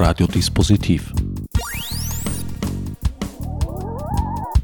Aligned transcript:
Radiodispositiv. 0.00 1.12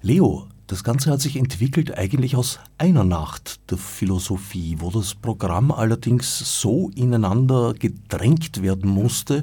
Leo, 0.02 0.46
das 0.66 0.84
Ganze 0.84 1.10
hat 1.10 1.20
sich 1.20 1.36
entwickelt 1.36 1.98
eigentlich 1.98 2.36
aus 2.36 2.60
einer 2.78 3.02
Nacht 3.02 3.58
der 3.70 3.78
Philosophie, 3.78 4.76
wo 4.78 4.90
das 4.90 5.16
Programm 5.16 5.72
allerdings 5.72 6.60
so 6.60 6.92
ineinander 6.94 7.74
gedrängt 7.74 8.62
werden 8.62 8.88
musste, 8.88 9.42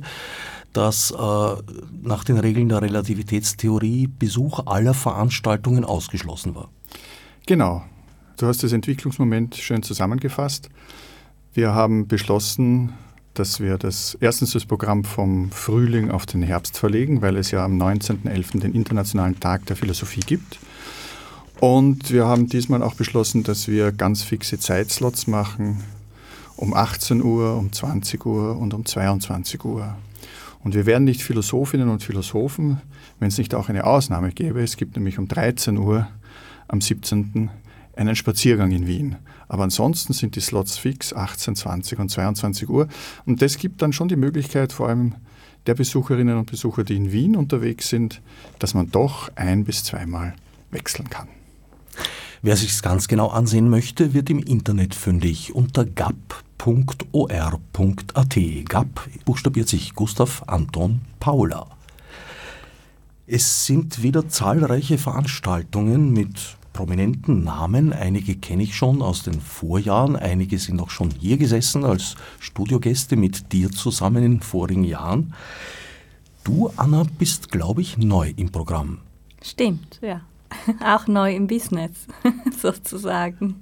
dass 0.72 1.12
äh, 1.12 1.56
nach 2.02 2.24
den 2.24 2.38
Regeln 2.38 2.70
der 2.70 2.82
Relativitätstheorie 2.82 4.08
Besuch 4.08 4.66
aller 4.68 4.94
Veranstaltungen 4.94 5.84
ausgeschlossen 5.84 6.56
war. 6.56 6.70
Genau. 7.46 7.84
Du 8.38 8.48
hast 8.48 8.64
das 8.64 8.72
Entwicklungsmoment 8.72 9.56
schön 9.56 9.84
zusammengefasst. 9.84 10.70
Wir 11.54 11.74
haben 11.74 12.08
beschlossen, 12.08 12.94
dass 13.40 13.60
wir 13.60 13.78
das 13.78 14.18
erstens 14.20 14.52
das 14.52 14.66
Programm 14.66 15.04
vom 15.04 15.52
Frühling 15.52 16.12
auf 16.12 16.26
den 16.26 16.42
Herbst 16.42 16.78
verlegen, 16.78 17.22
weil 17.22 17.38
es 17.38 17.52
ja 17.52 17.64
am 17.64 17.82
19.11. 17.82 18.60
den 18.60 18.74
Internationalen 18.74 19.40
Tag 19.40 19.66
der 19.68 19.76
Philosophie 19.76 20.22
gibt. 20.22 20.60
Und 21.60 22.12
wir 22.12 22.26
haben 22.26 22.48
diesmal 22.48 22.84
auch 22.84 22.96
beschlossen, 22.96 23.44
dass 23.44 23.68
wir 23.68 23.92
ganz 23.92 24.24
fixe 24.24 24.60
Zeitslots 24.60 25.28
machen, 25.28 25.84
um 26.56 26.74
18 26.74 27.24
Uhr, 27.24 27.56
um 27.58 27.72
20 27.72 28.26
Uhr 28.26 28.58
und 28.58 28.74
um 28.74 28.86
22 28.86 29.64
Uhr. 29.66 29.96
Und 30.64 30.76
wir 30.76 30.86
werden 30.86 31.04
nicht 31.04 31.22
Philosophinnen 31.22 31.90
und 31.90 32.04
Philosophen, 32.04 32.82
wenn 33.20 33.30
es 33.30 33.38
nicht 33.38 33.56
auch 33.56 33.70
eine 33.70 33.86
Ausnahme 33.86 34.32
gäbe. 34.32 34.62
Es 34.62 34.78
gibt 34.78 34.96
nämlich 34.96 35.18
um 35.18 35.28
13 35.28 35.78
Uhr 35.78 36.08
am 36.68 36.82
17. 36.82 37.50
einen 37.96 38.16
Spaziergang 38.16 38.72
in 38.72 38.88
Wien. 38.88 39.16
Aber 39.48 39.64
ansonsten 39.64 40.14
sind 40.14 40.36
die 40.36 40.42
Slots 40.42 40.78
fix, 40.78 41.14
18, 41.14 41.56
20 41.56 42.00
und 42.00 42.10
22 42.10 42.70
Uhr. 42.70 42.88
Und 43.26 43.42
das 43.42 43.58
gibt 43.58 43.82
dann 43.82 43.94
schon 43.94 44.08
die 44.08 44.16
Möglichkeit, 44.16 44.74
vor 44.74 44.90
allem 44.90 45.16
der 45.66 45.76
Besucherinnen 45.76 46.38
und 46.38 46.50
Besucher, 46.50 46.84
die 46.84 46.96
in 46.96 47.12
Wien 47.12 47.36
unterwegs 47.36 47.90
sind, 47.90 48.22
dass 48.60 48.74
man 48.74 48.90
doch 48.92 49.30
ein 49.36 49.64
bis 49.66 49.84
zweimal 49.84 50.34
wechseln 50.72 51.10
kann. 51.10 51.28
Wer 52.42 52.56
sich 52.56 52.82
ganz 52.82 53.08
genau 53.08 53.28
ansehen 53.30 53.70
möchte, 53.70 54.14
wird 54.14 54.30
im 54.30 54.40
Internet 54.40 54.96
fündig 54.96 55.56
unter 55.56 55.86
gap.or.at. 55.86 56.38
GAP 58.66 59.10
buchstabiert 59.26 59.68
sich 59.68 59.96
Gustav 59.96 60.44
Anton 60.48 61.02
Paula. 61.20 61.68
Es 63.26 63.66
sind 63.66 64.04
wieder 64.04 64.30
zahlreiche 64.30 64.98
Veranstaltungen 64.98 66.14
mit 66.14 66.58
prominenten 66.78 67.44
Namen. 67.44 67.92
Einige 67.92 68.36
kenne 68.36 68.62
ich 68.62 68.76
schon 68.76 69.02
aus 69.02 69.24
den 69.24 69.42
Vorjahren, 69.42 70.16
einige 70.16 70.60
sind 70.60 70.80
auch 70.80 70.92
schon 70.92 71.10
hier 71.10 71.38
gesessen 71.38 71.84
als 71.84 72.16
Studiogäste 72.40 73.16
mit 73.16 73.52
dir 73.52 73.72
zusammen 73.72 74.24
in 74.24 74.42
vorigen 74.42 74.84
Jahren. 74.84 75.34
Du, 76.44 76.72
Anna, 76.76 77.04
bist, 77.18 77.52
glaube 77.52 77.82
ich, 77.82 77.98
neu 77.98 78.32
im 78.38 78.52
Programm. 78.52 79.00
Stimmt, 79.42 80.00
ja. 80.04 80.22
Auch 80.86 81.08
neu 81.08 81.36
im 81.36 81.48
Business, 81.48 81.94
sozusagen. 82.62 83.56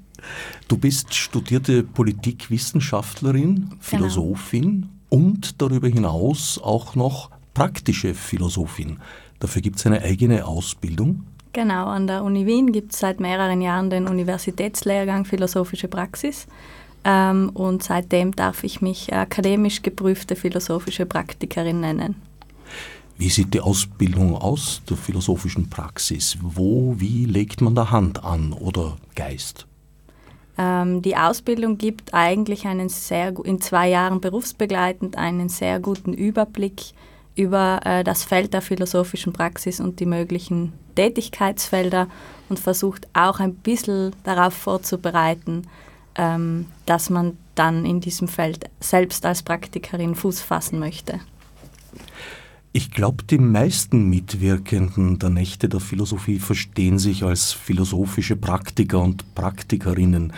Du 0.68 0.78
bist 0.78 1.14
studierte 1.14 1.84
Politikwissenschaftlerin, 1.84 3.56
genau. 3.56 3.76
Philosophin 3.80 4.62
genau. 4.62 5.24
und 5.24 5.62
darüber 5.62 5.88
hinaus 5.88 6.60
auch 6.62 6.96
noch 6.96 7.30
praktische 7.54 8.14
Philosophin. 8.14 9.00
Dafür 9.40 9.62
gibt 9.62 9.80
es 9.80 9.86
eine 9.86 10.02
eigene 10.02 10.46
Ausbildung. 10.46 11.24
Genau, 11.56 11.86
an 11.86 12.06
der 12.06 12.22
Uni 12.26 12.46
Wien 12.46 12.74
gibt 12.74 12.92
es 12.92 13.00
seit 13.00 13.22
mehreren 13.22 13.62
Jahren 13.62 13.90
den 13.90 14.10
Universitätslehrgang 14.10 15.24
Philosophische 15.24 15.88
Praxis. 15.88 16.48
Ähm, 17.06 17.50
und 17.54 17.82
seitdem 17.82 18.36
darf 18.36 18.66
ich 18.66 18.82
mich 18.82 19.14
akademisch 19.14 19.82
geprüfte 19.82 20.36
philosophische 20.36 21.06
Praktikerin 21.06 21.80
nennen. 21.80 22.22
Wie 23.18 23.30
sieht 23.30 23.54
die 23.54 23.62
Ausbildung 23.62 24.36
aus 24.36 24.82
der 24.90 24.98
philosophischen 24.98 25.70
Praxis? 25.70 26.38
Wo, 26.42 26.96
wie 26.98 27.24
legt 27.24 27.62
man 27.62 27.74
da 27.74 27.90
Hand 27.90 28.22
an 28.26 28.52
oder 28.52 28.98
Geist? 29.16 29.66
Ähm, 30.58 31.02
die 31.04 31.16
Ausbildung 31.16 31.78
gibt 31.78 32.14
eigentlich 32.14 32.68
einen 32.68 32.90
sehr, 32.90 33.34
in 33.46 33.62
zwei 33.62 33.88
Jahren 33.88 34.20
berufsbegleitend 34.20 35.18
einen 35.18 35.48
sehr 35.48 35.80
guten 35.80 36.12
Überblick 36.12 36.92
über 37.36 37.82
äh, 37.84 38.04
das 38.04 38.24
Feld 38.24 38.54
der 38.54 38.62
philosophischen 38.62 39.34
Praxis 39.34 39.80
und 39.80 40.00
die 40.00 40.06
möglichen 40.06 40.74
Tätigkeitsfelder 40.96 42.08
und 42.50 42.60
versucht 42.60 43.08
auch 43.14 43.40
ein 43.40 43.56
bisschen 43.56 44.14
darauf 44.24 44.54
vorzubereiten, 44.54 45.68
ähm, 46.16 46.68
dass 46.86 47.10
man 47.10 47.38
dann 47.56 47.86
in 47.86 48.00
diesem 48.00 48.28
Feld 48.28 48.70
selbst 48.80 49.26
als 49.26 49.44
Praktikerin 49.44 50.16
Fuß 50.16 50.42
fassen 50.42 50.80
möchte. 50.80 51.20
Ich 52.72 52.92
glaube, 52.92 53.24
die 53.24 53.38
meisten 53.38 54.10
Mitwirkenden 54.10 55.18
der 55.18 55.30
Nächte 55.30 55.70
der 55.70 55.80
Philosophie 55.80 56.40
verstehen 56.40 57.00
sich 57.00 57.24
als 57.24 57.54
philosophische 57.54 58.36
Praktiker 58.36 59.02
und 59.02 59.34
Praktikerinnen. 59.34 60.34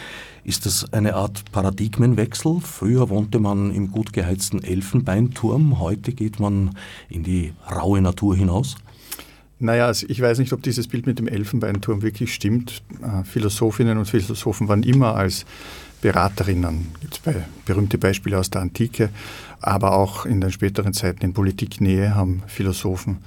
Ist 0.47 0.65
das 0.65 0.93
eine 0.93 1.15
Art 1.15 1.51
Paradigmenwechsel? 1.51 2.61
Früher 2.61 3.09
wohnte 3.09 3.37
man 3.37 3.75
im 3.75 3.91
gut 3.91 4.13
geheizten 4.13 4.63
Elfenbeinturm, 4.63 5.81
heute 5.81 6.13
geht 6.13 6.39
man 6.39 6.73
in 7.09 7.23
die 7.23 7.51
raue 7.69 7.99
Natur 7.99 8.33
hinaus? 8.33 8.77
Naja, 9.59 9.87
also 9.87 10.05
ich 10.07 10.21
weiß 10.21 10.39
nicht, 10.39 10.53
ob 10.53 10.63
dieses 10.63 10.87
Bild 10.87 11.05
mit 11.05 11.19
dem 11.19 11.27
Elfenbeinturm 11.27 12.01
wirklich 12.01 12.33
stimmt. 12.33 12.81
Äh, 13.01 13.25
Philosophinnen 13.25 13.97
und 13.97 14.05
Philosophen 14.05 14.69
waren 14.69 14.83
immer 14.83 15.15
als 15.15 15.45
Beraterinnen, 15.99 16.93
gibt 17.01 17.19
es 17.27 17.33
berühmte 17.65 17.97
Beispiele 17.97 18.39
aus 18.39 18.49
der 18.49 18.61
Antike, 18.61 19.09
aber 19.59 19.97
auch 19.97 20.25
in 20.25 20.39
den 20.39 20.53
späteren 20.53 20.93
Zeiten 20.93 21.25
in 21.25 21.33
Politiknähe 21.33 22.15
haben 22.15 22.41
Philosophen 22.47 23.17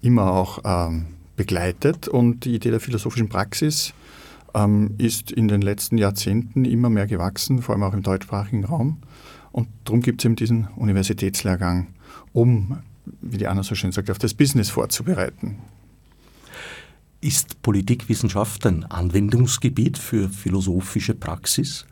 immer 0.00 0.32
auch 0.32 0.60
ähm, 0.64 1.04
begleitet. 1.36 2.08
Und 2.08 2.46
die 2.46 2.54
Idee 2.54 2.70
der 2.70 2.80
philosophischen 2.80 3.28
Praxis 3.28 3.92
ähm, 4.54 4.94
ist 4.98 5.30
in 5.30 5.48
den 5.48 5.62
letzten 5.62 5.98
Jahrzehnten 5.98 6.64
immer 6.64 6.90
mehr 6.90 7.06
gewachsen, 7.06 7.62
vor 7.62 7.74
allem 7.74 7.84
auch 7.84 7.94
im 7.94 8.02
deutschsprachigen 8.02 8.64
Raum. 8.64 8.98
Und 9.50 9.68
darum 9.84 10.00
gibt 10.00 10.20
es 10.20 10.24
eben 10.24 10.36
diesen 10.36 10.68
Universitätslehrgang, 10.76 11.88
um, 12.32 12.78
wie 13.20 13.38
die 13.38 13.46
Anna 13.46 13.62
so 13.62 13.74
schön 13.74 13.92
sagt, 13.92 14.10
auf 14.10 14.18
das 14.18 14.34
Business 14.34 14.70
vorzubereiten. 14.70 15.58
Ist 17.20 17.62
Politikwissenschaft 17.62 18.66
ein 18.66 18.84
Anwendungsgebiet 18.84 19.98
für 19.98 20.28
philosophische 20.28 21.14
Praxis? 21.14 21.86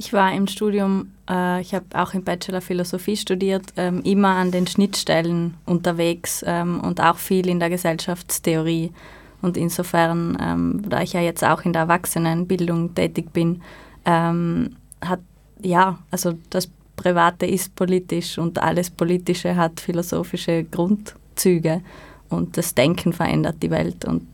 Ich 0.00 0.12
war 0.12 0.32
im 0.32 0.46
Studium, 0.46 1.10
äh, 1.28 1.60
ich 1.60 1.74
habe 1.74 1.84
auch 1.94 2.14
im 2.14 2.22
Bachelor 2.22 2.60
Philosophie 2.60 3.16
studiert, 3.16 3.72
ähm, 3.76 4.00
immer 4.04 4.36
an 4.36 4.52
den 4.52 4.68
Schnittstellen 4.68 5.54
unterwegs 5.66 6.44
ähm, 6.46 6.80
und 6.80 7.00
auch 7.00 7.18
viel 7.18 7.48
in 7.48 7.58
der 7.58 7.68
Gesellschaftstheorie. 7.68 8.92
Und 9.40 9.56
insofern, 9.56 10.36
ähm, 10.40 10.82
da 10.88 11.02
ich 11.02 11.12
ja 11.12 11.20
jetzt 11.20 11.44
auch 11.44 11.62
in 11.62 11.72
der 11.72 11.82
Erwachsenenbildung 11.82 12.94
tätig 12.94 13.32
bin, 13.32 13.62
ähm, 14.04 14.76
hat, 15.00 15.20
ja, 15.62 15.98
also 16.10 16.34
das 16.50 16.68
Private 16.96 17.46
ist 17.46 17.74
politisch 17.76 18.38
und 18.38 18.58
alles 18.58 18.90
Politische 18.90 19.54
hat 19.54 19.80
philosophische 19.80 20.64
Grundzüge 20.64 21.82
und 22.28 22.56
das 22.56 22.74
Denken 22.74 23.12
verändert 23.12 23.62
die 23.62 23.70
Welt 23.70 24.04
und 24.04 24.26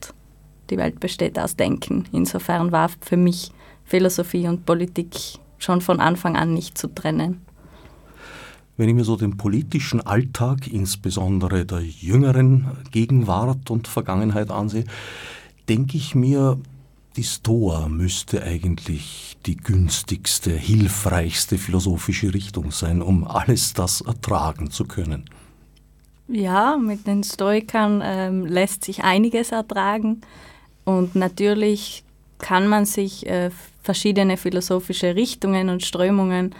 die 0.70 0.78
Welt 0.78 0.98
besteht 1.00 1.38
aus 1.38 1.56
Denken. 1.56 2.06
Insofern 2.12 2.72
war 2.72 2.90
für 3.00 3.18
mich 3.18 3.52
Philosophie 3.84 4.48
und 4.48 4.64
Politik 4.64 5.14
schon 5.58 5.82
von 5.82 6.00
Anfang 6.00 6.36
an 6.36 6.54
nicht 6.54 6.78
zu 6.78 6.88
trennen. 6.88 7.42
Wenn 8.76 8.88
ich 8.88 8.94
mir 8.94 9.04
so 9.04 9.16
den 9.16 9.36
politischen 9.36 10.00
Alltag, 10.00 10.66
insbesondere 10.66 11.64
der 11.64 11.80
jüngeren 11.80 12.66
Gegenwart 12.90 13.70
und 13.70 13.86
Vergangenheit 13.86 14.50
ansehe, 14.50 14.84
denke 15.68 15.96
ich 15.96 16.14
mir, 16.14 16.58
die 17.16 17.22
Stoa 17.22 17.88
müsste 17.88 18.42
eigentlich 18.42 19.36
die 19.46 19.56
günstigste, 19.56 20.50
hilfreichste 20.50 21.58
philosophische 21.58 22.34
Richtung 22.34 22.72
sein, 22.72 23.02
um 23.02 23.24
alles 23.24 23.74
das 23.74 24.00
ertragen 24.00 24.70
zu 24.70 24.84
können. 24.84 25.24
Ja, 26.26 26.76
mit 26.76 27.06
den 27.06 27.22
Stoikern 27.22 28.00
ähm, 28.02 28.46
lässt 28.46 28.84
sich 28.84 29.04
einiges 29.04 29.52
ertragen 29.52 30.22
und 30.84 31.14
natürlich 31.14 32.02
kann 32.38 32.66
man 32.66 32.86
sich 32.86 33.26
äh, 33.26 33.50
verschiedene 33.82 34.36
philosophische 34.36 35.14
Richtungen 35.14 35.68
und 35.68 35.84
Strömungen 35.84 36.54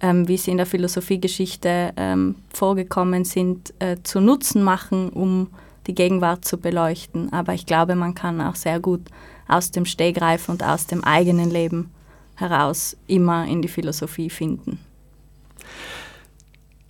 ähm, 0.00 0.28
wie 0.28 0.36
sie 0.36 0.50
in 0.50 0.56
der 0.56 0.66
Philosophiegeschichte 0.66 1.92
ähm, 1.96 2.36
vorgekommen 2.52 3.24
sind, 3.24 3.72
äh, 3.78 3.96
zu 4.02 4.20
Nutzen 4.20 4.62
machen, 4.62 5.08
um 5.08 5.48
die 5.86 5.94
Gegenwart 5.94 6.44
zu 6.44 6.58
beleuchten. 6.58 7.32
Aber 7.32 7.54
ich 7.54 7.66
glaube, 7.66 7.94
man 7.94 8.14
kann 8.14 8.40
auch 8.40 8.56
sehr 8.56 8.80
gut 8.80 9.02
aus 9.48 9.70
dem 9.70 9.86
Stegreif 9.86 10.48
und 10.48 10.62
aus 10.62 10.86
dem 10.86 11.04
eigenen 11.04 11.50
Leben 11.50 11.90
heraus 12.34 12.96
immer 13.06 13.46
in 13.46 13.62
die 13.62 13.68
Philosophie 13.68 14.30
finden. 14.30 14.78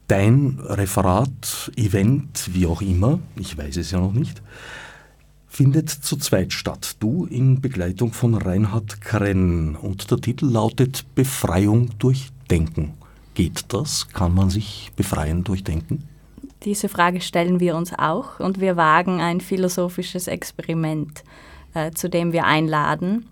Dein 0.08 0.58
Referat, 0.62 1.72
Event, 1.76 2.50
wie 2.52 2.66
auch 2.66 2.80
immer, 2.80 3.18
ich 3.36 3.58
weiß 3.58 3.76
es 3.76 3.90
ja 3.90 3.98
noch 3.98 4.12
nicht, 4.12 4.40
findet 5.48 5.90
zu 5.90 6.16
zweit 6.16 6.52
statt. 6.52 6.96
Du 7.00 7.24
in 7.26 7.60
Begleitung 7.60 8.12
von 8.12 8.34
Reinhard 8.34 9.00
Krenn 9.00 9.74
und 9.74 10.10
der 10.10 10.18
Titel 10.20 10.46
lautet 10.46 11.14
Befreiung 11.14 11.90
durch 11.98 12.30
Denken. 12.50 12.94
Geht 13.34 13.72
das? 13.72 14.08
Kann 14.08 14.34
man 14.34 14.50
sich 14.50 14.92
befreien 14.96 15.44
durch 15.44 15.62
Denken? 15.62 16.08
Diese 16.62 16.88
Frage 16.88 17.20
stellen 17.20 17.60
wir 17.60 17.76
uns 17.76 17.92
auch 17.92 18.40
und 18.40 18.60
wir 18.60 18.76
wagen 18.76 19.20
ein 19.20 19.40
philosophisches 19.40 20.26
Experiment, 20.26 21.22
äh, 21.74 21.90
zu 21.92 22.08
dem 22.08 22.32
wir 22.32 22.44
einladen, 22.44 23.28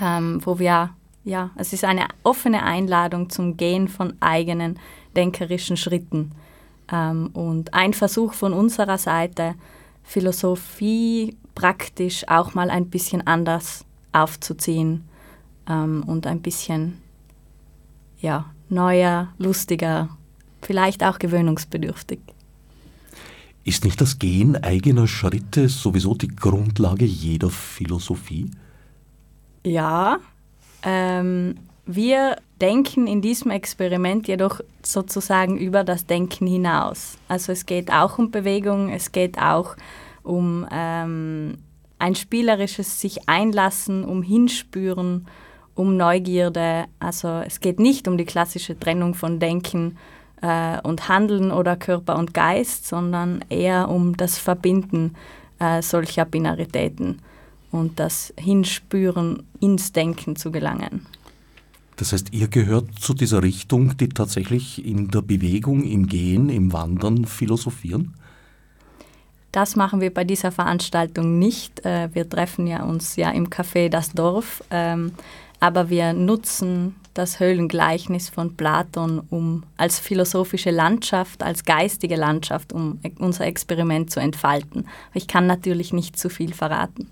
ähm, 0.00 0.40
wo 0.44 0.58
wir, 0.58 0.90
ja, 1.24 1.50
es 1.56 1.72
ist 1.72 1.84
eine 1.84 2.06
offene 2.22 2.62
Einladung 2.62 3.28
zum 3.28 3.56
Gehen 3.56 3.88
von 3.88 4.14
eigenen 4.20 4.78
denkerischen 5.16 5.76
Schritten. 5.76 6.32
Ähm, 6.90 7.30
und 7.32 7.74
ein 7.74 7.92
Versuch 7.92 8.34
von 8.34 8.52
unserer 8.52 8.98
Seite, 8.98 9.54
Philosophie 10.04 11.36
praktisch 11.54 12.26
auch 12.28 12.54
mal 12.54 12.70
ein 12.70 12.88
bisschen 12.88 13.26
anders 13.26 13.84
aufzuziehen 14.12 15.04
ähm, 15.68 16.02
und 16.06 16.26
ein 16.26 16.40
bisschen 16.40 16.98
ja, 18.20 18.46
neuer, 18.68 19.28
lustiger, 19.38 20.08
vielleicht 20.62 21.04
auch 21.04 21.18
gewöhnungsbedürftig. 21.18 22.20
Ist 23.64 23.84
nicht 23.84 24.00
das 24.00 24.18
Gehen 24.18 24.56
eigener 24.62 25.06
Schritte 25.06 25.68
sowieso 25.68 26.14
die 26.14 26.28
Grundlage 26.28 27.04
jeder 27.04 27.50
Philosophie? 27.50 28.50
Ja, 29.64 30.18
ähm, 30.82 31.56
wir 31.84 32.36
denken 32.60 33.06
in 33.06 33.20
diesem 33.20 33.50
Experiment 33.50 34.26
jedoch 34.26 34.60
sozusagen 34.82 35.58
über 35.58 35.84
das 35.84 36.06
Denken 36.06 36.46
hinaus. 36.46 37.18
Also 37.28 37.52
es 37.52 37.66
geht 37.66 37.92
auch 37.92 38.18
um 38.18 38.30
Bewegung, 38.30 38.90
es 38.90 39.12
geht 39.12 39.38
auch 39.38 39.76
um 40.22 40.66
ähm, 40.70 41.58
ein 41.98 42.14
spielerisches 42.14 43.00
sich 43.00 43.28
einlassen, 43.28 44.04
um 44.04 44.22
hinspüren, 44.22 45.26
um 45.78 45.96
Neugierde. 45.96 46.86
Also 46.98 47.28
es 47.46 47.60
geht 47.60 47.78
nicht 47.78 48.08
um 48.08 48.18
die 48.18 48.24
klassische 48.24 48.78
Trennung 48.78 49.14
von 49.14 49.38
Denken 49.38 49.96
äh, 50.42 50.80
und 50.82 51.08
Handeln 51.08 51.52
oder 51.52 51.76
Körper 51.76 52.18
und 52.18 52.34
Geist, 52.34 52.86
sondern 52.86 53.44
eher 53.48 53.88
um 53.88 54.16
das 54.16 54.38
Verbinden 54.38 55.14
äh, 55.60 55.80
solcher 55.80 56.24
Binaritäten 56.24 57.20
und 57.70 58.00
das 58.00 58.34
Hinspüren 58.38 59.44
ins 59.60 59.92
Denken 59.92 60.36
zu 60.36 60.50
gelangen. 60.50 61.06
Das 61.96 62.12
heißt, 62.12 62.32
ihr 62.32 62.48
gehört 62.48 62.98
zu 62.98 63.14
dieser 63.14 63.42
Richtung, 63.42 63.96
die 63.96 64.08
tatsächlich 64.08 64.84
in 64.84 65.08
der 65.08 65.22
Bewegung, 65.22 65.82
im 65.82 66.06
Gehen, 66.06 66.48
im 66.48 66.72
Wandern 66.72 67.24
philosophieren? 67.24 68.14
Das 69.52 69.76
machen 69.76 70.00
wir 70.00 70.12
bei 70.12 70.24
dieser 70.24 70.52
Veranstaltung 70.52 71.38
nicht. 71.38 71.84
Äh, 71.84 72.10
wir 72.12 72.28
treffen 72.28 72.66
ja 72.66 72.84
uns 72.84 73.16
ja 73.16 73.30
im 73.30 73.48
Café 73.48 73.88
Das 73.88 74.12
Dorf, 74.12 74.62
ähm, 74.70 75.12
aber 75.60 75.90
wir 75.90 76.12
nutzen 76.12 76.94
das 77.14 77.40
Höhlengleichnis 77.40 78.28
von 78.28 78.56
Platon 78.56 79.20
um 79.30 79.64
als 79.76 79.98
philosophische 79.98 80.70
Landschaft, 80.70 81.42
als 81.42 81.64
geistige 81.64 82.14
Landschaft, 82.14 82.72
um 82.72 83.00
unser 83.18 83.46
Experiment 83.46 84.10
zu 84.10 84.20
entfalten. 84.20 84.86
Ich 85.14 85.26
kann 85.26 85.46
natürlich 85.46 85.92
nicht 85.92 86.18
zu 86.18 86.30
viel 86.30 86.54
verraten. 86.54 87.10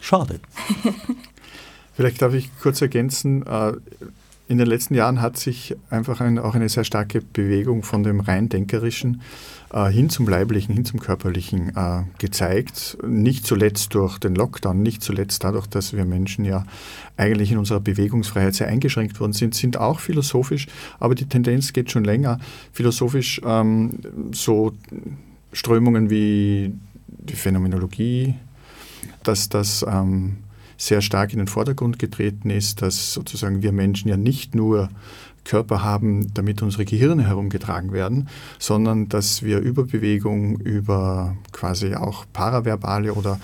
Schade. 0.00 0.40
Vielleicht 1.94 2.22
darf 2.22 2.34
ich 2.34 2.50
kurz 2.60 2.80
ergänzen, 2.80 3.44
äh, 3.46 3.72
in 4.48 4.58
den 4.58 4.66
letzten 4.66 4.94
Jahren 4.94 5.22
hat 5.22 5.38
sich 5.38 5.76
einfach 5.88 6.20
ein, 6.20 6.38
auch 6.38 6.54
eine 6.54 6.68
sehr 6.68 6.84
starke 6.84 7.22
Bewegung 7.22 7.82
von 7.82 8.02
dem 8.02 8.20
rein 8.20 8.48
denkerischen 8.48 9.22
äh, 9.72 9.88
hin 9.88 10.10
zum 10.10 10.28
leiblichen, 10.28 10.74
hin 10.74 10.84
zum 10.84 11.00
körperlichen 11.00 11.74
äh, 11.76 12.02
gezeigt. 12.18 12.98
Nicht 13.06 13.46
zuletzt 13.46 13.94
durch 13.94 14.18
den 14.18 14.34
Lockdown, 14.34 14.82
nicht 14.82 15.02
zuletzt 15.02 15.44
dadurch, 15.44 15.66
dass 15.66 15.94
wir 15.94 16.04
Menschen 16.04 16.44
ja 16.44 16.64
eigentlich 17.16 17.52
in 17.52 17.58
unserer 17.58 17.80
Bewegungsfreiheit 17.80 18.54
sehr 18.54 18.68
eingeschränkt 18.68 19.20
worden 19.20 19.32
sind, 19.32 19.54
sind 19.54 19.78
auch 19.78 20.00
philosophisch, 20.00 20.66
aber 20.98 21.14
die 21.14 21.26
Tendenz 21.26 21.72
geht 21.72 21.90
schon 21.90 22.04
länger. 22.04 22.38
Philosophisch 22.72 23.40
ähm, 23.44 23.98
so 24.32 24.72
Strömungen 25.52 26.10
wie 26.10 26.74
die 27.06 27.36
Phänomenologie, 27.36 28.34
dass 29.22 29.48
das 29.48 29.84
ähm, 29.88 30.38
sehr 30.82 31.00
stark 31.00 31.32
in 31.32 31.38
den 31.38 31.46
Vordergrund 31.46 32.00
getreten 32.00 32.50
ist, 32.50 32.82
dass 32.82 33.12
sozusagen 33.12 33.62
wir 33.62 33.70
Menschen 33.70 34.08
ja 34.08 34.16
nicht 34.16 34.56
nur 34.56 34.90
Körper 35.44 35.84
haben, 35.84 36.34
damit 36.34 36.60
unsere 36.60 36.84
Gehirne 36.84 37.24
herumgetragen 37.24 37.92
werden, 37.92 38.28
sondern 38.58 39.08
dass 39.08 39.44
wir 39.44 39.60
über 39.60 39.84
Bewegung, 39.84 40.58
über 40.58 41.36
quasi 41.52 41.94
auch 41.94 42.24
paraverbale 42.32 43.14
oder 43.14 43.38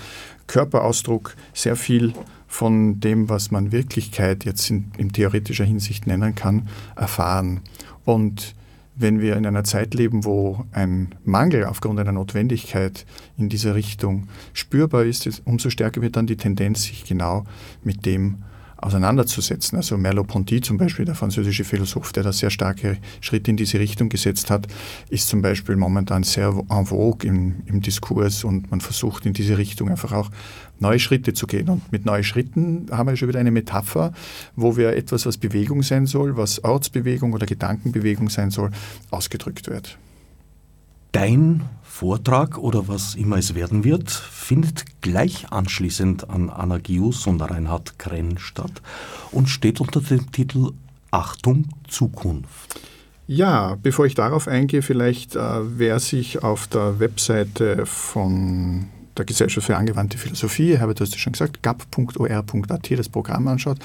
Körperausdruck 0.49 1.37
sehr 1.55 1.77
viel 1.77 2.13
von 2.49 2.99
dem, 2.99 3.29
was 3.29 3.53
man 3.53 3.71
Wirklichkeit 3.71 4.45
jetzt 4.45 4.69
in, 4.69 4.91
in 4.97 5.13
theoretischer 5.13 5.65
Hinsicht 5.65 6.09
nennen 6.09 6.35
kann, 6.35 6.69
erfahren. 6.97 7.61
Und 8.05 8.57
wenn 8.99 9.21
wir 9.21 9.37
in 9.37 9.47
einer 9.47 9.65
Zeit 9.65 9.95
leben, 9.95 10.25
wo 10.25 10.65
ein 10.73 11.15
Mangel 11.25 11.65
aufgrund 11.65 12.01
einer 12.01 12.13
Notwendigkeit 12.13 13.07
in 13.37 13.49
dieser 13.49 13.75
Richtung 13.75 14.29
spürbar 14.53 15.05
ist, 15.05 15.43
umso 15.45 15.71
stärker 15.71 16.03
wird 16.03 16.17
dann 16.17 16.27
die 16.27 16.37
Tendenz, 16.37 16.83
sich 16.83 17.05
genau 17.05 17.45
mit 17.85 18.05
dem 18.05 18.43
auseinanderzusetzen. 18.79 19.77
Also 19.77 19.97
Merleau-Ponty 19.97 20.61
zum 20.61 20.79
Beispiel, 20.79 21.05
der 21.05 21.15
französische 21.15 21.65
Philosoph, 21.65 22.13
der 22.13 22.23
da 22.23 22.33
sehr 22.33 22.51
starke 22.51 22.99
Schritte 23.21 23.51
in 23.51 23.57
diese 23.57 23.79
Richtung 23.79 24.09
gesetzt 24.09 24.51
hat, 24.51 24.67
ist 25.11 25.29
zum 25.29 25.43
Beispiel 25.43 25.77
momentan 25.77 26.23
sehr 26.23 26.55
en 26.71 26.87
vogue 26.87 27.29
im, 27.29 27.63
im 27.67 27.81
Diskurs 27.81 28.45
und 28.45 28.71
man 28.71 28.81
versucht 28.81 29.27
in 29.27 29.33
diese 29.33 29.59
Richtung 29.59 29.91
einfach 29.91 30.13
auch 30.13 30.31
neue 30.79 30.99
Schritte 30.99 31.35
zu 31.35 31.47
gehen. 31.47 31.69
Und 31.69 31.91
mit 31.91 32.07
neuen 32.07 32.25
Schritten 32.25 32.87
haben 32.91 33.09
wir 33.09 33.17
schon 33.17 33.29
wieder 33.29 33.41
eine 33.41 33.51
Metapher, 33.51 34.13
wo 34.55 34.77
wir 34.77 34.97
etwas, 34.97 35.27
was 35.27 35.37
Bewegung 35.37 35.83
sein 35.83 36.07
soll, 36.07 36.37
was 36.37 36.63
Ortsbewegung 36.63 37.33
oder 37.33 37.47
Gedankenbewegung 37.47 38.31
sein 38.31 38.51
soll, 38.51 38.71
ausgedrückt 39.11 39.69
wird. 39.69 39.99
Dein 41.13 41.63
Vortrag 41.99 42.59
oder 42.59 42.87
was 42.87 43.17
immer 43.17 43.39
es 43.39 43.57
werden 43.57 43.83
wird, 43.83 44.09
findet 44.09 44.85
gleich 45.01 45.51
anschließend 45.51 46.31
an 46.31 46.49
Anna 46.49 46.79
Gius 46.79 47.27
und 47.27 47.41
Reinhard 47.41 47.99
Krenn 47.99 48.39
statt 48.39 48.71
und 49.33 49.49
steht 49.49 49.81
unter 49.81 50.01
dem 50.01 50.31
Titel 50.31 50.75
Achtung 51.11 51.65
Zukunft. 51.89 52.81
Ja, 53.27 53.77
bevor 53.83 54.07
ich 54.07 54.15
darauf 54.15 54.47
eingehe, 54.47 54.83
vielleicht 54.83 55.35
äh, 55.35 55.41
wer 55.77 55.99
sich 55.99 56.45
auf 56.45 56.69
der 56.69 57.01
Webseite 57.01 57.85
von 57.85 58.87
der 59.17 59.25
Gesellschaft 59.25 59.67
für 59.67 59.77
angewandte 59.77 60.19
Philosophie, 60.19 60.79
Herbert, 60.79 61.01
du 61.01 61.03
hast 61.03 61.15
es 61.15 61.21
schon 61.21 61.33
gesagt, 61.33 61.65
gap.or.at 61.65 62.91
das 62.93 63.09
Programm 63.09 63.49
anschaut, 63.49 63.79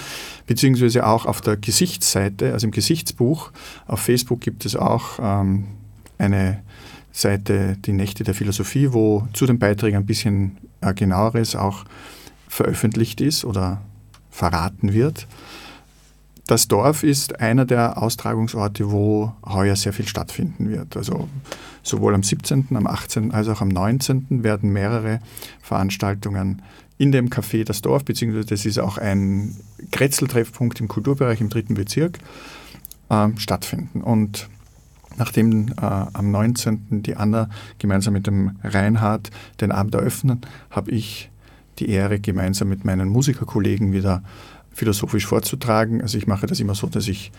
beziehungsweise 0.46 1.08
auch 1.08 1.26
auf 1.26 1.42
der 1.42 1.58
Gesichtsseite, 1.58 2.54
also 2.54 2.68
im 2.68 2.72
Gesichtsbuch, 2.72 3.52
auf 3.88 4.02
Facebook 4.02 4.40
gibt 4.40 4.68
es 4.68 4.76
auch 4.76 5.18
ähm, 5.20 5.66
eine 6.20 6.62
Seite 7.14 7.78
Die 7.86 7.94
Nächte 7.94 8.24
der 8.24 8.34
Philosophie, 8.34 8.92
wo 8.92 9.28
zu 9.34 9.46
den 9.46 9.60
Beiträgen 9.60 9.98
ein 9.98 10.06
bisschen 10.06 10.58
genaueres 10.96 11.56
auch 11.56 11.86
veröffentlicht 12.50 13.22
ist 13.22 13.46
oder 13.46 13.82
verraten 14.30 14.94
wird. 14.94 15.28
Das 16.48 16.68
Dorf 16.68 17.04
ist 17.04 17.40
einer 17.40 17.66
der 17.66 18.02
Austragungsorte, 18.02 18.92
wo 18.92 19.32
heuer 19.46 19.78
sehr 19.78 19.94
viel 19.94 20.08
stattfinden 20.08 20.70
wird. 20.70 20.98
Also 20.98 21.30
sowohl 21.84 22.16
am 22.16 22.24
17., 22.24 22.68
am 22.74 22.86
18. 22.86 23.32
als 23.32 23.48
auch 23.48 23.62
am 23.62 23.70
19. 23.70 24.44
werden 24.44 24.74
mehrere 24.74 25.20
Veranstaltungen 25.62 26.62
in 26.98 27.12
dem 27.12 27.30
Café 27.30 27.64
Das 27.64 27.82
Dorf, 27.82 28.04
beziehungsweise 28.04 28.46
das 28.48 28.66
ist 28.66 28.80
auch 28.80 28.98
ein 28.98 29.56
Kretzeltreffpunkt 29.92 30.80
im 30.82 30.88
Kulturbereich 30.88 31.40
im 31.42 31.50
dritten 31.50 31.76
Bezirk, 31.76 32.20
äh, 33.10 33.30
stattfinden. 33.38 34.02
Und 34.02 34.50
nachdem 35.18 35.70
äh, 35.70 35.74
am 35.82 36.32
19. 36.32 37.04
die 37.04 37.16
Anna 37.16 37.50
gemeinsam 37.80 38.14
mit 38.14 38.28
dem 38.28 38.58
Reinhard 38.64 39.30
den 39.62 39.72
Abend 39.72 39.96
eröffnen, 39.96 40.42
habe 40.70 40.92
ich 40.92 41.30
die 41.80 41.90
Ehre, 41.90 42.20
gemeinsam 42.20 42.70
mit 42.70 42.86
meinen 42.86 43.10
Musikerkollegen 43.10 43.94
wieder 43.94 44.24
philosophisch 44.74 45.26
vorzutragen. 45.26 46.02
Also 46.02 46.18
ich 46.18 46.28
mache 46.28 46.48
das 46.48 46.60
immer 46.60 46.76
so, 46.76 46.88
dass 46.88 47.08
ich 47.08 47.32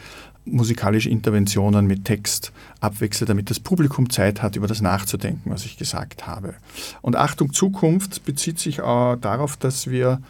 musikalische 0.44 1.08
Interventionen 1.08 1.86
mit 1.86 2.04
Text 2.04 2.52
abwechsle, 2.80 3.26
damit 3.26 3.50
das 3.50 3.60
Publikum 3.60 4.10
Zeit 4.10 4.42
hat, 4.42 4.56
über 4.56 4.66
das 4.66 4.80
nachzudenken, 4.80 5.50
was 5.50 5.64
ich 5.64 5.76
gesagt 5.76 6.26
habe. 6.26 6.54
Und 7.00 7.16
Achtung, 7.16 7.52
Zukunft 7.52 8.24
bezieht 8.24 8.58
sich 8.58 8.82
auch 8.82 9.16
darauf, 9.16 9.56
dass 9.56 9.90
wir 9.90 10.20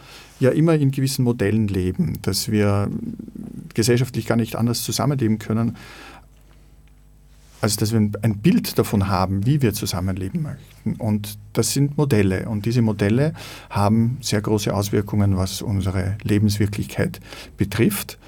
ja 0.41 0.51
immer 0.51 0.75
in 0.75 0.91
gewissen 0.91 1.25
Modellen 1.25 1.69
leben, 1.69 2.19
dass 2.23 2.51
wir 2.51 2.91
gesellschaftlich 3.75 4.27
gar 4.27 4.37
nicht 4.37 4.57
anders 4.57 4.83
zusammenleben 4.83 5.39
können 5.39 5.77
Also, 7.65 7.81
dass 7.81 7.95
wir 7.95 8.11
ein 8.21 8.39
Bild 8.43 8.79
davon 8.79 9.09
haben, 9.09 9.47
wie 9.47 9.63
wir 9.63 9.73
zusammenleben 9.73 10.43
möchten. 10.43 11.01
Und 11.01 11.39
das 11.55 11.73
sind 11.73 11.97
Modelle. 11.97 12.47
Und 12.47 12.67
diese 12.67 12.83
Modelle 12.83 13.33
haben 13.71 14.19
sehr 14.21 14.43
große 14.43 14.75
Auswirkungen, 14.75 15.39
was 15.39 15.63
unsere 15.63 16.19
Lebenswirklichkeit 16.25 17.21
betrifft. 17.57 18.19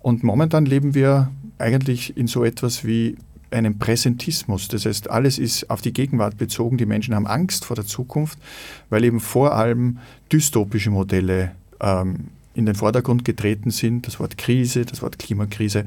Und 0.00 0.24
momentan 0.24 0.66
leben 0.66 0.96
wir 0.96 1.30
eigentlich 1.58 2.16
in 2.16 2.26
so 2.26 2.42
etwas 2.42 2.84
wie 2.84 3.16
einem 3.52 3.78
Präsentismus. 3.78 4.66
Das 4.66 4.86
heißt, 4.86 5.08
alles 5.08 5.38
ist 5.38 5.70
auf 5.70 5.82
die 5.82 5.92
Gegenwart 5.92 6.36
bezogen. 6.36 6.76
Die 6.76 6.84
Menschen 6.84 7.14
haben 7.14 7.28
Angst 7.28 7.66
vor 7.66 7.76
der 7.76 7.86
Zukunft, 7.86 8.40
weil 8.88 9.04
eben 9.04 9.20
vor 9.20 9.54
allem 9.54 9.98
dystopische 10.32 10.90
Modelle 10.90 11.52
ähm, 11.78 12.30
in 12.54 12.66
den 12.66 12.74
Vordergrund 12.74 13.24
getreten 13.24 13.70
sind. 13.70 14.08
Das 14.08 14.18
Wort 14.18 14.36
Krise, 14.36 14.84
das 14.84 15.00
Wort 15.00 15.20
Klimakrise 15.20 15.84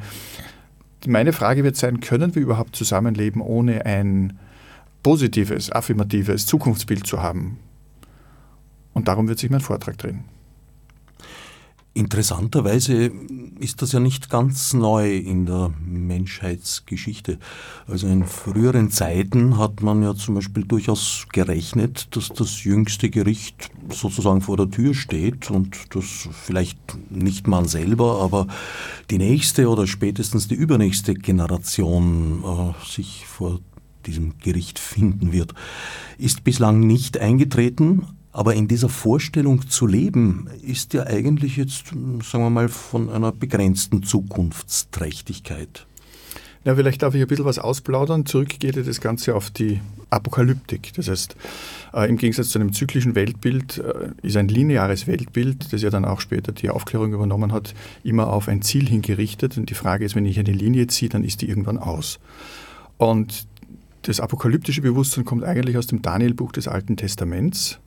meine 1.07 1.33
Frage 1.33 1.63
wird 1.63 1.75
sein, 1.75 1.99
können 1.99 2.35
wir 2.35 2.41
überhaupt 2.41 2.75
zusammenleben, 2.75 3.41
ohne 3.41 3.85
ein 3.85 4.39
positives, 5.01 5.71
affirmatives 5.71 6.45
Zukunftsbild 6.45 7.05
zu 7.05 7.21
haben? 7.21 7.59
Und 8.93 9.07
darum 9.07 9.27
wird 9.27 9.39
sich 9.39 9.49
mein 9.49 9.61
Vortrag 9.61 9.97
drehen. 9.97 10.25
Interessanterweise 11.95 13.11
ist 13.59 13.83
das 13.83 13.91
ja 13.91 13.99
nicht 13.99 14.31
ganz 14.31 14.73
neu 14.73 15.15
in 15.15 15.45
der 15.45 15.71
Menschheitsgeschichte. 15.85 17.37
Also 17.85 18.07
in 18.07 18.25
früheren 18.25 18.89
Zeiten 18.89 19.59
hat 19.59 19.83
man 19.83 20.01
ja 20.01 20.15
zum 20.15 20.33
Beispiel 20.33 20.63
durchaus 20.63 21.27
gerechnet, 21.31 22.07
dass 22.15 22.29
das 22.29 22.63
jüngste 22.63 23.11
Gericht 23.11 23.69
sozusagen 23.89 24.41
vor 24.41 24.57
der 24.57 24.71
Tür 24.71 24.95
steht 24.95 25.51
und 25.51 25.95
dass 25.95 26.29
vielleicht 26.31 26.79
nicht 27.11 27.47
man 27.47 27.67
selber, 27.67 28.21
aber 28.21 28.47
die 29.11 29.19
nächste 29.19 29.69
oder 29.69 29.85
spätestens 29.85 30.47
die 30.47 30.55
übernächste 30.55 31.13
Generation 31.13 32.43
äh, 32.43 32.89
sich 32.89 33.27
vor 33.27 33.59
diesem 34.07 34.39
Gericht 34.39 34.79
finden 34.79 35.31
wird. 35.31 35.53
Ist 36.17 36.43
bislang 36.43 36.79
nicht 36.79 37.19
eingetreten, 37.19 38.07
aber 38.33 38.55
in 38.55 38.67
dieser 38.67 38.89
Vorstellung 38.89 39.69
zu 39.69 39.85
leben, 39.85 40.49
ist 40.63 40.93
ja 40.93 41.03
eigentlich 41.03 41.55
jetzt, 41.55 41.87
sagen 41.87 42.43
wir 42.43 42.49
mal, 42.49 42.67
von 42.67 43.09
einer 43.09 43.31
begrenzten 43.31 44.01
Zukunftsträchtigkeit. 44.01 45.85
Ja, 46.65 46.75
vielleicht 46.75 47.03
darf 47.03 47.13
ich 47.13 47.21
ein 47.21 47.27
bisschen 47.27 47.45
was 47.45 47.59
ausplaudern. 47.59 48.25
Zurück 48.25 48.59
geht 48.59 48.75
das 48.75 49.01
Ganze 49.01 49.35
auf 49.35 49.51
die 49.51 49.81
Apokalyptik. 50.09 50.93
Das 50.95 51.09
heißt, 51.09 51.35
äh, 51.93 52.09
im 52.09 52.17
Gegensatz 52.17 52.49
zu 52.49 52.59
einem 52.59 52.71
zyklischen 52.71 53.15
Weltbild 53.15 53.79
äh, 53.79 54.11
ist 54.25 54.37
ein 54.37 54.47
lineares 54.47 55.05
Weltbild, 55.05 55.73
das 55.73 55.81
ja 55.81 55.89
dann 55.89 56.05
auch 56.05 56.21
später 56.21 56.53
die 56.53 56.69
Aufklärung 56.69 57.13
übernommen 57.13 57.51
hat, 57.51 57.75
immer 58.03 58.27
auf 58.27 58.47
ein 58.47 58.61
Ziel 58.61 58.87
hingerichtet. 58.87 59.57
Und 59.57 59.69
die 59.69 59.75
Frage 59.75 60.05
ist, 60.05 60.15
wenn 60.15 60.25
ich 60.25 60.39
eine 60.39 60.53
Linie 60.53 60.87
ziehe, 60.87 61.09
dann 61.09 61.25
ist 61.25 61.41
die 61.41 61.49
irgendwann 61.49 61.77
aus. 61.77 62.19
Und 62.97 63.45
das 64.03 64.21
apokalyptische 64.21 64.81
Bewusstsein 64.81 65.25
kommt 65.25 65.43
eigentlich 65.43 65.77
aus 65.77 65.87
dem 65.87 66.01
Danielbuch 66.01 66.53
des 66.53 66.67
Alten 66.67 66.95
Testaments 66.95 67.79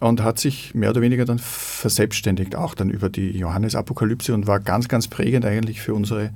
und 0.00 0.22
hat 0.22 0.38
sich 0.38 0.74
mehr 0.74 0.90
oder 0.90 1.00
weniger 1.00 1.24
dann 1.24 1.38
verselbstständigt, 1.38 2.56
auch 2.56 2.74
dann 2.74 2.90
über 2.90 3.08
die 3.08 3.30
Johannesapokalypse 3.30 4.34
und 4.34 4.46
war 4.46 4.60
ganz, 4.60 4.88
ganz 4.88 5.08
prägend 5.08 5.44
eigentlich 5.44 5.80
für 5.80 5.94
unsere 5.94 6.30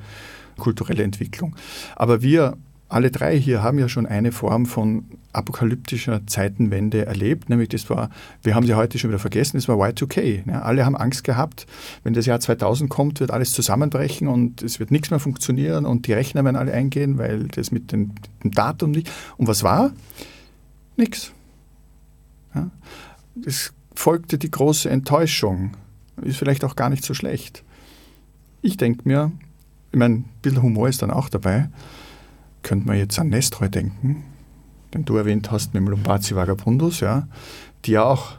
kulturelle 0.58 1.02
Entwicklung. 1.02 1.54
Aber 1.96 2.22
wir 2.22 2.56
alle 2.88 3.10
drei 3.10 3.38
hier 3.38 3.62
haben 3.62 3.78
ja 3.78 3.88
schon 3.88 4.04
eine 4.04 4.32
Form 4.32 4.66
von 4.66 5.04
apokalyptischer 5.32 6.26
Zeitenwende 6.26 7.06
erlebt, 7.06 7.48
nämlich 7.48 7.70
das 7.70 7.88
war, 7.88 8.10
wir 8.42 8.54
haben 8.54 8.66
sie 8.66 8.74
heute 8.74 8.98
schon 8.98 9.08
wieder 9.08 9.18
vergessen, 9.18 9.56
das 9.56 9.66
war 9.66 9.76
Y2K. 9.76 10.42
Ja, 10.46 10.60
alle 10.60 10.84
haben 10.84 10.94
Angst 10.94 11.24
gehabt, 11.24 11.66
wenn 12.04 12.12
das 12.12 12.26
Jahr 12.26 12.38
2000 12.38 12.90
kommt, 12.90 13.20
wird 13.20 13.30
alles 13.30 13.54
zusammenbrechen 13.54 14.28
und 14.28 14.62
es 14.62 14.78
wird 14.78 14.90
nichts 14.90 15.10
mehr 15.10 15.20
funktionieren 15.20 15.86
und 15.86 16.06
die 16.06 16.12
Rechner 16.12 16.44
werden 16.44 16.56
alle 16.56 16.74
eingehen, 16.74 17.16
weil 17.16 17.44
das 17.44 17.70
mit 17.70 17.92
dem, 17.92 18.10
dem 18.44 18.50
Datum 18.50 18.90
nicht. 18.90 19.10
Und 19.38 19.46
was 19.46 19.62
war? 19.62 19.92
Nix. 20.98 21.32
Ja 22.54 22.70
es 23.44 23.72
folgte 23.94 24.38
die 24.38 24.50
große 24.50 24.88
Enttäuschung. 24.90 25.72
Ist 26.22 26.36
vielleicht 26.36 26.64
auch 26.64 26.76
gar 26.76 26.90
nicht 26.90 27.04
so 27.04 27.14
schlecht. 27.14 27.64
Ich 28.60 28.76
denke 28.76 29.02
mir, 29.04 29.32
ich 29.90 29.98
meine, 29.98 30.16
ein 30.16 30.24
bisschen 30.40 30.62
Humor 30.62 30.88
ist 30.88 31.02
dann 31.02 31.10
auch 31.10 31.28
dabei. 31.28 31.68
Könnte 32.62 32.86
man 32.86 32.96
jetzt 32.96 33.18
an 33.18 33.28
Nestroy 33.28 33.68
denken, 33.68 34.24
den 34.94 35.04
du 35.04 35.16
erwähnt 35.16 35.50
hast 35.50 35.74
mit 35.74 35.82
dem 35.82 35.88
Lumbazi 35.88 36.36
Vagabundus, 36.36 37.00
ja, 37.00 37.26
die 37.84 37.98
auch 37.98 38.34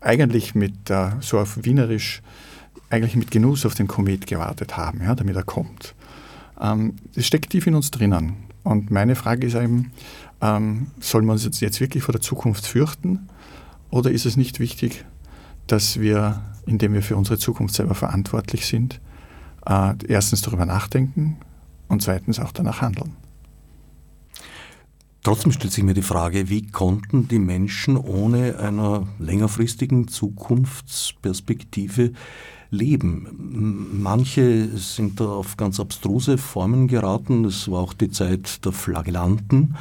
eigentlich 0.00 0.54
mit 0.54 0.88
äh, 0.88 1.10
so 1.20 1.38
auf 1.38 1.62
Wienerisch 1.64 2.22
eigentlich 2.88 3.16
mit 3.16 3.30
Genuss 3.30 3.66
auf 3.66 3.74
den 3.74 3.86
Komet 3.86 4.26
gewartet 4.26 4.76
haben, 4.76 5.02
ja, 5.02 5.14
damit 5.14 5.36
er 5.36 5.42
kommt. 5.42 5.94
Ähm, 6.60 6.96
das 7.14 7.26
steckt 7.26 7.50
tief 7.50 7.66
in 7.66 7.74
uns 7.74 7.90
drinnen. 7.90 8.36
Und 8.62 8.90
meine 8.90 9.14
Frage 9.14 9.46
ist 9.46 9.54
eben, 9.54 9.92
ähm, 10.40 10.88
soll 11.00 11.22
man 11.22 11.34
uns 11.34 11.60
jetzt 11.60 11.80
wirklich 11.80 12.02
vor 12.02 12.12
der 12.12 12.20
Zukunft 12.20 12.66
fürchten? 12.66 13.28
Oder 13.90 14.10
ist 14.10 14.26
es 14.26 14.36
nicht 14.36 14.60
wichtig, 14.60 15.04
dass 15.66 16.00
wir, 16.00 16.42
indem 16.66 16.94
wir 16.94 17.02
für 17.02 17.16
unsere 17.16 17.38
Zukunft 17.38 17.74
selber 17.74 17.94
verantwortlich 17.94 18.66
sind, 18.66 19.00
äh, 19.66 19.94
erstens 20.06 20.42
darüber 20.42 20.66
nachdenken 20.66 21.38
und 21.88 22.02
zweitens 22.02 22.38
auch 22.38 22.52
danach 22.52 22.80
handeln? 22.80 23.16
Trotzdem 25.22 25.52
stellt 25.52 25.74
sich 25.74 25.84
mir 25.84 25.92
die 25.92 26.00
Frage, 26.00 26.48
wie 26.48 26.66
konnten 26.66 27.28
die 27.28 27.38
Menschen 27.38 27.98
ohne 27.98 28.58
einer 28.58 29.06
längerfristigen 29.18 30.08
Zukunftsperspektive 30.08 32.12
leben? 32.70 33.98
Manche 34.00 34.66
sind 34.78 35.20
da 35.20 35.26
auf 35.26 35.58
ganz 35.58 35.78
abstruse 35.78 36.38
Formen 36.38 36.88
geraten. 36.88 37.42
Das 37.42 37.70
war 37.70 37.80
auch 37.80 37.92
die 37.92 38.10
Zeit 38.10 38.64
der 38.64 38.72
Flagellanten 38.72 39.76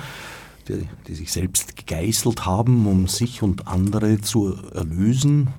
die, 0.70 0.88
die 1.08 1.16
sich 1.16 1.32
selbst 1.32 1.76
gegeißelt 1.76 2.46
haben, 2.46 2.88
um 2.88 3.08
sich 3.08 3.42
und 3.42 3.68
andere 3.68 4.22
zu 4.22 4.56
erlösen 4.74 5.50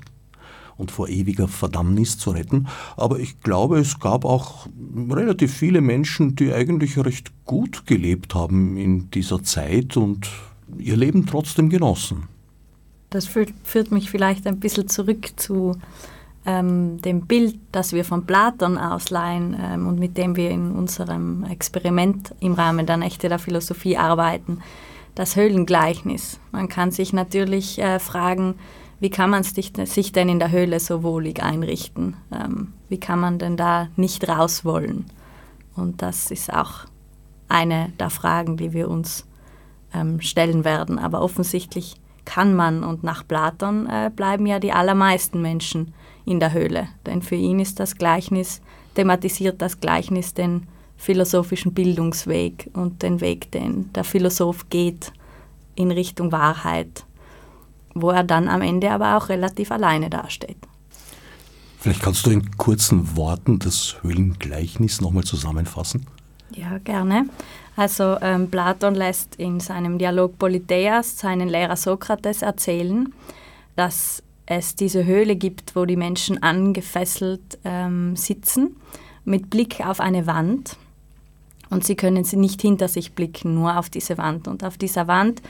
und 0.80 0.90
vor 0.90 1.08
ewiger 1.08 1.46
Verdammnis 1.46 2.18
zu 2.18 2.30
retten. 2.30 2.66
Aber 2.96 3.18
ich 3.18 3.40
glaube, 3.40 3.78
es 3.78 4.00
gab 4.00 4.24
auch 4.24 4.66
relativ 5.10 5.52
viele 5.52 5.82
Menschen, 5.82 6.36
die 6.36 6.52
eigentlich 6.52 6.96
recht 6.98 7.32
gut 7.44 7.86
gelebt 7.86 8.34
haben 8.34 8.76
in 8.76 9.10
dieser 9.10 9.42
Zeit 9.42 9.96
und 9.96 10.30
ihr 10.78 10.96
Leben 10.96 11.26
trotzdem 11.26 11.68
genossen. 11.68 12.28
Das 13.10 13.26
führt, 13.26 13.52
führt 13.64 13.90
mich 13.90 14.08
vielleicht 14.08 14.46
ein 14.46 14.60
bisschen 14.60 14.88
zurück 14.88 15.32
zu 15.36 15.76
ähm, 16.46 17.02
dem 17.02 17.26
Bild, 17.26 17.58
das 17.72 17.92
wir 17.92 18.04
von 18.04 18.24
Platon 18.24 18.78
ausleihen 18.78 19.54
ähm, 19.60 19.86
und 19.86 19.98
mit 19.98 20.16
dem 20.16 20.36
wir 20.36 20.50
in 20.50 20.70
unserem 20.70 21.44
Experiment 21.44 22.34
im 22.40 22.54
Rahmen 22.54 22.86
der 22.86 22.96
Nächte 22.96 23.28
der 23.28 23.38
Philosophie 23.38 23.98
arbeiten 23.98 24.62
das 25.14 25.36
Höhlengleichnis. 25.36 26.40
Man 26.52 26.68
kann 26.68 26.90
sich 26.90 27.12
natürlich 27.12 27.78
äh, 27.78 27.98
fragen, 27.98 28.54
wie 29.00 29.10
kann 29.10 29.30
man 29.30 29.42
sich 29.42 29.72
denn 29.72 30.28
in 30.28 30.38
der 30.38 30.50
Höhle 30.50 30.78
so 30.78 31.02
wohlig 31.02 31.42
einrichten? 31.42 32.16
Ähm, 32.32 32.74
wie 32.88 33.00
kann 33.00 33.18
man 33.18 33.38
denn 33.38 33.56
da 33.56 33.88
nicht 33.96 34.28
raus 34.28 34.64
wollen? 34.64 35.06
Und 35.74 36.02
das 36.02 36.30
ist 36.30 36.52
auch 36.52 36.86
eine 37.48 37.92
der 37.98 38.10
Fragen, 38.10 38.58
die 38.58 38.74
wir 38.74 38.90
uns 38.90 39.26
ähm, 39.94 40.20
stellen 40.20 40.64
werden. 40.64 40.98
Aber 40.98 41.22
offensichtlich 41.22 41.96
kann 42.26 42.54
man 42.54 42.84
und 42.84 43.02
nach 43.02 43.26
Platon 43.26 43.86
äh, 43.86 44.10
bleiben 44.14 44.46
ja 44.46 44.58
die 44.58 44.72
allermeisten 44.72 45.40
Menschen 45.40 45.94
in 46.24 46.38
der 46.38 46.52
Höhle. 46.52 46.88
Denn 47.06 47.22
für 47.22 47.36
ihn 47.36 47.58
ist 47.58 47.80
das 47.80 47.96
Gleichnis, 47.96 48.60
thematisiert 48.94 49.62
das 49.62 49.80
Gleichnis 49.80 50.34
den 50.34 50.66
philosophischen 51.00 51.72
Bildungsweg 51.72 52.68
und 52.74 53.02
den 53.02 53.22
Weg, 53.22 53.50
den 53.52 53.90
der 53.94 54.04
Philosoph 54.04 54.68
geht 54.68 55.12
in 55.74 55.90
Richtung 55.90 56.30
Wahrheit, 56.30 57.06
wo 57.94 58.10
er 58.10 58.22
dann 58.22 58.48
am 58.48 58.60
Ende 58.60 58.90
aber 58.90 59.16
auch 59.16 59.30
relativ 59.30 59.72
alleine 59.72 60.10
dasteht. 60.10 60.58
Vielleicht 61.78 62.02
kannst 62.02 62.26
du 62.26 62.30
in 62.30 62.50
kurzen 62.58 63.16
Worten 63.16 63.58
das 63.58 63.96
Höhlengleichnis 64.02 65.00
nochmal 65.00 65.24
zusammenfassen? 65.24 66.06
Ja, 66.54 66.76
gerne. 66.76 67.30
Also 67.76 68.18
ähm, 68.20 68.50
Platon 68.50 68.94
lässt 68.94 69.36
in 69.36 69.58
seinem 69.58 69.96
Dialog 69.96 70.38
Politeas 70.38 71.18
seinen 71.18 71.48
Lehrer 71.48 71.76
Sokrates 71.76 72.42
erzählen, 72.42 73.10
dass 73.74 74.22
es 74.44 74.74
diese 74.74 75.06
Höhle 75.06 75.34
gibt, 75.36 75.74
wo 75.74 75.86
die 75.86 75.96
Menschen 75.96 76.42
angefesselt 76.42 77.58
ähm, 77.64 78.16
sitzen, 78.16 78.76
mit 79.24 79.48
Blick 79.48 79.80
auf 79.80 80.00
eine 80.00 80.26
Wand 80.26 80.76
und 81.70 81.84
sie 81.84 81.94
können 81.94 82.24
sie 82.24 82.36
nicht 82.36 82.60
hinter 82.60 82.88
sich 82.88 83.12
blicken, 83.12 83.54
nur 83.54 83.78
auf 83.78 83.88
diese 83.88 84.18
Wand. 84.18 84.48
Und 84.48 84.64
auf 84.64 84.76
dieser 84.76 85.06
Wand 85.06 85.40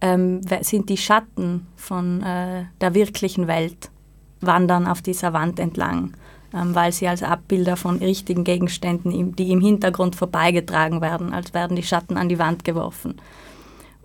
ähm, 0.00 0.40
sind 0.62 0.88
die 0.88 0.96
Schatten 0.96 1.66
von 1.76 2.22
äh, 2.22 2.64
der 2.80 2.94
wirklichen 2.94 3.46
Welt, 3.46 3.90
wandern 4.40 4.86
auf 4.86 5.02
dieser 5.02 5.32
Wand 5.32 5.58
entlang, 5.58 6.14
ähm, 6.54 6.74
weil 6.74 6.92
sie 6.92 7.08
als 7.08 7.22
Abbilder 7.22 7.76
von 7.76 7.98
richtigen 7.98 8.44
Gegenständen, 8.44 9.36
die 9.36 9.50
im 9.50 9.60
Hintergrund 9.60 10.16
vorbeigetragen 10.16 11.00
werden, 11.00 11.32
als 11.32 11.54
werden 11.54 11.76
die 11.76 11.82
Schatten 11.82 12.16
an 12.16 12.28
die 12.28 12.38
Wand 12.38 12.64
geworfen. 12.64 13.16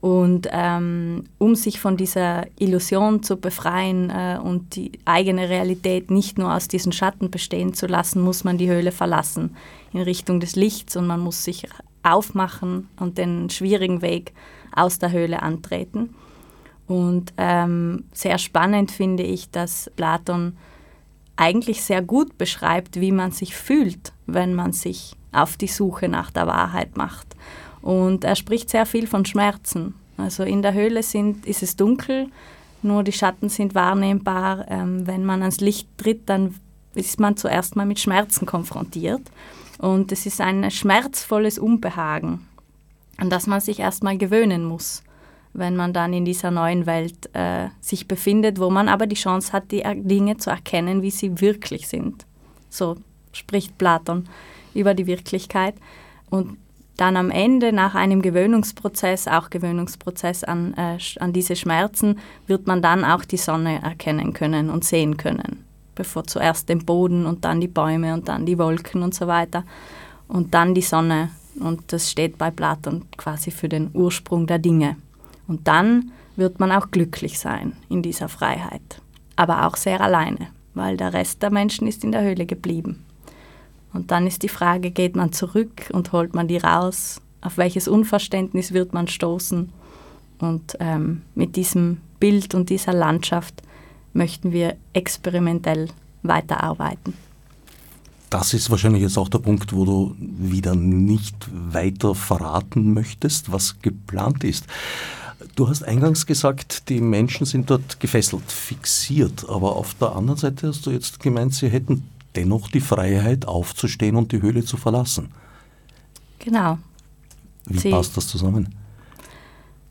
Und 0.02 0.48
ähm, 0.52 1.26
um 1.38 1.54
sich 1.54 1.80
von 1.80 1.96
dieser 1.96 2.48
Illusion 2.58 3.22
zu 3.22 3.38
befreien 3.38 4.10
äh, 4.10 4.40
und 4.44 4.76
die 4.76 4.94
eigene 5.06 5.48
Realität 5.48 6.10
nicht 6.10 6.40
nur 6.40 6.56
aus 6.56 6.68
diesen 6.68 6.92
Schatten 6.92 7.30
bestehen 7.30 7.76
zu 7.76 7.86
lassen, 7.86 8.22
muss 8.22 8.44
man 8.44 8.58
die 8.58 8.68
Höhle 8.68 8.92
verlassen 8.92 9.56
in 9.94 10.02
Richtung 10.02 10.40
des 10.40 10.56
Lichts 10.56 10.96
und 10.98 11.06
man 11.06 11.20
muss 11.20 11.44
sich 11.44 11.68
aufmachen 12.02 12.90
und 13.00 13.20
den 13.20 13.52
schwierigen 13.52 14.02
Weg 14.02 14.34
aus 14.76 14.98
der 14.98 15.12
Höhle 15.12 15.44
antreten. 15.44 16.16
Und 16.88 17.34
ähm, 17.38 18.06
sehr 18.12 18.40
spannend 18.40 18.92
finde 18.92 19.22
ich, 19.22 19.52
dass 19.52 19.92
Platon 19.96 20.58
eigentlich 21.36 21.84
sehr 21.84 22.02
gut 22.02 22.40
beschreibt, 22.40 23.00
wie 23.00 23.12
man 23.12 23.32
sich 23.32 23.56
fühlt, 23.56 24.14
wenn 24.26 24.56
man 24.56 24.74
sich 24.74 25.16
auf 25.32 25.58
die 25.58 25.68
Suche 25.68 26.10
nach 26.10 26.32
der 26.32 26.48
Wahrheit 26.48 26.98
macht. 26.98 27.31
Und 27.82 28.24
er 28.24 28.36
spricht 28.36 28.70
sehr 28.70 28.86
viel 28.86 29.08
von 29.08 29.26
Schmerzen. 29.26 29.96
Also 30.18 30.44
in 30.44 30.62
der 30.62 30.74
Höhle 30.74 31.04
sind, 31.04 31.46
ist 31.46 31.64
es 31.64 31.76
dunkel, 31.76 32.28
nur 32.84 33.04
die 33.04 33.12
Schatten 33.12 33.50
sind 33.50 33.76
wahrnehmbar. 33.76 34.66
Ähm, 34.70 35.06
wenn 35.08 35.26
man 35.26 35.42
ans 35.42 35.62
Licht 35.62 35.88
tritt, 35.98 36.28
dann 36.28 36.56
ist 36.94 37.20
man 37.20 37.38
zuerst 37.38 37.76
mal 37.76 37.86
mit 37.86 38.00
Schmerzen 38.00 38.46
konfrontiert. 38.46 39.22
Und 39.78 40.12
es 40.12 40.26
ist 40.26 40.42
ein 40.42 40.70
schmerzvolles 40.70 41.58
Unbehagen, 41.58 42.48
an 43.18 43.30
das 43.30 43.48
man 43.48 43.62
sich 43.62 43.80
erstmal 43.80 44.18
gewöhnen 44.18 44.64
muss, 44.64 45.04
wenn 45.54 45.76
man 45.76 45.94
dann 45.94 46.14
in 46.14 46.26
dieser 46.26 46.52
neuen 46.52 46.86
Welt 46.86 47.30
äh, 47.34 47.70
sich 47.80 48.08
befindet, 48.08 48.60
wo 48.60 48.70
man 48.70 48.90
aber 48.90 49.08
die 49.08 49.16
Chance 49.16 49.54
hat, 49.54 49.72
die 49.72 49.84
Dinge 49.96 50.38
zu 50.38 50.50
erkennen, 50.50 51.02
wie 51.02 51.12
sie 51.12 51.42
wirklich 51.42 51.88
sind. 51.88 52.26
So 52.70 52.98
spricht 53.32 53.78
Platon 53.78 54.28
über 54.74 54.94
die 54.94 55.08
Wirklichkeit. 55.08 55.76
Und 56.30 56.58
dann 56.98 57.18
am 57.18 57.32
Ende, 57.32 57.74
nach 57.74 57.96
einem 57.96 58.22
Gewöhnungsprozess, 58.22 59.28
auch 59.28 59.50
Gewöhnungsprozess 59.50 60.44
an, 60.44 60.74
äh, 60.76 60.98
an 61.20 61.34
diese 61.34 61.56
Schmerzen, 61.56 62.20
wird 62.48 62.68
man 62.68 62.82
dann 62.82 63.04
auch 63.06 63.26
die 63.26 63.38
Sonne 63.38 63.82
erkennen 63.82 64.34
können 64.34 64.70
und 64.70 64.84
sehen 64.84 65.18
können. 65.18 65.66
Bevor 65.96 66.26
zuerst 66.26 66.70
den 66.70 66.86
Boden 66.86 67.26
und 67.26 67.44
dann 67.44 67.60
die 67.60 67.68
Bäume 67.68 68.14
und 68.14 68.28
dann 68.28 68.46
die 68.46 68.58
Wolken 68.58 69.04
und 69.04 69.14
so 69.14 69.28
weiter. 69.28 69.64
Und 70.28 70.54
dann 70.54 70.74
die 70.74 70.82
Sonne. 70.82 71.30
Und 71.60 71.92
das 71.92 72.10
steht 72.10 72.38
bei 72.38 72.52
Platon 72.52 73.06
quasi 73.18 73.52
für 73.52 73.68
den 73.68 73.90
Ursprung 73.94 74.48
der 74.48 74.60
Dinge. 74.60 74.96
Und 75.48 75.68
dann 75.68 76.12
wird 76.36 76.60
man 76.60 76.72
auch 76.72 76.92
glücklich 76.92 77.40
sein 77.40 77.74
in 77.90 78.02
dieser 78.02 78.30
Freiheit. 78.30 79.02
Aber 79.36 79.66
auch 79.66 79.76
sehr 79.76 80.02
alleine, 80.02 80.48
weil 80.74 80.98
der 80.98 81.14
Rest 81.14 81.42
der 81.42 81.52
Menschen 81.52 81.88
ist 81.88 82.04
in 82.04 82.12
der 82.12 82.22
Höhle 82.22 82.46
geblieben. 82.46 83.06
Und 83.94 84.12
dann 84.12 84.28
ist 84.28 84.44
die 84.44 84.50
Frage, 84.50 84.92
geht 84.92 85.16
man 85.16 85.34
zurück 85.34 85.90
und 85.92 86.12
holt 86.12 86.34
man 86.34 86.48
die 86.48 86.58
raus? 86.58 87.22
Auf 87.42 87.58
welches 87.58 87.88
Unverständnis 87.88 88.74
wird 88.74 88.94
man 88.94 89.08
stoßen? 89.08 89.70
Und 90.40 90.78
ähm, 90.80 91.24
mit 91.36 91.56
diesem 91.56 91.98
Bild 92.20 92.56
und 92.56 92.70
dieser 92.70 92.94
Landschaft 92.94 93.62
möchten 94.14 94.52
wir 94.52 94.76
experimentell 94.94 95.90
weiterarbeiten. 96.24 97.14
Das 98.30 98.54
ist 98.54 98.70
wahrscheinlich 98.70 99.02
jetzt 99.02 99.18
auch 99.18 99.28
der 99.28 99.40
Punkt, 99.40 99.74
wo 99.74 99.84
du 99.84 100.16
wieder 100.18 100.74
nicht 100.74 101.36
weiter 101.52 102.16
verraten 102.16 102.94
möchtest, 102.94 103.52
was 103.52 103.82
geplant 103.82 104.46
ist. 104.46 104.68
Du 105.56 105.68
hast 105.68 105.84
eingangs 105.84 106.26
gesagt, 106.26 106.88
die 106.88 107.02
Menschen 107.02 107.46
sind 107.46 107.70
dort 107.70 108.00
gefesselt, 108.00 108.50
fixiert, 108.50 109.50
aber 109.50 109.76
auf 109.76 109.96
der 109.96 110.16
anderen 110.16 110.40
Seite 110.40 110.70
hast 110.70 110.86
du 110.86 110.92
jetzt 110.92 111.20
gemeint, 111.20 111.54
sie 111.54 111.68
hätten 111.68 112.08
dennoch 112.36 112.70
die 112.70 112.80
Freiheit 112.80 113.48
aufzustehen 113.48 114.16
und 114.16 114.32
die 114.32 114.42
Höhle 114.42 114.64
zu 114.64 114.78
verlassen. 114.78 115.30
Genau. 116.40 116.78
Wie 117.66 117.78
Sie 117.78 117.92
passt 117.92 118.18
das 118.18 118.28
zusammen? 118.28 118.74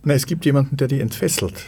Na, 0.03 0.15
es 0.15 0.27
gibt 0.27 0.45
jemanden, 0.45 0.77
der 0.77 0.89
die 0.89 1.01
entfesselt, 1.01 1.65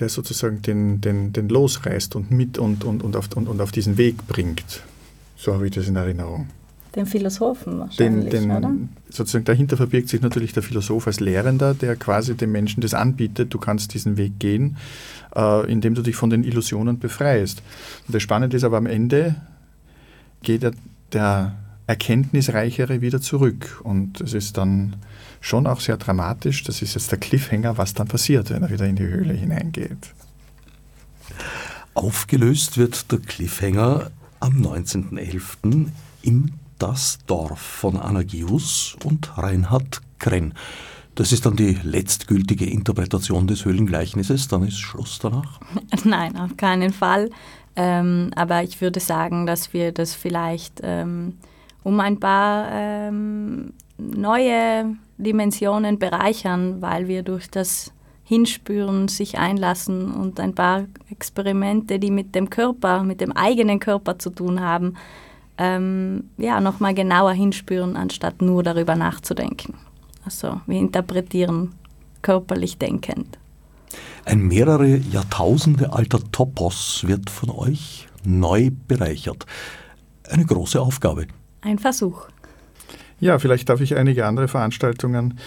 der 0.00 0.08
sozusagen 0.08 0.62
den, 0.62 1.00
den, 1.00 1.32
den 1.32 1.48
losreißt 1.48 2.16
und 2.16 2.30
mit 2.30 2.58
und, 2.58 2.84
und, 2.84 3.02
und, 3.02 3.16
auf, 3.16 3.28
und, 3.36 3.48
und 3.48 3.60
auf 3.60 3.72
diesen 3.72 3.96
Weg 3.96 4.26
bringt. 4.26 4.82
So 5.36 5.54
habe 5.54 5.66
ich 5.66 5.74
das 5.74 5.86
in 5.86 5.96
Erinnerung. 5.96 6.48
Den 6.94 7.06
Philosophen 7.06 7.78
wahrscheinlich, 7.78 8.30
den, 8.30 8.48
den, 8.48 8.56
oder? 8.56 8.72
Sozusagen 9.10 9.44
dahinter 9.44 9.76
verbirgt 9.76 10.08
sich 10.08 10.22
natürlich 10.22 10.54
der 10.54 10.62
Philosoph 10.62 11.06
als 11.06 11.20
Lehrender, 11.20 11.74
der 11.74 11.94
quasi 11.94 12.34
dem 12.34 12.52
Menschen 12.52 12.80
das 12.80 12.94
anbietet, 12.94 13.52
du 13.52 13.58
kannst 13.58 13.92
diesen 13.92 14.16
Weg 14.16 14.38
gehen, 14.38 14.78
äh, 15.34 15.70
indem 15.70 15.94
du 15.94 16.00
dich 16.00 16.16
von 16.16 16.30
den 16.30 16.42
Illusionen 16.42 16.98
befreist. 16.98 17.62
Und 18.06 18.14
das 18.14 18.22
Spannende 18.22 18.56
ist 18.56 18.64
aber 18.64 18.78
am 18.78 18.86
Ende, 18.86 19.36
geht 20.42 20.62
der, 20.62 20.72
der 21.12 21.56
Erkenntnisreichere 21.86 23.00
wieder 23.00 23.20
zurück. 23.20 23.80
Und 23.84 24.20
es 24.20 24.34
ist 24.34 24.56
dann 24.56 24.96
schon 25.40 25.66
auch 25.66 25.80
sehr 25.80 25.96
dramatisch. 25.96 26.64
Das 26.64 26.82
ist 26.82 26.94
jetzt 26.94 27.10
der 27.10 27.18
Cliffhanger, 27.18 27.78
was 27.78 27.94
dann 27.94 28.08
passiert, 28.08 28.50
wenn 28.50 28.62
er 28.62 28.70
wieder 28.70 28.86
in 28.86 28.96
die 28.96 29.06
Höhle 29.06 29.34
hineingeht. 29.34 30.12
Aufgelöst 31.94 32.76
wird 32.76 33.10
der 33.10 33.20
Cliffhanger 33.20 34.10
am 34.40 34.62
19.11. 34.62 35.88
im 36.22 36.52
Das 36.78 37.18
Dorf 37.26 37.58
von 37.58 37.96
Anagius 37.96 38.96
und 39.02 39.38
Reinhard 39.38 40.02
Krenn. 40.18 40.52
Das 41.14 41.32
ist 41.32 41.46
dann 41.46 41.56
die 41.56 41.78
letztgültige 41.82 42.66
Interpretation 42.66 43.46
des 43.46 43.64
Höhlengleichnisses, 43.64 44.48
dann 44.48 44.62
ist 44.62 44.78
Schluss 44.78 45.18
danach? 45.18 45.60
Nein, 46.04 46.36
auf 46.36 46.58
keinen 46.58 46.92
Fall. 46.92 47.30
Ähm, 47.76 48.30
aber 48.34 48.62
ich 48.62 48.80
würde 48.80 49.00
sagen, 49.00 49.46
dass 49.46 49.72
wir 49.72 49.92
das 49.92 50.14
vielleicht 50.14 50.80
ähm, 50.82 51.34
um 51.82 52.00
ein 52.00 52.18
paar 52.18 52.68
ähm, 52.72 53.74
neue 53.98 54.96
Dimensionen 55.18 55.98
bereichern, 55.98 56.80
weil 56.80 57.06
wir 57.06 57.22
durch 57.22 57.50
das 57.50 57.92
Hinspüren, 58.24 59.06
sich 59.06 59.38
einlassen 59.38 60.12
und 60.12 60.40
ein 60.40 60.54
paar 60.54 60.86
Experimente, 61.10 62.00
die 62.00 62.10
mit 62.10 62.34
dem 62.34 62.50
Körper, 62.50 63.04
mit 63.04 63.20
dem 63.20 63.30
eigenen 63.30 63.78
Körper 63.78 64.18
zu 64.18 64.30
tun 64.30 64.60
haben, 64.60 64.94
ähm, 65.58 66.24
ja, 66.36 66.60
nochmal 66.60 66.92
genauer 66.92 67.32
hinspüren, 67.32 67.96
anstatt 67.96 68.42
nur 68.42 68.64
darüber 68.64 68.96
nachzudenken. 68.96 69.74
Also 70.24 70.60
wir 70.66 70.78
interpretieren 70.80 71.74
körperlich 72.20 72.78
denkend. 72.78 73.38
Ein 74.26 74.40
mehrere 74.48 74.96
Jahrtausende 74.96 75.92
alter 75.92 76.18
Topos 76.32 77.04
wird 77.06 77.30
von 77.30 77.48
euch 77.48 78.08
neu 78.24 78.70
bereichert. 78.88 79.46
Eine 80.28 80.44
große 80.44 80.80
Aufgabe. 80.80 81.28
Ein 81.60 81.78
Versuch. 81.78 82.26
Ja, 83.20 83.38
vielleicht 83.38 83.68
darf 83.68 83.80
ich 83.80 83.94
einige 83.94 84.26
andere 84.26 84.48
Veranstaltungen, 84.48 85.38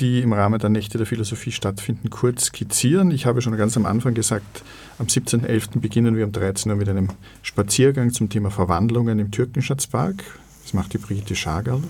die 0.00 0.20
im 0.20 0.34
Rahmen 0.34 0.58
der 0.58 0.68
Nächte 0.68 0.98
der 0.98 1.06
Philosophie 1.06 1.50
stattfinden, 1.50 2.10
kurz 2.10 2.44
skizzieren. 2.44 3.10
Ich 3.10 3.24
habe 3.24 3.40
schon 3.40 3.56
ganz 3.56 3.74
am 3.78 3.86
Anfang 3.86 4.12
gesagt, 4.12 4.62
am 4.98 5.06
17.11. 5.06 5.80
beginnen 5.80 6.14
wir 6.14 6.26
um 6.26 6.32
13 6.32 6.70
Uhr 6.70 6.76
mit 6.76 6.90
einem 6.90 7.08
Spaziergang 7.40 8.12
zum 8.12 8.28
Thema 8.28 8.50
Verwandlungen 8.50 9.18
im 9.18 9.30
Türkenschatzpark. 9.30 10.22
Das 10.62 10.74
macht 10.74 10.92
die 10.92 10.98
Brigitte 10.98 11.34
Schagerl. 11.34 11.82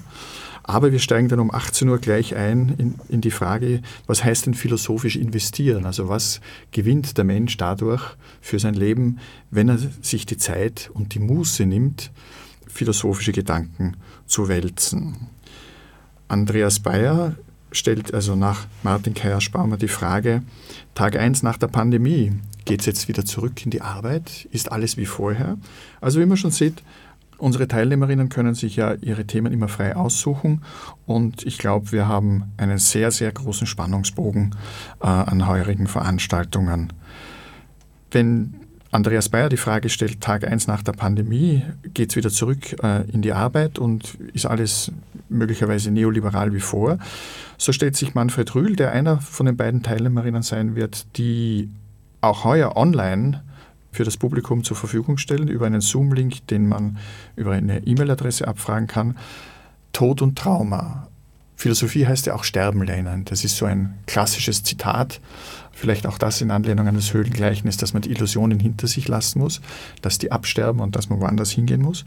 Aber 0.69 0.91
wir 0.91 0.99
steigen 0.99 1.29
dann 1.29 1.39
um 1.39 1.55
18 1.55 1.89
Uhr 1.89 1.99
gleich 1.99 2.35
ein 2.35 2.75
in, 2.77 2.95
in 3.09 3.21
die 3.21 3.31
Frage, 3.31 3.83
was 4.09 4.25
heißt 4.25 4.47
denn 4.47 4.55
philosophisch 4.55 5.15
investieren? 5.15 5.87
Also 5.87 6.09
was 6.09 6.41
gewinnt 6.73 7.17
der 7.19 7.25
Mensch 7.25 7.57
dadurch 7.57 8.03
für 8.41 8.59
sein 8.59 8.75
Leben, 8.75 9.19
wenn 9.51 9.69
er 9.69 9.79
sich 10.03 10.27
die 10.27 10.37
Zeit 10.37 10.91
und 10.93 11.15
die 11.15 11.21
Muße 11.21 11.67
nimmt, 11.67 12.11
philosophische 12.67 13.33
Gedanken 13.33 13.97
zu 14.27 14.49
wälzen? 14.49 15.29
Andreas 16.27 16.81
Bayer 16.81 17.37
stellt 17.71 18.13
also 18.13 18.35
nach 18.35 18.67
Martin 18.83 19.15
Keier-Spaumer 19.15 19.77
die 19.77 19.87
Frage, 19.87 20.43
Tag 20.95 21.17
1 21.17 21.45
nach 21.45 21.59
der 21.59 21.69
Pandemie, 21.69 22.33
geht 22.65 22.81
es 22.81 22.87
jetzt 22.87 23.07
wieder 23.07 23.25
zurück 23.25 23.65
in 23.65 23.71
die 23.71 23.83
Arbeit? 23.83 24.49
Ist 24.51 24.73
alles 24.73 24.97
wie 24.97 25.07
vorher? 25.07 25.59
Also 26.01 26.21
wie 26.21 26.27
man 26.27 26.37
schon 26.37 26.51
sieht, 26.51 26.83
Unsere 27.39 27.69
Teilnehmerinnen 27.69 28.31
können 28.31 28.55
sich 28.55 28.77
ja 28.77 28.95
ihre 28.95 29.27
Themen 29.27 29.53
immer 29.53 29.69
frei 29.69 29.95
aussuchen 29.95 30.63
und 31.05 31.45
ich 31.45 31.59
glaube, 31.59 31.93
wir 31.93 32.09
haben 32.09 32.53
einen 32.57 32.79
sehr, 32.79 33.11
sehr 33.11 33.31
großen 33.31 33.67
Spannungsbogen 33.67 34.55
äh, 35.01 35.07
an 35.07 35.47
heurigen 35.47 35.87
Veranstaltungen. 35.87 36.93
Wenn 38.11 38.55
Andreas 38.91 39.29
Bayer 39.29 39.51
die 39.51 39.59
Frage 39.59 39.91
stellt, 39.91 40.23
Tag 40.23 40.47
1 40.47 40.67
nach 40.69 40.83
der 40.83 40.93
Pandemie, 40.93 41.63
geht 41.93 42.11
es 42.11 42.17
wieder 42.17 42.31
zurück 42.31 42.83
äh, 42.83 43.03
in 43.11 43.21
die 43.21 43.35
Arbeit 43.35 43.79
und 43.79 44.15
ist 44.33 44.47
alles 44.47 44.91
möglicherweise 45.29 45.91
neoliberal 45.91 46.55
wie 46.55 46.61
vor, 46.61 46.99
so 47.59 47.73
stellt 47.73 47.97
sich 47.97 48.15
Manfred 48.15 48.55
Rühl, 48.55 48.77
der 48.77 48.93
einer 48.93 49.21
von 49.21 49.45
den 49.45 49.57
beiden 49.57 49.83
Teilnehmerinnen 49.83 50.43
sein 50.43 50.77
wird, 50.77 51.07
die 51.19 51.69
auch 52.23 52.45
heuer 52.45 52.77
online 52.77 53.43
für 53.97 54.05
das 54.05 54.17
Publikum 54.17 54.63
zur 54.63 54.77
Verfügung 54.77 55.19
stellen 55.19 55.49
über 55.49 55.67
einen 55.67 55.81
Zoom-Link, 55.81 56.47
den 56.49 56.69
man 56.69 56.99
über 57.35 57.53
eine 57.53 57.85
E-Mail-Adresse 57.87 58.47
abfragen 58.47 58.87
kann. 58.87 59.17
Tod 59.93 60.23
und 60.23 60.39
Trauma. 60.39 61.09
Philosophie 61.57 62.07
heißt 62.07 62.27
ja 62.27 62.35
auch 62.35 62.45
Sterben 62.45 62.83
lernen. 62.83 63.25
Das 63.25 63.43
ist 63.43 63.57
so 63.57 63.65
ein 63.65 63.99
klassisches 64.07 64.63
Zitat. 64.63 65.21
Vielleicht 65.73 66.07
auch 66.07 66.19
das 66.19 66.43
in 66.43 66.51
Anlehnung 66.51 66.87
an 66.87 66.95
das 66.95 67.15
Höhlengleichnis, 67.15 67.79
dass 67.79 67.95
man 67.95 68.03
die 68.03 68.11
Illusionen 68.11 68.61
hinter 68.61 68.87
sich 68.87 69.09
lassen 69.09 69.39
muss, 69.39 69.63
dass 70.03 70.19
die 70.19 70.33
absterben 70.33 70.81
und 70.81 70.95
dass 70.97 71.09
man 71.09 71.21
woanders 71.21 71.51
hingehen 71.51 71.81
muss. 71.81 72.05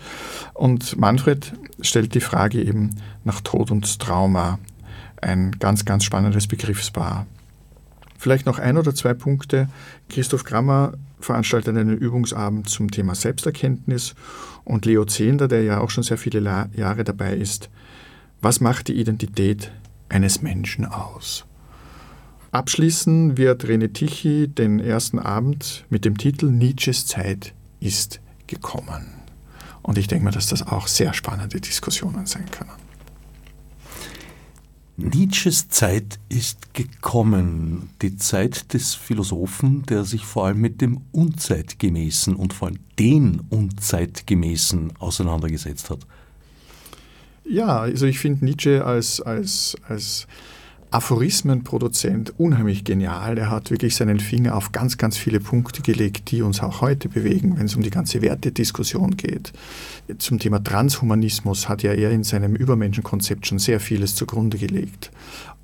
Und 0.53 0.97
Manfred 0.97 1.53
stellt 1.81 2.13
die 2.13 2.21
Frage 2.21 2.61
eben 2.61 2.91
nach 3.23 3.41
Tod 3.41 3.71
und 3.71 3.99
Trauma. 3.99 4.59
Ein 5.21 5.53
ganz, 5.59 5.83
ganz 5.83 6.03
spannendes 6.03 6.47
Begriffspaar. 6.47 7.25
Vielleicht 8.19 8.45
noch 8.45 8.59
ein 8.59 8.77
oder 8.77 8.93
zwei 8.93 9.13
Punkte. 9.13 9.69
Christoph 10.09 10.43
Grammer 10.43 10.91
veranstaltet 11.21 11.77
einen 11.77 11.97
Übungsabend 11.97 12.67
zum 12.67 12.91
Thema 12.91 13.15
Selbsterkenntnis 13.15 14.13
und 14.65 14.85
Leo 14.85 15.05
Zehnder, 15.05 15.47
der 15.47 15.63
ja 15.63 15.79
auch 15.79 15.89
schon 15.89 16.03
sehr 16.03 16.17
viele 16.17 16.41
Jahre 16.75 17.05
dabei 17.05 17.33
ist, 17.33 17.69
was 18.41 18.59
macht 18.59 18.89
die 18.89 18.99
Identität 18.99 19.71
eines 20.09 20.41
Menschen 20.41 20.85
aus. 20.85 21.45
Abschließen 22.51 23.37
wird 23.37 23.63
René 23.63 23.93
Tichy 23.93 24.49
den 24.49 24.81
ersten 24.81 25.17
Abend 25.17 25.85
mit 25.89 26.03
dem 26.03 26.17
Titel 26.17 26.47
Nietzsches 26.47 27.05
Zeit 27.05 27.53
ist 27.79 28.19
gekommen. 28.47 29.13
Und 29.81 29.97
ich 29.97 30.07
denke 30.07 30.25
mir, 30.25 30.31
dass 30.31 30.47
das 30.47 30.67
auch 30.67 30.87
sehr 30.87 31.13
spannende 31.13 31.61
Diskussionen 31.61 32.25
sein 32.25 32.51
können. 32.51 32.88
Nietzsches 34.99 35.69
Zeit 35.69 36.19
ist 36.27 36.73
gekommen, 36.73 37.89
die 38.01 38.17
Zeit 38.17 38.73
des 38.73 38.95
Philosophen, 38.95 39.83
der 39.83 40.03
sich 40.03 40.25
vor 40.25 40.45
allem 40.45 40.59
mit 40.59 40.81
dem 40.81 41.01
Unzeitgemäßen 41.13 42.35
und 42.35 42.53
vor 42.53 42.67
allem 42.67 42.79
den 42.99 43.41
Unzeitgemäßen 43.49 44.93
auseinandergesetzt 44.99 45.89
hat. 45.89 45.99
Ja, 47.45 47.79
also 47.79 48.05
ich 48.05 48.19
finde 48.19 48.43
Nietzsche 48.43 48.85
als, 48.85 49.21
als, 49.21 49.77
als 49.87 50.27
Aphorismenproduzent 50.91 52.33
unheimlich 52.39 52.83
genial. 52.83 53.37
Er 53.37 53.51
hat 53.51 53.69
wirklich 53.69 53.95
seinen 53.95 54.19
Finger 54.19 54.55
auf 54.55 54.71
ganz, 54.71 54.97
ganz 54.97 55.17
viele 55.17 55.39
Punkte 55.39 55.83
gelegt, 55.83 56.31
die 56.31 56.41
uns 56.41 56.61
auch 56.61 56.81
heute 56.81 57.09
bewegen, 57.09 57.57
wenn 57.57 57.67
es 57.67 57.75
um 57.75 57.83
die 57.83 57.91
ganze 57.91 58.23
Wertediskussion 58.23 59.15
geht. 59.15 59.53
Zum 60.17 60.39
Thema 60.39 60.63
Transhumanismus 60.63 61.69
hat 61.69 61.83
ja 61.83 61.93
er 61.93 62.09
in 62.09 62.23
seinem 62.23 62.55
Übermenschenkonzept 62.55 63.45
schon 63.45 63.59
sehr 63.59 63.79
vieles 63.79 64.15
zugrunde 64.15 64.57
gelegt 64.57 65.11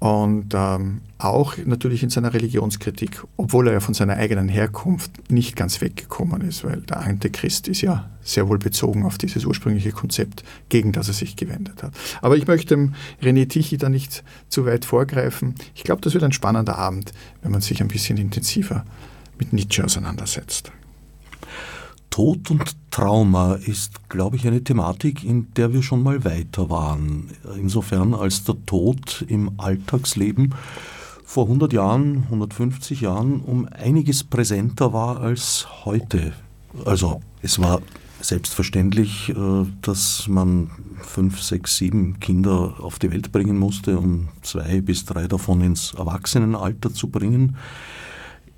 und 0.05 0.53
ähm, 0.53 1.01
auch 1.17 1.57
natürlich 1.65 2.03
in 2.03 2.11
seiner 2.11 2.31
Religionskritik, 2.31 3.23
obwohl 3.37 3.65
er 3.65 3.73
ja 3.73 3.79
von 3.79 3.95
seiner 3.95 4.17
eigenen 4.17 4.49
Herkunft 4.49 5.31
nicht 5.31 5.55
ganz 5.55 5.81
weggekommen 5.81 6.41
ist, 6.41 6.63
weil 6.63 6.81
der 6.81 6.99
Antichrist 6.99 7.67
ist 7.67 7.81
ja 7.81 8.07
sehr 8.21 8.47
wohl 8.47 8.59
bezogen 8.59 9.03
auf 9.03 9.17
dieses 9.17 9.45
ursprüngliche 9.45 9.91
Konzept, 9.93 10.43
gegen 10.69 10.91
das 10.91 11.07
er 11.07 11.15
sich 11.15 11.35
gewendet 11.35 11.81
hat. 11.81 11.91
Aber 12.21 12.37
ich 12.37 12.45
möchte 12.45 12.75
dem 12.75 12.93
René 13.19 13.49
Tichy 13.49 13.77
da 13.77 13.89
nicht 13.89 14.23
zu 14.47 14.67
weit 14.67 14.85
vorgreifen. 14.85 15.55
Ich 15.73 15.83
glaube, 15.83 16.01
das 16.01 16.13
wird 16.13 16.23
ein 16.23 16.33
spannender 16.33 16.77
Abend, 16.77 17.11
wenn 17.41 17.51
man 17.51 17.61
sich 17.61 17.81
ein 17.81 17.87
bisschen 17.87 18.17
intensiver 18.17 18.85
mit 19.39 19.53
Nietzsche 19.53 19.83
auseinandersetzt. 19.83 20.71
Tod 22.15 22.49
und 22.49 22.77
Trauma 22.91 23.55
ist, 23.55 24.07
glaube 24.07 24.37
ich, 24.37 24.47
eine 24.47 24.63
Thematik, 24.63 25.25
in 25.25 25.53
der 25.55 25.73
wir 25.73 25.83
schon 25.83 26.01
mal 26.01 26.23
weiter 26.23 26.69
waren. 26.69 27.29
Insofern 27.57 28.13
als 28.13 28.45
der 28.45 28.55
Tod 28.65 29.25
im 29.27 29.59
Alltagsleben 29.59 30.55
vor 31.25 31.43
100 31.43 31.73
Jahren, 31.73 32.23
150 32.23 33.01
Jahren 33.01 33.41
um 33.41 33.67
einiges 33.67 34.23
präsenter 34.23 34.93
war 34.93 35.19
als 35.19 35.67
heute. 35.83 36.31
Also 36.85 37.19
es 37.41 37.59
war 37.59 37.81
selbstverständlich, 38.21 39.31
äh, 39.31 39.65
dass 39.81 40.29
man 40.29 40.71
fünf, 41.01 41.41
sechs, 41.41 41.75
sieben 41.75 42.21
Kinder 42.21 42.75
auf 42.79 42.97
die 42.97 43.11
Welt 43.11 43.33
bringen 43.33 43.57
musste, 43.57 43.99
um 43.99 44.29
zwei 44.41 44.79
bis 44.79 45.03
drei 45.03 45.27
davon 45.27 45.59
ins 45.59 45.93
Erwachsenenalter 45.93 46.93
zu 46.93 47.09
bringen. 47.09 47.57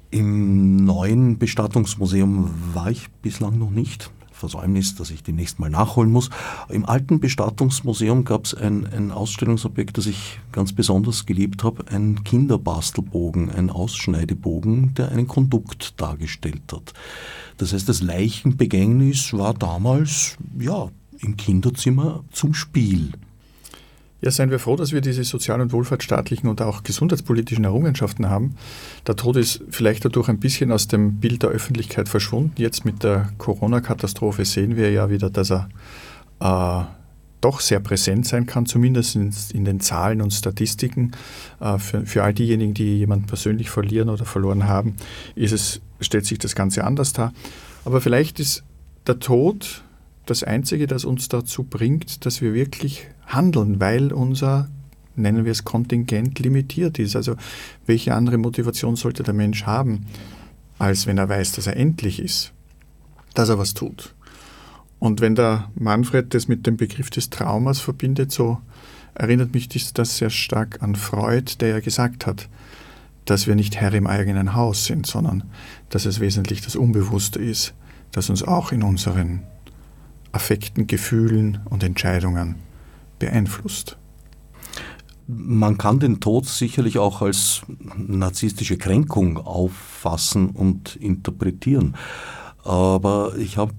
Im 0.10 0.78
neuen 0.78 1.38
Bestattungsmuseum 1.38 2.50
war 2.74 2.89
ich 2.89 3.10
bislang 3.22 3.60
noch 3.60 3.72
nicht. 3.72 4.12
Versäumnis, 4.32 4.96
dass 4.96 5.10
ich 5.10 5.24
demnächst 5.24 5.60
mal 5.60 5.70
nachholen 5.70 6.12
muss. 6.12 6.30
Im 6.70 6.86
alten 6.86 7.20
Bestattungsmuseum 7.20 8.24
gab 8.24 8.46
es 8.46 8.54
ein, 8.54 8.86
ein 8.86 9.12
Ausstellungsobjekt, 9.12 9.98
das 9.98 10.06
ich 10.06 10.39
ganz 10.52 10.74
besonders 10.74 11.26
geliebt 11.26 11.63
habe, 11.63 11.86
ein 11.89 12.24
Kinderbastelbogen, 12.24 13.50
ein 13.50 13.70
Ausschneidebogen, 13.70 14.93
der 14.93 15.12
einen 15.12 15.28
Kondukt 15.28 16.00
dargestellt 16.00 16.72
hat. 16.72 16.93
Das 17.58 17.74
heißt, 17.74 17.89
das 17.89 18.02
Leichenbegängnis 18.02 19.34
war 19.34 19.54
damals 19.54 20.38
ja 20.60 20.89
im 21.20 21.36
Kinderzimmer 21.36 22.24
zum 22.32 22.54
Spiel. 22.54 23.12
Ja, 24.20 24.32
seien 24.32 24.50
wir 24.50 24.58
froh, 24.58 24.76
dass 24.76 24.94
wir 24.94 25.02
diese 25.02 25.24
sozialen 25.24 25.62
und 25.62 25.74
wohlfahrtsstaatlichen 25.74 26.50
und 26.50 26.60
auch 26.62 26.82
gesundheitspolitischen 26.82 27.66
Errungenschaften 27.66 28.30
haben. 28.30 28.56
Der 29.06 29.16
Tod 29.16 29.36
ist 29.36 29.64
vielleicht 29.70 30.06
dadurch 30.06 30.28
ein 30.28 30.40
bisschen 30.40 30.72
aus 30.72 30.88
dem 30.88 31.20
Bild 31.20 31.44
der 31.44 31.52
Öffentlichkeit 31.52 32.10
verschwunden. 32.10 32.54
Jetzt 32.58 32.84
mit 32.84 33.04
der 33.04 33.30
Corona-Katastrophe 33.38 34.44
sehen 34.44 34.76
wir 34.76 34.92
ja 34.92 35.12
wieder, 35.12 35.30
dass 35.30 35.52
er 35.52 35.70
äh, 36.40 36.86
doch 37.42 37.60
sehr 37.60 37.80
präsent 37.80 38.26
sein 38.26 38.48
kann, 38.48 38.66
zumindest 38.66 39.16
in, 39.16 39.32
in 39.54 39.66
den 39.66 39.80
Zahlen 39.80 40.24
und 40.24 40.34
Statistiken. 40.34 41.12
Äh, 41.60 41.78
für, 41.78 42.06
für 42.08 42.24
all 42.24 42.34
diejenigen, 42.34 42.74
die 42.74 42.98
jemanden 42.98 43.28
persönlich 43.28 43.70
verlieren 43.70 44.10
oder 44.10 44.26
verloren 44.26 44.68
haben, 44.68 44.96
ist 45.36 45.52
es, 45.52 45.80
stellt 46.02 46.26
sich 46.26 46.40
das 46.40 46.56
Ganze 46.56 46.84
anders 46.84 47.14
dar. 47.14 47.34
Aber 47.86 48.02
vielleicht 48.02 48.40
ist 48.40 48.64
der 49.06 49.20
Tod 49.20 49.84
das 50.30 50.44
Einzige, 50.44 50.88
das 50.88 51.06
uns 51.06 51.30
dazu 51.30 51.63
bringt, 51.63 52.26
dass 52.26 52.42
wir 52.42 52.54
wirklich 52.54 53.08
handeln, 53.26 53.80
weil 53.80 54.13
unser, 54.13 54.70
nennen 55.16 55.46
wir 55.46 55.52
es 55.52 55.63
Kontingent, 55.63 56.40
limitiert 56.40 57.00
ist. 57.00 57.16
Also 57.16 57.36
welche 57.86 58.13
andere 58.13 58.38
Motivation 58.38 58.96
sollte 58.96 59.24
der 59.24 59.34
Mensch 59.34 59.63
haben, 59.63 60.06
als 60.78 61.08
wenn 61.08 61.18
er 61.18 61.30
weiß, 61.30 61.54
dass 61.54 61.68
er 61.68 61.78
endlich 61.78 62.20
ist, 62.20 62.54
dass 63.34 63.50
er 63.50 63.58
was 63.58 63.74
tut. 63.74 64.13
Und 65.00 65.22
wenn 65.22 65.36
der 65.36 65.70
Manfred 65.76 66.34
das 66.34 66.48
mit 66.48 66.66
dem 66.68 66.78
Begriff 66.78 67.10
des 67.10 67.30
Traumas 67.30 67.80
verbindet, 67.80 68.32
so 68.32 68.60
erinnert 69.13 69.54
mich 69.54 69.70
das 69.70 70.18
sehr 70.18 70.30
stark 70.30 70.82
an 70.82 70.96
Freud, 70.96 71.56
der 71.60 71.70
ja 71.70 71.80
gesagt 71.80 72.26
hat, 72.26 72.50
dass 73.26 73.48
wir 73.48 73.56
nicht 73.56 73.76
Herr 73.76 73.94
im 73.94 74.08
eigenen 74.08 74.56
Haus 74.56 74.86
sind, 74.86 75.06
sondern 75.06 75.44
dass 75.90 76.06
es 76.06 76.20
wesentlich 76.20 76.62
das 76.62 76.76
Unbewusste 76.76 77.40
ist, 77.40 77.74
das 78.12 78.30
uns 78.30 78.42
auch 78.44 78.72
in 78.72 78.84
unseren 78.84 79.44
Affekten, 80.32 80.88
Gefühlen 80.88 81.60
und 81.70 81.84
Entscheidungen 81.84 82.56
beeinflusst. 83.20 83.98
Man 85.28 85.78
kann 85.78 86.00
den 86.00 86.20
Tod 86.22 86.46
sicherlich 86.46 87.00
auch 87.00 87.22
als 87.22 87.62
narzisstische 87.98 88.78
Kränkung 88.78 89.38
auffassen 89.38 90.52
und 90.52 90.96
interpretieren. 90.96 91.96
Aber 92.63 93.36
ich 93.38 93.58
habe 93.58 93.74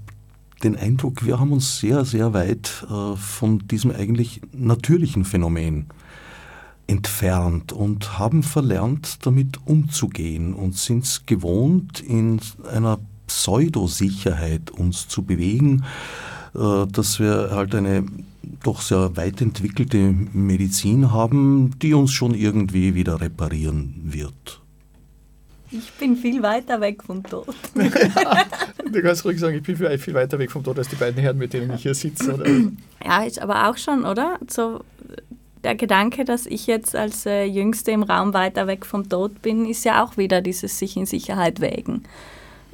den 0.63 0.77
Eindruck, 0.77 1.25
wir 1.25 1.41
haben 1.41 1.53
uns 1.53 1.79
sehr, 1.79 2.05
sehr 2.05 2.35
weit 2.35 2.87
äh, 2.91 3.17
von 3.17 3.61
diesem 3.69 3.93
eigentlich 3.93 4.41
natürlichen 4.53 5.25
Phänomen 5.25 5.87
entfernt 6.87 7.73
und 7.73 8.19
haben 8.19 8.43
verlernt, 8.43 9.25
damit 9.27 9.67
umzugehen 9.67 10.55
und 10.55 10.75
sind 10.77 11.05
es 11.05 11.27
gewohnt, 11.27 12.01
in 12.01 12.41
einer 12.73 12.99
Pseudosicherheit 13.27 14.71
uns 14.71 15.07
zu 15.07 15.23
bewegen, 15.23 15.85
dass 16.53 17.21
wir 17.21 17.51
halt 17.53 17.75
eine 17.75 18.05
doch 18.63 18.81
sehr 18.81 19.17
weit 19.17 19.41
entwickelte 19.41 19.99
Medizin 20.33 21.13
haben, 21.13 21.79
die 21.81 21.95
uns 21.95 22.13
schon 22.13 22.35
irgendwie 22.35 22.95
wieder 22.95 23.21
reparieren 23.21 23.95
wird. 24.05 24.61
Ich 25.71 25.93
bin 25.93 26.17
viel 26.17 26.43
weiter 26.43 26.81
weg 26.81 27.05
vom 27.05 27.23
Tod. 27.23 27.55
ja, 27.75 28.45
du 28.91 29.03
kannst 29.03 29.25
ruhig 29.27 29.39
sagen, 29.39 29.57
ich 29.57 29.63
bin 29.63 29.77
vielleicht 29.77 30.03
viel 30.03 30.15
weiter 30.15 30.39
weg 30.39 30.51
vom 30.51 30.65
Tod 30.65 30.79
als 30.79 30.89
die 30.89 30.97
beiden 30.97 31.21
Herren, 31.21 31.37
mit 31.37 31.53
denen 31.53 31.75
ich 31.75 31.83
hier 31.83 31.95
sitze. 31.95 32.35
Oder? 32.35 32.47
Ja, 33.05 33.23
ist 33.25 33.41
aber 33.41 33.69
auch 33.69 33.77
schon, 33.77 34.07
oder? 34.07 34.39
So 34.49 34.81
der 35.65 35.75
Gedanke, 35.75 36.25
dass 36.25 36.47
ich 36.47 36.67
jetzt 36.67 36.97
als 36.97 37.27
äh, 37.27 37.45
Jüngste 37.45 37.91
im 37.91 38.03
Raum 38.03 38.33
weiter 38.33 38.67
weg 38.67 38.87
vom 38.87 39.09
Tod 39.09 39.43
bin, 39.43 39.67
ist 39.67 39.85
ja 39.85 40.03
auch 40.03 40.17
wieder 40.17 40.41
dieses 40.41 40.79
sich 40.79 40.97
in 40.97 41.05
Sicherheit 41.05 41.61
wägen, 41.61 42.05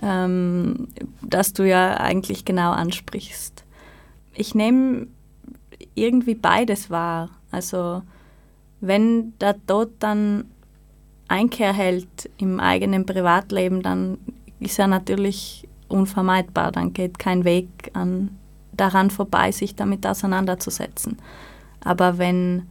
ähm, 0.03 0.89
das 1.23 1.53
du 1.53 1.67
ja 1.67 1.97
eigentlich 1.97 2.45
genau 2.45 2.71
ansprichst 2.73 3.64
ich 4.35 4.55
nehme 4.55 5.07
irgendwie 5.95 6.35
beides 6.35 6.91
wahr. 6.91 7.31
Also 7.51 8.03
wenn 8.81 9.37
der 9.39 9.57
Tod 9.67 9.93
dann 10.01 10.45
Einkehr 11.29 11.73
hält 11.73 12.31
im 12.37 12.61
eigenen 12.61 13.07
Privatleben, 13.07 13.83
dann 13.83 14.19
ist 14.61 14.79
er 14.79 14.87
natürlich 14.87 15.67
unvermeidbar. 15.89 16.73
Dann 16.73 16.93
geht 16.93 17.19
kein 17.19 17.45
Weg 17.45 17.69
an, 17.95 18.37
daran 18.73 19.11
vorbei, 19.11 19.53
sich 19.53 19.75
damit 19.75 20.07
auseinanderzusetzen. 20.07 21.19
Aber 21.83 22.19
wenn 22.19 22.67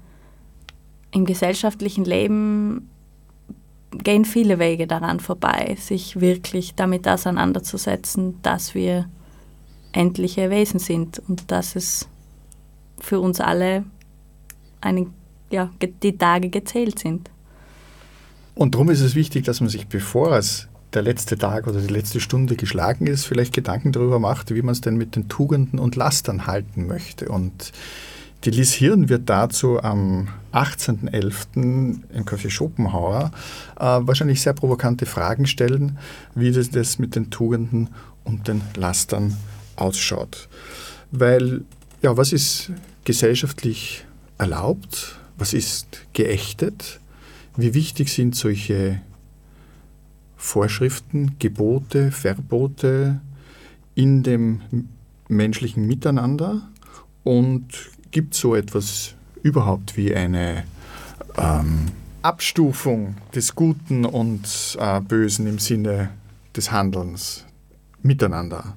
im 1.12 1.26
gesellschaftlichen 1.26 2.06
Leben 2.06 2.90
gehen 3.92 4.26
viele 4.26 4.58
Wege 4.58 4.88
daran 4.88 5.20
vorbei, 5.20 5.78
sich 5.80 6.20
wirklich 6.20 6.74
damit 6.76 7.08
auseinanderzusetzen, 7.08 8.42
dass 8.42 8.74
wir 8.74 9.08
endliche 9.94 10.50
Wesen 10.50 10.80
sind 10.80 11.22
und 11.28 11.50
dass 11.52 11.76
es 11.76 12.08
für 13.00 13.20
uns 13.20 13.40
alle 13.40 13.86
eine, 14.82 15.08
ja, 15.50 15.70
die 15.82 16.18
Tage 16.18 16.50
gezählt 16.50 17.00
sind. 17.00 17.30
Und 18.56 18.76
darum 18.76 18.90
ist 18.90 19.02
es 19.02 19.16
wichtig, 19.16 19.46
dass 19.46 19.62
man 19.62 19.70
sich, 19.70 19.88
bevor 19.88 20.34
es 20.34 20.68
der 20.94 21.02
letzte 21.02 21.38
Tag 21.38 21.68
oder 21.68 21.82
die 21.82 21.92
letzte 21.92 22.20
Stunde 22.20 22.56
geschlagen 22.56 23.08
ist, 23.08 23.26
vielleicht 23.26 23.54
Gedanken 23.54 23.92
darüber 23.92 24.20
macht, 24.20 24.54
wie 24.54 24.62
man 24.62 24.74
es 24.74 24.82
denn 24.82 24.96
mit 24.96 25.16
den 25.16 25.28
Tugenden 25.28 25.80
und 25.80 25.96
Lastern 25.96 26.46
halten 26.46 26.86
möchte. 26.86 27.30
Und 27.30 27.72
die 28.44 28.52
Lies 28.52 28.74
Hirn 28.74 29.10
wird 29.10 29.30
dazu 29.30 29.82
am 29.82 30.28
18.11. 30.52 32.02
im 32.14 32.26
Café 32.26 32.50
Schopenhauer 32.50 33.32
äh, 33.80 33.84
wahrscheinlich 33.84 34.42
sehr 34.42 34.54
provokante 34.54 35.06
Fragen 35.06 35.48
stellen, 35.48 35.98
wie 36.36 36.52
das, 36.52 36.70
das 36.70 37.00
mit 37.00 37.16
den 37.16 37.32
Tugenden 37.32 37.90
und 38.24 38.48
den 38.48 38.62
Lastern 38.76 39.36
ausschaut. 39.76 40.48
Weil, 41.12 41.62
ja, 42.02 42.18
was 42.18 42.34
ist 42.34 42.72
gesellschaftlich 43.04 44.06
erlaubt? 44.38 45.20
was 45.38 45.54
ist 45.54 46.06
geächtet, 46.14 47.00
wie 47.58 47.74
wichtig 47.74 48.10
sind 48.10 48.36
solche 48.36 49.02
Vorschriften, 50.38 51.36
Gebote, 51.40 52.12
Verbote 52.12 53.22
in 53.96 54.24
dem 54.24 54.62
menschlichen 55.28 55.88
Miteinander 55.88 56.62
und 57.24 57.66
gibt 58.12 58.34
so 58.34 58.56
etwas 58.56 59.16
überhaupt 59.42 59.98
wie 59.98 60.14
eine 60.14 60.66
ähm, 61.38 61.88
Abstufung 62.22 63.16
des 63.34 63.56
Guten 63.56 64.06
und 64.06 64.78
äh, 64.80 65.02
Bösen 65.02 65.48
im 65.48 65.60
Sinne 65.60 66.10
des 66.56 66.72
Handelns 66.72 67.46
miteinander. 68.02 68.76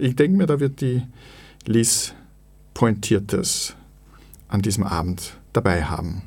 Ich 0.00 0.14
denke 0.14 0.36
mir, 0.36 0.46
da 0.46 0.60
wird 0.60 0.80
die 0.80 1.02
Liz 1.66 2.14
Pointiertes 2.72 3.74
an 4.46 4.62
diesem 4.62 4.84
Abend 4.84 5.36
dabei 5.52 5.84
haben. 5.84 6.22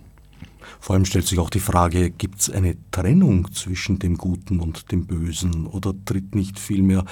Vor 0.81 0.95
allem 0.95 1.05
stellt 1.05 1.25
sich 1.25 1.39
auch 1.39 1.49
die 1.49 1.60
Frage, 1.60 2.10
gibt 2.10 2.41
es 2.41 2.49
eine 2.49 2.75
Trennung 2.91 3.51
zwischen 3.53 3.99
dem 3.99 4.17
Guten 4.17 4.60
und 4.60 4.91
dem 4.91 5.05
Bösen 5.05 5.67
oder 5.67 5.93
tritt 6.05 6.36
nicht 6.36 6.60
vielmehr 6.60 7.05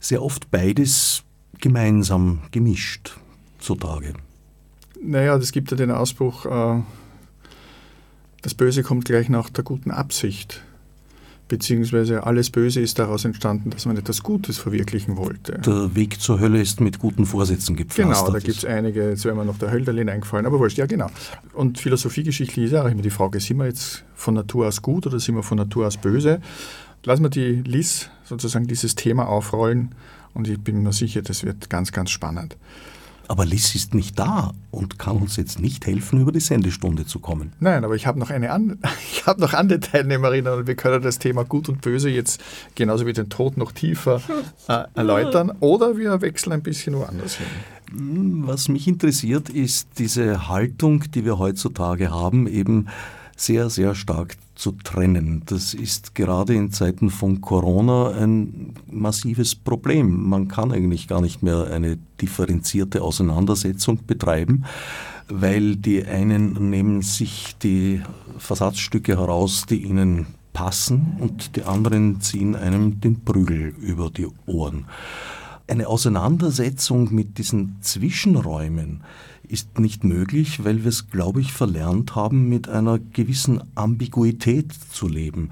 sehr 0.00 0.22
oft 0.22 0.50
beides 0.50 1.22
gemeinsam 1.60 2.40
gemischt 2.50 3.18
zutage? 3.58 4.14
Naja, 5.02 5.36
es 5.36 5.52
gibt 5.52 5.70
ja 5.70 5.76
den 5.76 5.90
Ausbruch, 5.90 6.46
äh, 6.46 6.82
das 8.42 8.54
Böse 8.54 8.82
kommt 8.82 9.04
gleich 9.04 9.28
nach 9.28 9.50
der 9.50 9.64
guten 9.64 9.90
Absicht 9.90 10.62
beziehungsweise 11.48 12.24
alles 12.24 12.50
Böse 12.50 12.80
ist 12.80 12.98
daraus 12.98 13.24
entstanden, 13.24 13.70
dass 13.70 13.86
man 13.86 13.96
etwas 13.96 14.22
Gutes 14.22 14.58
verwirklichen 14.58 15.16
wollte. 15.16 15.58
Der 15.58 15.94
Weg 15.94 16.20
zur 16.20 16.40
Hölle 16.40 16.60
ist 16.60 16.80
mit 16.80 16.98
guten 16.98 17.26
Vorsätzen 17.26 17.76
gepflastert. 17.76 18.26
Genau, 18.26 18.32
da 18.32 18.38
gibt 18.40 18.58
es 18.58 18.64
einige, 18.64 19.10
jetzt 19.10 19.24
wäre 19.24 19.36
mir 19.36 19.44
noch 19.44 19.58
der 19.58 19.70
Hölderlin 19.70 20.08
eingefallen, 20.08 20.46
aber 20.46 20.58
wurscht, 20.58 20.78
ja 20.78 20.86
genau. 20.86 21.10
Und 21.52 21.78
philosophiegeschichtlich 21.78 22.66
ist 22.66 22.74
auch 22.74 22.86
immer 22.86 23.02
die 23.02 23.10
Frage, 23.10 23.38
sind 23.40 23.58
wir 23.58 23.66
jetzt 23.66 24.04
von 24.14 24.34
Natur 24.34 24.66
aus 24.66 24.82
gut 24.82 25.06
oder 25.06 25.20
sind 25.20 25.36
wir 25.36 25.42
von 25.42 25.58
Natur 25.58 25.86
aus 25.86 25.96
böse? 25.96 26.40
Lassen 27.04 27.22
wir 27.22 27.30
die 27.30 27.62
Liz 27.62 28.10
sozusagen 28.24 28.66
dieses 28.66 28.96
Thema 28.96 29.28
aufrollen 29.28 29.94
und 30.34 30.48
ich 30.48 30.58
bin 30.60 30.82
mir 30.82 30.92
sicher, 30.92 31.22
das 31.22 31.44
wird 31.44 31.70
ganz, 31.70 31.92
ganz 31.92 32.10
spannend. 32.10 32.56
Aber 33.28 33.44
Liz 33.44 33.74
ist 33.74 33.94
nicht 33.94 34.18
da 34.18 34.52
und 34.70 34.98
kann 34.98 35.16
uns 35.16 35.36
jetzt 35.36 35.58
nicht 35.60 35.86
helfen, 35.86 36.20
über 36.20 36.32
die 36.32 36.40
Sendestunde 36.40 37.06
zu 37.06 37.18
kommen. 37.18 37.52
Nein, 37.60 37.84
aber 37.84 37.94
ich 37.94 38.06
habe 38.06 38.18
noch 38.18 38.30
eine 38.30 38.50
an 38.50 38.78
ich 39.12 39.26
habe 39.26 39.40
noch 39.40 39.52
andere 39.52 39.80
Teilnehmerinnen 39.80 40.52
und 40.52 40.66
wir 40.66 40.74
können 40.76 41.02
das 41.02 41.18
Thema 41.18 41.44
Gut 41.44 41.68
und 41.68 41.80
Böse 41.80 42.08
jetzt 42.08 42.40
genauso 42.74 43.06
wie 43.06 43.12
den 43.12 43.28
Tod 43.28 43.56
noch 43.56 43.72
tiefer 43.72 44.20
äh, 44.68 44.84
erläutern 44.94 45.52
oder 45.60 45.96
wir 45.96 46.20
wechseln 46.20 46.52
ein 46.52 46.62
bisschen 46.62 46.94
woanders 46.96 47.36
hin. 47.36 47.46
Was 48.46 48.68
mich 48.68 48.88
interessiert, 48.88 49.48
ist 49.48 49.88
diese 49.98 50.48
Haltung, 50.48 51.04
die 51.12 51.24
wir 51.24 51.38
heutzutage 51.38 52.10
haben, 52.10 52.46
eben 52.46 52.88
sehr, 53.36 53.70
sehr 53.70 53.94
stark 53.94 54.36
zu 54.54 54.72
trennen. 54.72 55.42
Das 55.46 55.74
ist 55.74 56.14
gerade 56.14 56.54
in 56.54 56.72
Zeiten 56.72 57.10
von 57.10 57.42
Corona 57.42 58.10
ein 58.10 58.74
massives 58.90 59.54
Problem. 59.54 60.28
Man 60.28 60.48
kann 60.48 60.72
eigentlich 60.72 61.06
gar 61.06 61.20
nicht 61.20 61.42
mehr 61.42 61.70
eine 61.70 61.98
differenzierte 62.20 63.02
Auseinandersetzung 63.02 64.00
betreiben, 64.06 64.64
weil 65.28 65.76
die 65.76 66.04
einen 66.04 66.70
nehmen 66.70 67.02
sich 67.02 67.56
die 67.62 68.02
Versatzstücke 68.38 69.18
heraus, 69.18 69.66
die 69.68 69.84
ihnen 69.84 70.26
passen 70.54 71.18
und 71.20 71.54
die 71.56 71.64
anderen 71.64 72.22
ziehen 72.22 72.56
einem 72.56 72.98
den 73.00 73.22
Prügel 73.24 73.74
über 73.78 74.10
die 74.10 74.26
Ohren. 74.46 74.86
Eine 75.68 75.88
Auseinandersetzung 75.88 77.12
mit 77.14 77.36
diesen 77.36 77.76
Zwischenräumen, 77.82 79.02
ist 79.48 79.78
nicht 79.78 80.04
möglich, 80.04 80.64
weil 80.64 80.82
wir 80.82 80.88
es, 80.88 81.10
glaube 81.10 81.40
ich, 81.40 81.52
verlernt 81.52 82.14
haben, 82.14 82.48
mit 82.48 82.68
einer 82.68 82.98
gewissen 82.98 83.62
Ambiguität 83.74 84.72
zu 84.92 85.08
leben, 85.08 85.50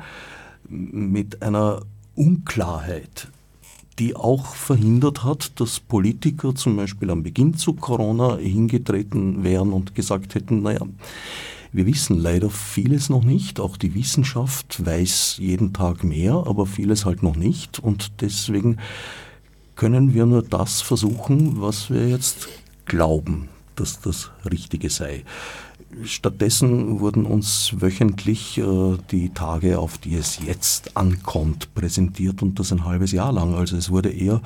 mit 0.68 1.42
einer 1.42 1.82
Unklarheit, 2.14 3.28
die 3.98 4.16
auch 4.16 4.54
verhindert 4.54 5.24
hat, 5.24 5.60
dass 5.60 5.80
Politiker 5.80 6.54
zum 6.54 6.76
Beispiel 6.76 7.10
am 7.10 7.22
Beginn 7.22 7.54
zu 7.54 7.74
Corona 7.74 8.36
hingetreten 8.36 9.44
wären 9.44 9.72
und 9.72 9.94
gesagt 9.94 10.34
hätten, 10.34 10.62
naja, 10.62 10.80
wir 11.72 11.86
wissen 11.86 12.16
leider 12.16 12.50
vieles 12.50 13.10
noch 13.10 13.24
nicht, 13.24 13.58
auch 13.58 13.76
die 13.76 13.94
Wissenschaft 13.94 14.84
weiß 14.84 15.38
jeden 15.38 15.72
Tag 15.72 16.04
mehr, 16.04 16.44
aber 16.46 16.66
vieles 16.66 17.04
halt 17.04 17.24
noch 17.24 17.34
nicht. 17.34 17.80
Und 17.80 18.20
deswegen 18.20 18.78
können 19.74 20.14
wir 20.14 20.24
nur 20.24 20.42
das 20.42 20.82
versuchen, 20.82 21.60
was 21.60 21.90
wir 21.90 22.08
jetzt 22.08 22.48
glauben 22.86 23.48
dass 23.76 24.00
das 24.00 24.30
Richtige 24.50 24.90
sei. 24.90 25.24
Stattdessen 26.04 27.00
wurden 27.00 27.24
uns 27.24 27.74
wöchentlich 27.78 28.58
äh, 28.58 28.96
die 29.10 29.30
Tage, 29.30 29.78
auf 29.78 29.98
die 29.98 30.16
es 30.16 30.40
jetzt 30.44 30.96
ankommt, 30.96 31.72
präsentiert 31.74 32.42
und 32.42 32.58
das 32.58 32.72
ein 32.72 32.84
halbes 32.84 33.12
Jahr 33.12 33.32
lang. 33.32 33.54
Also 33.54 33.76
es 33.76 33.90
wurde 33.90 34.10
eher 34.10 34.40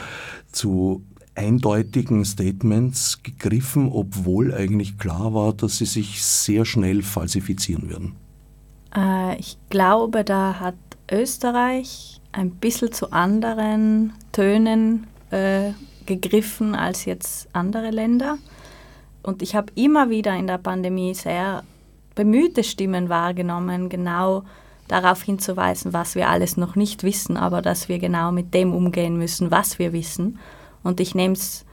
zu 0.52 1.02
eindeutigen 1.34 2.24
Statements 2.24 3.22
gegriffen, 3.22 3.88
obwohl 3.90 4.52
eigentlich 4.52 4.98
klar 4.98 5.32
war, 5.32 5.52
dass 5.52 5.78
sie 5.78 5.86
sich 5.86 6.22
sehr 6.22 6.64
schnell 6.64 7.02
falsifizieren 7.02 7.88
würden. 7.88 8.16
Äh, 8.94 9.38
ich 9.38 9.56
glaube, 9.70 10.24
da 10.24 10.58
hat 10.58 10.74
Österreich 11.10 12.20
ein 12.32 12.50
bisschen 12.50 12.92
zu 12.92 13.12
anderen 13.12 14.12
Tönen 14.32 15.06
äh, 15.30 15.70
gegriffen 16.06 16.74
als 16.74 17.04
jetzt 17.04 17.48
andere 17.52 17.90
Länder. 17.90 18.38
Und 19.28 19.42
ich 19.42 19.54
habe 19.54 19.70
immer 19.74 20.08
wieder 20.08 20.34
in 20.34 20.46
der 20.46 20.56
Pandemie 20.56 21.12
sehr 21.12 21.62
bemühte 22.14 22.64
Stimmen 22.64 23.10
wahrgenommen, 23.10 23.90
genau 23.90 24.44
darauf 24.88 25.20
hinzuweisen, 25.20 25.92
was 25.92 26.14
wir 26.14 26.30
alles 26.30 26.56
noch 26.56 26.76
nicht 26.76 27.02
wissen, 27.02 27.36
aber 27.36 27.60
dass 27.60 27.90
wir 27.90 27.98
genau 27.98 28.32
mit 28.32 28.54
dem 28.54 28.72
umgehen 28.72 29.18
müssen, 29.18 29.50
was 29.50 29.78
wir 29.78 29.92
wissen. 29.92 30.38
Und 30.82 30.98
ich 30.98 31.14
nehme 31.14 31.34
es 31.34 31.66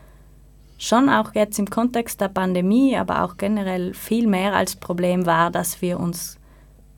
schon 0.77 1.07
auch 1.07 1.33
jetzt 1.33 1.57
im 1.57 1.69
Kontext 1.69 2.19
der 2.19 2.27
Pandemie, 2.27 2.97
aber 2.97 3.23
auch 3.23 3.37
generell 3.37 3.93
viel 3.93 4.27
mehr 4.27 4.53
als 4.53 4.75
Problem 4.75 5.25
wahr, 5.25 5.49
dass 5.49 5.81
wir 5.81 5.97
uns 5.97 6.37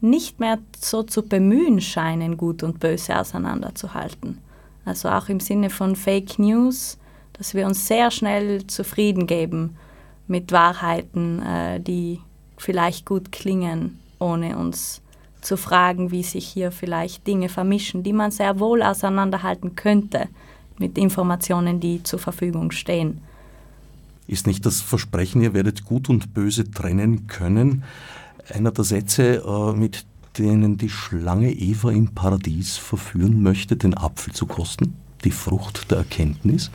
nicht 0.01 0.39
mehr 0.39 0.57
so 0.75 1.03
zu 1.03 1.21
bemühen 1.21 1.81
scheinen, 1.81 2.35
gut 2.35 2.63
und 2.63 2.79
böse 2.79 3.19
auseinanderzuhalten. 3.19 4.39
Also 4.85 5.09
auch 5.09 5.29
im 5.29 5.39
Sinne 5.39 5.69
von 5.69 5.95
Fake 5.95 6.39
News, 6.39 6.97
dass 7.33 7.53
wir 7.53 7.67
uns 7.67 7.87
sehr 7.87 8.09
schnell 8.09 8.65
zufrieden 8.65 9.27
geben 9.27 9.77
mit 10.27 10.51
Wahrheiten, 10.51 11.41
äh, 11.41 11.79
die 11.79 12.19
vielleicht 12.57 13.05
gut 13.05 13.31
klingen, 13.31 13.99
ohne 14.19 14.57
uns 14.57 15.01
zu 15.41 15.57
fragen, 15.57 16.11
wie 16.11 16.23
sich 16.23 16.47
hier 16.47 16.71
vielleicht 16.71 17.25
Dinge 17.27 17.49
vermischen, 17.49 18.03
die 18.03 18.13
man 18.13 18.31
sehr 18.31 18.59
wohl 18.59 18.81
auseinanderhalten 18.81 19.75
könnte 19.75 20.27
mit 20.77 20.97
Informationen, 20.97 21.79
die 21.79 22.03
zur 22.03 22.19
Verfügung 22.19 22.71
stehen. 22.71 23.21
Ist 24.27 24.45
nicht 24.45 24.65
das 24.65 24.81
Versprechen, 24.81 25.41
ihr 25.41 25.53
werdet 25.53 25.85
Gut 25.85 26.09
und 26.09 26.33
Böse 26.33 26.69
trennen 26.69 27.27
können, 27.27 27.83
einer 28.53 28.71
der 28.71 28.83
Sätze, 28.83 29.43
äh, 29.45 29.73
mit 29.73 30.05
denen 30.37 30.77
die 30.77 30.89
Schlange 30.89 31.51
Eva 31.51 31.91
im 31.91 32.09
Paradies 32.09 32.77
verführen 32.77 33.41
möchte, 33.41 33.75
den 33.75 33.97
Apfel 33.97 34.33
zu 34.33 34.45
kosten, 34.45 34.95
die 35.23 35.31
Frucht 35.31 35.89
der 35.89 35.99
Erkenntnis? 35.99 36.69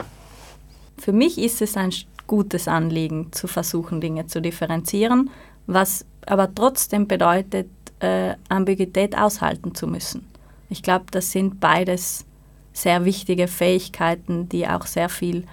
Für 0.98 1.12
mich 1.12 1.38
ist 1.38 1.62
es 1.62 1.76
ein 1.76 1.92
gutes 2.26 2.68
Anliegen, 2.68 3.32
zu 3.32 3.46
versuchen, 3.46 4.00
Dinge 4.00 4.26
zu 4.26 4.40
differenzieren, 4.40 5.30
was 5.66 6.04
aber 6.26 6.54
trotzdem 6.54 7.08
bedeutet, 7.08 7.68
äh, 8.00 8.34
Ambiguität 8.48 9.16
aushalten 9.16 9.74
zu 9.74 9.86
müssen. 9.86 10.26
Ich 10.68 10.82
glaube, 10.82 11.06
das 11.10 11.30
sind 11.32 11.60
beides 11.60 12.24
sehr 12.72 13.04
wichtige 13.04 13.48
Fähigkeiten, 13.48 14.48
die 14.48 14.66
auch 14.66 14.86
sehr 14.86 15.08
viel 15.08 15.44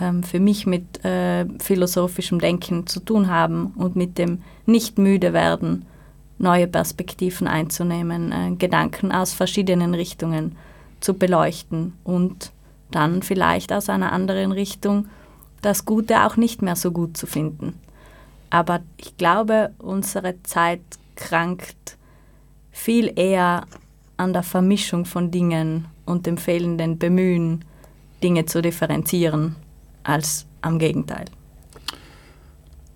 ähm, 0.00 0.22
für 0.22 0.40
mich 0.40 0.66
mit 0.66 1.04
äh, 1.04 1.46
philosophischem 1.60 2.38
Denken 2.38 2.86
zu 2.86 3.00
tun 3.00 3.28
haben 3.28 3.72
und 3.76 3.96
mit 3.96 4.18
dem 4.18 4.42
nicht 4.64 4.98
müde 4.98 5.32
werden, 5.32 5.84
neue 6.38 6.66
Perspektiven 6.66 7.46
einzunehmen, 7.46 8.32
äh, 8.32 8.56
Gedanken 8.56 9.12
aus 9.12 9.32
verschiedenen 9.32 9.94
Richtungen 9.94 10.56
zu 11.00 11.14
beleuchten 11.14 11.92
und 12.04 12.52
dann 12.90 13.22
vielleicht 13.22 13.72
aus 13.72 13.88
einer 13.88 14.12
anderen 14.12 14.52
Richtung 14.52 15.06
das 15.62 15.84
Gute 15.84 16.24
auch 16.26 16.36
nicht 16.36 16.60
mehr 16.60 16.76
so 16.76 16.90
gut 16.90 17.16
zu 17.16 17.26
finden. 17.26 17.78
Aber 18.50 18.80
ich 18.98 19.16
glaube, 19.16 19.70
unsere 19.78 20.42
Zeit 20.42 20.82
krankt 21.16 21.96
viel 22.70 23.12
eher 23.16 23.66
an 24.16 24.32
der 24.32 24.42
Vermischung 24.42 25.04
von 25.04 25.30
Dingen 25.30 25.86
und 26.04 26.26
dem 26.26 26.36
fehlenden 26.36 26.98
Bemühen, 26.98 27.64
Dinge 28.22 28.44
zu 28.44 28.60
differenzieren, 28.60 29.56
als 30.04 30.46
am 30.60 30.78
Gegenteil. 30.78 31.24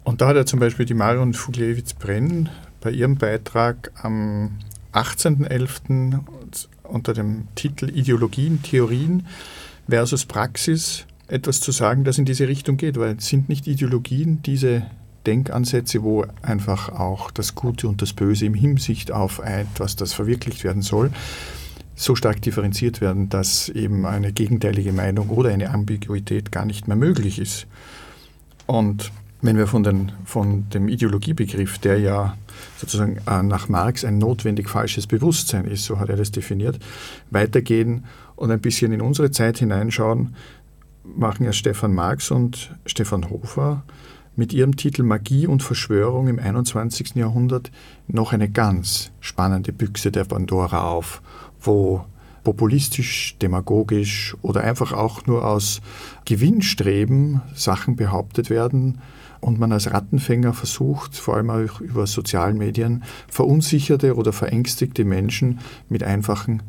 Und 0.05 0.21
da 0.21 0.29
hat 0.29 0.37
ja 0.37 0.47
zum 0.47 0.61
Beispiel 0.61 0.87
die 0.87 0.95
Marion 0.95 1.35
Fuglewitz-Brenn 1.35 2.49
bei 2.81 2.91
ihrem 2.91 3.17
Beitrag 3.17 3.91
am 4.03 4.59
18.11. 4.93 6.21
unter 6.85 7.13
dem 7.13 7.49
Titel 7.55 7.91
Ideologien, 7.91 8.63
Theorien 8.63 9.27
versus 9.89 10.25
Praxis 10.25 11.07
etwas 11.29 11.61
zu 11.61 11.73
sagen, 11.73 12.05
das 12.05 12.19
in 12.19 12.25
diese 12.25 12.49
Richtung 12.49 12.77
geht, 12.77 12.99
weil 12.99 13.21
sind 13.21 13.49
nicht 13.49 13.67
Ideologien 13.67 14.43
diese 14.43 14.87
Denkansätze, 15.27 16.03
wo 16.03 16.25
einfach 16.43 16.89
auch 16.89 17.31
das 17.31 17.55
Gute 17.55 17.89
und 17.89 18.01
das 18.01 18.13
Böse 18.13 18.47
im 18.47 18.55
Hinsicht 18.55 19.11
auf 19.11 19.41
etwas, 19.41 19.97
das 19.97 20.13
verwirklicht 20.13 20.63
werden 20.63 20.83
soll, 20.83 21.11
so 21.97 22.15
stark 22.15 22.43
differenziert 22.43 23.01
werden, 23.01 23.29
dass 23.29 23.69
eben 23.69 24.07
eine 24.07 24.33
gegenteilige 24.33 24.93
Meinung 24.93 25.31
oder 25.31 25.51
eine 25.51 25.71
Ambiguität 25.71 26.53
gar 26.53 26.65
nicht 26.65 26.87
mehr 26.87 26.97
möglich 26.97 27.39
ist. 27.39 27.67
Und 28.67 29.11
wenn 29.43 29.57
wir 29.57 29.67
von, 29.67 29.83
den, 29.83 30.13
von 30.25 30.69
dem 30.71 30.89
Ideologiebegriff, 30.89 31.79
der 31.79 31.99
ja 31.99 32.37
sozusagen 32.77 33.19
äh, 33.27 33.43
nach 33.43 33.69
Marx 33.69 34.05
ein 34.05 34.19
notwendig 34.19 34.69
falsches 34.69 35.07
Bewusstsein 35.07 35.65
ist, 35.65 35.85
so 35.85 35.99
hat 35.99 36.09
er 36.09 36.17
das 36.17 36.31
definiert, 36.31 36.79
weitergehen 37.31 38.05
und 38.35 38.51
ein 38.51 38.61
bisschen 38.61 38.93
in 38.93 39.01
unsere 39.01 39.31
Zeit 39.31 39.59
hineinschauen, 39.59 40.35
machen 41.15 41.45
ja 41.45 41.53
Stefan 41.53 41.95
Marx 41.95 42.31
und 42.31 42.75
Stefan 42.87 43.31
Hofer 43.31 43.85
mit 44.37 44.53
ihrem 44.53 44.77
Titel 44.77 45.03
Magie 45.03 45.47
und 45.47 45.63
Verschwörung 45.63 46.29
im 46.29 46.39
21. 46.39 47.15
Jahrhundert 47.15 47.71
noch 48.07 48.33
eine 48.33 48.51
ganz 48.51 49.11
spannende 49.21 49.73
Büchse 49.73 50.13
der 50.13 50.25
Pandora 50.25 50.83
auf, 50.89 51.23
wo 51.61 52.05
populistisch, 52.45 53.37
demagogisch 53.43 54.37
oder 54.43 54.63
einfach 54.63 54.93
auch 54.93 55.27
nur 55.27 55.45
aus 55.45 55.81
Gewinnstreben 56.27 57.41
Sachen 57.55 57.97
behauptet 57.97 58.51
werden 58.51 59.01
und 59.41 59.59
man 59.59 59.73
als 59.73 59.91
Rattenfänger 59.91 60.53
versucht, 60.53 61.17
vor 61.17 61.37
allem 61.37 61.51
auch 61.51 61.81
über 61.81 62.07
sozialen 62.07 62.59
Medien, 62.59 63.03
verunsicherte 63.27 64.15
oder 64.15 64.33
verängstigte 64.33 65.05
Menschen 65.05 65.59
mit 65.89 66.05
einfachen 66.05 66.63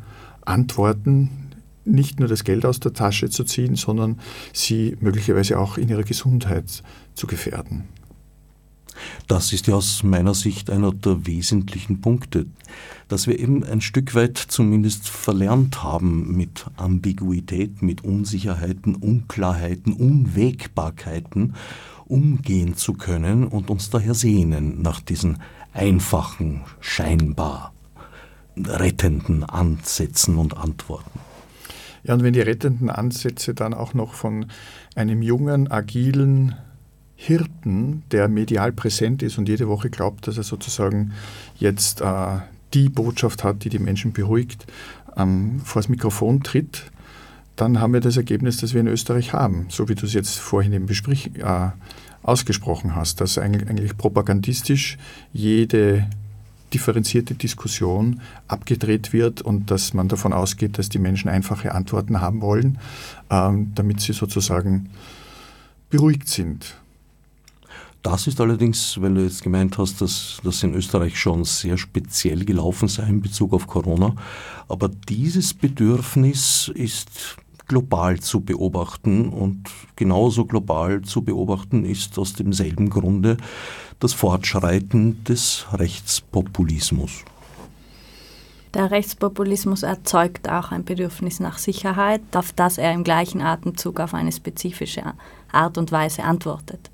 Antworten 0.46 1.47
nicht 1.88 2.20
nur 2.20 2.28
das 2.28 2.44
Geld 2.44 2.66
aus 2.66 2.80
der 2.80 2.94
Tasche 2.94 3.30
zu 3.30 3.44
ziehen, 3.44 3.76
sondern 3.76 4.20
sie 4.54 4.98
möglicherweise 5.00 5.58
auch 5.60 5.78
in 5.78 5.90
ihrer 5.90 6.04
Gesundheit 6.04 6.84
zu 7.16 7.28
gefährden. 7.28 7.86
Das 9.28 9.54
ist 9.54 9.68
ja 9.68 9.76
aus 9.76 10.04
meiner 10.04 10.34
Sicht 10.34 10.70
einer 10.70 10.92
der 10.92 11.28
wesentlichen 11.28 12.02
Punkte, 12.02 12.48
dass 13.08 13.28
wir 13.28 13.40
eben 13.40 13.64
ein 13.64 13.82
Stück 13.82 14.16
weit 14.16 14.38
zumindest 14.38 15.08
verlernt 15.08 15.84
haben, 15.84 16.36
mit 16.36 16.66
Ambiguität, 16.78 17.82
mit 17.82 18.04
Unsicherheiten, 18.04 18.96
Unklarheiten, 18.96 19.94
Unwägbarkeiten 19.94 21.54
umgehen 22.06 22.76
zu 22.76 22.94
können 22.94 23.46
und 23.46 23.70
uns 23.70 23.90
daher 23.90 24.14
sehnen 24.14 24.82
nach 24.82 25.02
diesen 25.02 25.40
einfachen, 25.74 26.62
scheinbar 26.80 27.74
rettenden 28.58 29.44
Ansätzen 29.44 30.38
und 30.38 30.58
Antworten. 30.58 31.27
Ja, 32.08 32.14
und 32.14 32.24
wenn 32.24 32.34
die 32.34 32.42
rettenden 32.42 32.90
Ansätze 32.90 33.54
dann 33.54 33.74
auch 33.74 33.94
noch 33.94 34.14
von 34.14 34.46
einem 34.96 35.22
jungen, 35.22 35.70
agilen 35.70 36.56
Hirten, 37.16 38.04
der 38.12 38.30
medial 38.30 38.72
präsent 38.72 39.22
ist 39.22 39.38
und 39.38 39.50
jede 39.50 39.68
Woche 39.68 39.90
glaubt, 39.90 40.28
dass 40.28 40.38
er 40.38 40.44
sozusagen 40.44 41.12
jetzt 41.58 42.00
äh, 42.02 42.38
die 42.74 42.90
Botschaft 42.90 43.44
hat, 43.44 43.64
die 43.64 43.70
die 43.70 43.80
Menschen 43.80 44.14
beruhigt, 44.14 44.68
ähm, 45.18 45.60
vor 45.66 45.82
das 45.82 45.90
Mikrofon 45.90 46.44
tritt, 46.44 46.92
dann 47.58 47.82
haben 47.82 47.94
wir 47.94 48.02
das 48.02 48.18
Ergebnis, 48.18 48.58
das 48.58 48.74
wir 48.74 48.82
in 48.82 48.88
Österreich 48.88 49.34
haben, 49.34 49.66
so 49.70 49.90
wie 49.90 49.96
du 49.96 50.06
es 50.06 50.14
jetzt 50.14 50.38
vorhin 50.38 50.74
im 50.74 50.86
Besprich 50.86 51.32
äh, 51.40 51.70
ausgesprochen 52.22 52.96
hast, 52.96 53.20
dass 53.20 53.38
eigentlich, 53.38 53.68
eigentlich 53.68 53.98
propagandistisch 53.98 54.98
jede 55.34 56.08
differenzierte 56.74 57.36
Diskussion 57.36 58.22
abgedreht 58.48 59.14
wird 59.14 59.42
und 59.42 59.72
dass 59.72 59.94
man 59.94 60.08
davon 60.08 60.34
ausgeht, 60.34 60.78
dass 60.78 60.90
die 60.90 61.00
Menschen 61.00 61.30
einfache 61.30 61.74
Antworten 61.74 62.20
haben 62.22 62.42
wollen, 62.42 62.80
ähm, 63.30 63.72
damit 63.76 64.02
sie 64.02 64.14
sozusagen 64.14 64.90
beruhigt 65.90 66.28
sind. 66.28 66.76
Das 68.04 68.28
ist 68.28 68.40
allerdings, 68.40 69.02
weil 69.02 69.16
du 69.16 69.24
jetzt 69.24 69.44
gemeint 69.44 69.78
hast, 69.78 70.02
dass 70.02 70.40
das 70.44 70.64
in 70.64 70.74
Österreich 70.76 71.20
schon 71.20 71.44
sehr 71.44 71.78
speziell 71.78 72.46
gelaufen 72.46 72.88
sei 72.88 73.08
in 73.08 73.22
Bezug 73.22 73.54
auf 73.54 73.68
Corona. 73.68 74.16
Aber 74.70 74.90
dieses 75.10 75.54
Bedürfnis 75.54 76.72
ist 76.74 77.38
global 77.68 78.20
zu 78.20 78.42
beobachten 78.42 79.30
und 79.30 79.70
genauso 79.96 80.46
global 80.46 81.02
zu 81.02 81.22
beobachten 81.22 81.86
ist 81.86 82.18
aus 82.18 82.34
demselben 82.34 82.90
Grunde 82.90 83.38
das 84.00 84.14
Fortschreiten 84.14 85.24
des 85.24 85.66
Rechtspopulismus. 85.74 87.24
Der 88.74 88.92
Rechtspopulismus 88.92 89.84
erzeugt 89.84 90.50
auch 90.50 90.72
ein 90.72 90.84
Bedürfnis 90.84 91.40
nach 91.40 91.58
Sicherheit, 91.58 92.22
auf 92.36 92.52
das 92.52 92.78
er 92.78 92.94
im 92.94 93.04
gleichen 93.04 93.42
Atemzug 93.42 94.00
auf 94.00 94.14
eine 94.14 94.32
spezifische 94.32 95.14
Art 95.52 95.78
und 95.78 95.92
Weise 95.92 96.24
antwortet. 96.24 96.92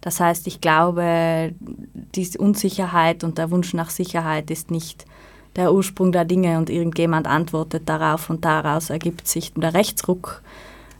Das 0.00 0.20
heißt, 0.20 0.46
ich 0.46 0.60
glaube, 0.60 1.54
diese 2.14 2.38
Unsicherheit 2.38 3.24
und 3.24 3.38
der 3.38 3.50
Wunsch 3.50 3.74
nach 3.74 3.90
Sicherheit 3.90 4.50
ist 4.50 4.70
nicht 4.70 5.04
der 5.56 5.72
Ursprung 5.72 6.12
der 6.12 6.24
Dinge 6.24 6.58
und 6.58 6.70
irgendjemand 6.70 7.26
antwortet 7.26 7.88
darauf 7.88 8.30
und 8.30 8.44
daraus 8.44 8.90
ergibt 8.90 9.28
sich 9.28 9.52
der 9.54 9.74
Rechtsruck, 9.74 10.42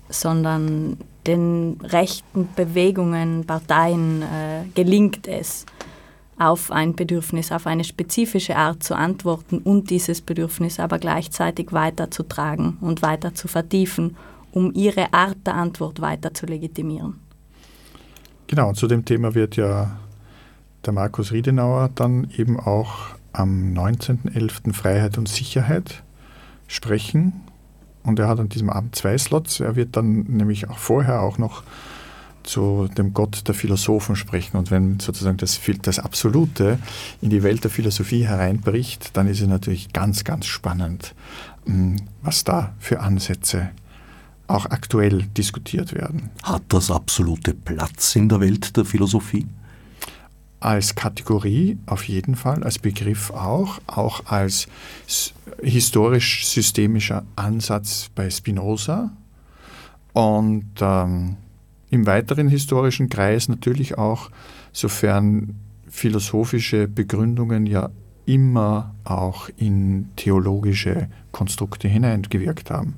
sondern 0.08 0.98
den 1.26 1.78
rechten 1.82 2.48
Bewegungen, 2.54 3.44
Parteien 3.46 4.22
äh, 4.22 4.64
gelingt 4.74 5.26
es, 5.28 5.64
auf 6.38 6.72
ein 6.72 6.94
Bedürfnis, 6.94 7.52
auf 7.52 7.66
eine 7.66 7.84
spezifische 7.84 8.56
Art 8.56 8.82
zu 8.82 8.96
antworten 8.96 9.58
und 9.58 9.90
dieses 9.90 10.20
Bedürfnis 10.20 10.80
aber 10.80 10.98
gleichzeitig 10.98 11.72
weiterzutragen 11.72 12.78
und 12.80 13.02
weiter 13.02 13.34
zu 13.34 13.48
vertiefen, 13.48 14.16
um 14.50 14.72
ihre 14.74 15.12
Art 15.14 15.38
der 15.46 15.54
Antwort 15.54 16.00
weiter 16.00 16.34
zu 16.34 16.46
legitimieren. 16.46 17.20
Genau, 18.48 18.68
und 18.68 18.74
zu 18.74 18.86
dem 18.86 19.04
Thema 19.04 19.34
wird 19.34 19.56
ja 19.56 19.98
der 20.84 20.92
Markus 20.92 21.32
Riedenauer 21.32 21.90
dann 21.94 22.28
eben 22.36 22.58
auch 22.58 23.14
am 23.32 23.72
19.11. 23.74 24.72
Freiheit 24.72 25.18
und 25.18 25.28
Sicherheit 25.28 26.02
sprechen. 26.66 27.42
Und 28.02 28.18
er 28.18 28.28
hat 28.28 28.40
an 28.40 28.48
diesem 28.48 28.70
Abend 28.70 28.96
zwei 28.96 29.16
Slots. 29.16 29.60
Er 29.60 29.76
wird 29.76 29.96
dann 29.96 30.24
nämlich 30.24 30.68
auch 30.68 30.78
vorher 30.78 31.22
auch 31.22 31.38
noch 31.38 31.62
zu 32.42 32.88
dem 32.96 33.14
Gott 33.14 33.46
der 33.46 33.54
Philosophen 33.54 34.16
sprechen. 34.16 34.56
Und 34.56 34.70
wenn 34.70 34.98
sozusagen 35.00 35.36
das, 35.36 35.60
das 35.82 35.98
Absolute 35.98 36.78
in 37.20 37.30
die 37.30 37.42
Welt 37.42 37.62
der 37.64 37.70
Philosophie 37.70 38.26
hereinbricht, 38.26 39.16
dann 39.16 39.28
ist 39.28 39.40
es 39.40 39.46
natürlich 39.46 39.92
ganz, 39.92 40.24
ganz 40.24 40.46
spannend, 40.46 41.14
hm, 41.66 41.96
was 42.22 42.44
da 42.44 42.74
für 42.78 43.00
Ansätze 43.00 43.70
auch 44.48 44.66
aktuell 44.66 45.22
diskutiert 45.36 45.94
werden. 45.94 46.30
Hat 46.42 46.62
das 46.68 46.90
absolute 46.90 47.54
Platz 47.54 48.16
in 48.16 48.28
der 48.28 48.40
Welt 48.40 48.76
der 48.76 48.84
Philosophie? 48.84 49.46
Als 50.64 50.94
Kategorie 50.94 51.78
auf 51.86 52.04
jeden 52.04 52.36
Fall, 52.36 52.62
als 52.62 52.78
Begriff 52.78 53.30
auch, 53.30 53.80
auch 53.86 54.26
als 54.26 54.68
historisch-systemischer 55.62 57.24
Ansatz 57.36 58.10
bei 58.14 58.30
Spinoza 58.30 59.10
und 60.12 60.70
ähm, 60.80 61.36
im 61.90 62.06
weiteren 62.06 62.48
historischen 62.48 63.08
Kreis 63.08 63.48
natürlich 63.48 63.98
auch, 63.98 64.30
sofern 64.72 65.56
philosophische 65.88 66.88
Begründungen 66.88 67.66
ja 67.66 67.90
immer 68.24 68.94
auch 69.04 69.50
in 69.56 70.08
theologische 70.16 71.08
Konstrukte 71.32 71.88
hineingewirkt 71.88 72.70
haben. 72.70 72.94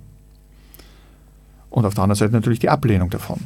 Und 1.71 1.87
auf 1.87 1.95
der 1.95 2.05
anderen 2.05 2.19
Seite 2.19 2.33
natürlich 2.33 2.61
die 2.61 2.69
Ablehnung 2.69 3.11
davon. 3.11 3.41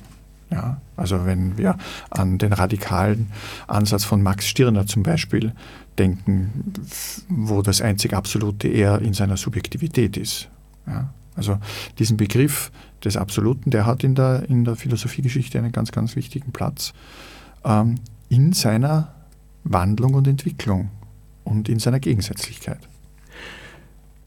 Ja, 0.50 0.80
also 0.96 1.26
wenn 1.26 1.58
wir 1.58 1.76
an 2.10 2.38
den 2.38 2.54
radikalen 2.54 3.30
Ansatz 3.66 4.04
von 4.04 4.22
Max 4.22 4.46
Stirner 4.46 4.86
zum 4.86 5.02
Beispiel 5.02 5.52
denken, 5.98 6.72
wo 7.28 7.60
das 7.60 7.82
einzig 7.82 8.14
Absolute 8.14 8.68
eher 8.68 9.00
in 9.00 9.12
seiner 9.12 9.36
Subjektivität 9.36 10.16
ist. 10.16 10.48
Ja, 10.86 11.12
also 11.36 11.58
diesen 11.98 12.16
Begriff 12.16 12.72
des 13.04 13.16
Absoluten, 13.16 13.70
der 13.70 13.84
hat 13.84 14.04
in 14.04 14.14
der, 14.14 14.48
in 14.48 14.64
der 14.64 14.76
Philosophiegeschichte 14.76 15.58
einen 15.58 15.72
ganz, 15.72 15.92
ganz 15.92 16.16
wichtigen 16.16 16.52
Platz 16.52 16.92
ähm, 17.64 17.96
in 18.28 18.52
seiner 18.52 19.14
Wandlung 19.64 20.14
und 20.14 20.26
Entwicklung 20.26 20.90
und 21.44 21.68
in 21.68 21.78
seiner 21.78 22.00
Gegensätzlichkeit. 22.00 22.80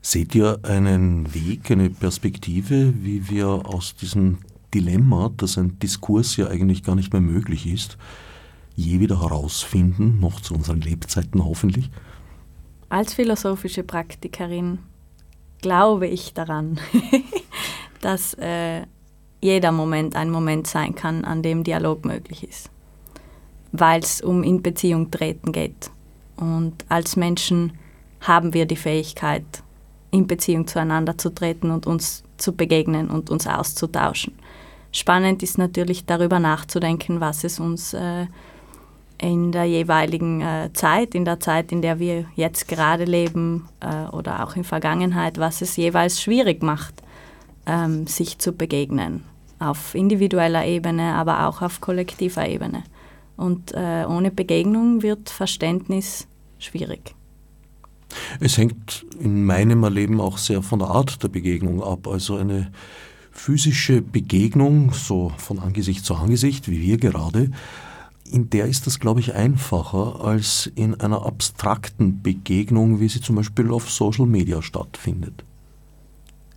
Seht 0.01 0.34
ihr 0.36 0.59
einen 0.63 1.34
Weg, 1.34 1.69
eine 1.69 1.89
Perspektive, 1.89 2.93
wie 3.03 3.30
wir 3.30 3.47
aus 3.47 3.95
diesem 3.95 4.39
Dilemma, 4.74 5.32
dass 5.36 5.57
ein 5.57 5.80
Diskurs 5.80 6.36
ja 6.38 6.47
eigentlich 6.47 6.84
gar 6.84 6.95
nicht 6.95 7.13
mehr 7.13 7.22
möglich 7.22 7.67
ist, 7.67 7.97
je 8.76 8.99
wieder 8.99 9.22
herausfinden, 9.22 10.19
noch 10.19 10.39
zu 10.41 10.53
unseren 10.53 10.82
Lebzeiten 10.82 11.43
hoffentlich? 11.43 11.89
Als 12.89 13.13
philosophische 13.13 13.84
Praktikerin 13.84 14.80
glaube 15.61 16.07
ich 16.07 16.34
daran, 16.34 16.80
dass 18.01 18.34
äh, 18.36 18.84
jeder 19.41 19.72
Moment 19.72 20.15
ein 20.15 20.30
Moment 20.30 20.67
sein 20.67 20.95
kann, 20.95 21.26
an 21.26 21.41
dem 21.41 21.63
Dialog 21.63 22.05
möglich 22.05 22.43
ist, 22.43 22.69
weil 23.72 24.01
es 24.01 24.22
um 24.22 24.43
in 24.43 24.61
Beziehung 24.61 25.11
treten 25.11 25.51
geht. 25.51 25.91
Und 26.36 26.86
als 26.89 27.15
Menschen 27.15 27.74
haben 28.22 28.53
wir 28.53 28.65
die 28.65 28.76
Fähigkeit, 28.76 29.63
in 30.11 30.28
Beziehung 30.28 30.67
zueinander 30.67 31.17
zu 31.17 31.34
treten 31.34 31.72
und 31.72 31.88
uns 31.88 32.24
zu 32.38 32.53
begegnen 32.53 33.09
und 33.09 33.30
uns 33.30 33.47
auszutauschen. 33.47 34.34
Spannend 34.92 35.42
ist 35.42 35.58
natürlich 35.58 36.06
darüber 36.06 36.39
nachzudenken, 36.39 37.22
was 37.22 37.44
es 37.44 37.60
uns 37.60 37.94
äh, 37.94 38.28
in 39.22 39.52
der 39.52 39.66
jeweiligen 39.66 40.42
äh, 40.42 40.70
Zeit, 40.74 41.16
in 41.16 41.26
der 41.26 41.39
Zeit, 41.39 41.72
in 41.72 41.82
der 41.82 42.00
wir 42.00 42.26
jetzt 42.36 42.68
gerade 42.68 43.06
leben 43.06 43.70
äh, 43.80 44.10
oder 44.12 44.44
auch 44.44 44.56
in 44.56 44.64
Vergangenheit, 44.64 45.38
was 45.38 45.62
es 45.62 45.78
jeweils 45.78 46.22
schwierig 46.22 46.64
macht, 46.64 47.04
ähm, 47.66 48.08
sich 48.08 48.39
zu 48.39 48.52
begegnen. 48.52 49.24
Auf 49.60 49.94
individueller 49.94 50.66
Ebene, 50.66 51.14
aber 51.14 51.48
auch 51.48 51.62
auf 51.62 51.82
kollektiver 51.82 52.48
Ebene. 52.48 52.84
Und 53.38 53.74
äh, 53.74 54.06
ohne 54.10 54.32
Begegnung 54.32 55.04
wird 55.04 55.30
Verständnis 55.30 56.28
schwierig. 56.58 57.16
Es 58.39 58.58
hängt 58.58 59.06
in 59.20 59.46
meinem 59.46 59.84
Erleben 59.84 60.20
auch 60.20 60.38
sehr 60.38 60.64
von 60.64 60.80
der 60.80 60.89
Art 60.89 61.22
der 61.24 61.30
Begegnung 61.30 61.84
ab. 61.84 62.08
Also 62.08 62.36
eine 62.36 62.72
physische 63.42 64.04
Begegnung, 64.04 64.94
so 64.94 65.32
von 65.38 65.58
Angesicht 65.58 66.06
zu 66.06 66.14
Angesicht, 66.14 66.70
wie 66.70 66.80
wir 66.80 66.98
gerade, 66.98 67.50
in 68.24 68.52
der 68.52 68.68
ist 68.68 68.86
das, 68.86 69.00
glaube 69.00 69.20
ich, 69.20 69.34
einfacher 69.34 70.24
als 70.24 70.72
in 70.76 71.02
einer 71.02 71.26
abstrakten 71.26 72.22
Begegnung, 72.22 73.00
wie 73.00 73.10
sie 73.10 73.20
zum 73.20 73.38
Beispiel 73.38 73.72
auf 73.72 73.89
Social 73.89 74.28
Media 74.28 74.62
stattfindet. 74.62 75.44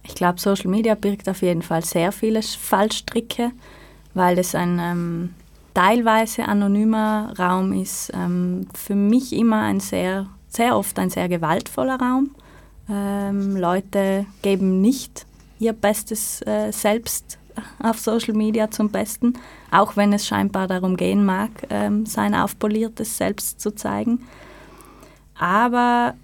Ich 0.03 0.15
glaube, 0.15 0.39
Social 0.39 0.71
Media 0.71 0.95
birgt 0.95 1.27
auf 1.27 1.41
jeden 1.41 1.63
Fall 1.63 1.83
sehr 1.83 2.13
viele 2.13 2.43
Fallstricke, 2.43 3.53
weil 4.13 4.39
es 4.39 4.55
ein 4.55 4.79
ähm, 4.79 5.31
teilweise 5.73 6.47
anonymer 6.47 7.33
Raum 7.39 7.73
ist. 7.73 8.13
Ähm, 8.15 8.67
für 8.75 8.95
mich 8.95 9.33
immer 9.33 9.63
ein 9.63 9.81
sehr, 9.81 10.27
sehr 10.49 10.77
oft 10.77 10.99
ein 10.99 11.09
sehr 11.09 11.31
gewaltvoller 11.31 11.99
Raum. 11.99 12.33
Ähm, 12.91 13.57
Leute 13.57 14.27
geben 14.43 14.83
nicht 14.83 15.25
ihr 15.65 15.73
bestes 15.73 16.43
äh, 16.43 16.71
Selbst 16.73 17.39
auf 17.83 17.99
Social 17.99 18.35
Media 18.35 18.71
zum 18.71 18.91
Besten, 18.91 19.35
auch 19.71 19.97
wenn 19.97 20.13
es 20.13 20.27
scheinbar 20.27 20.67
darum 20.67 20.97
gehen 20.97 21.25
mag, 21.25 21.51
ähm, 21.71 22.07
sein 22.07 22.35
aufpoliertes 22.35 23.17
Selbst 23.17 23.61
zu 23.61 23.75
zeigen. 23.75 24.27
Aber 25.39 26.15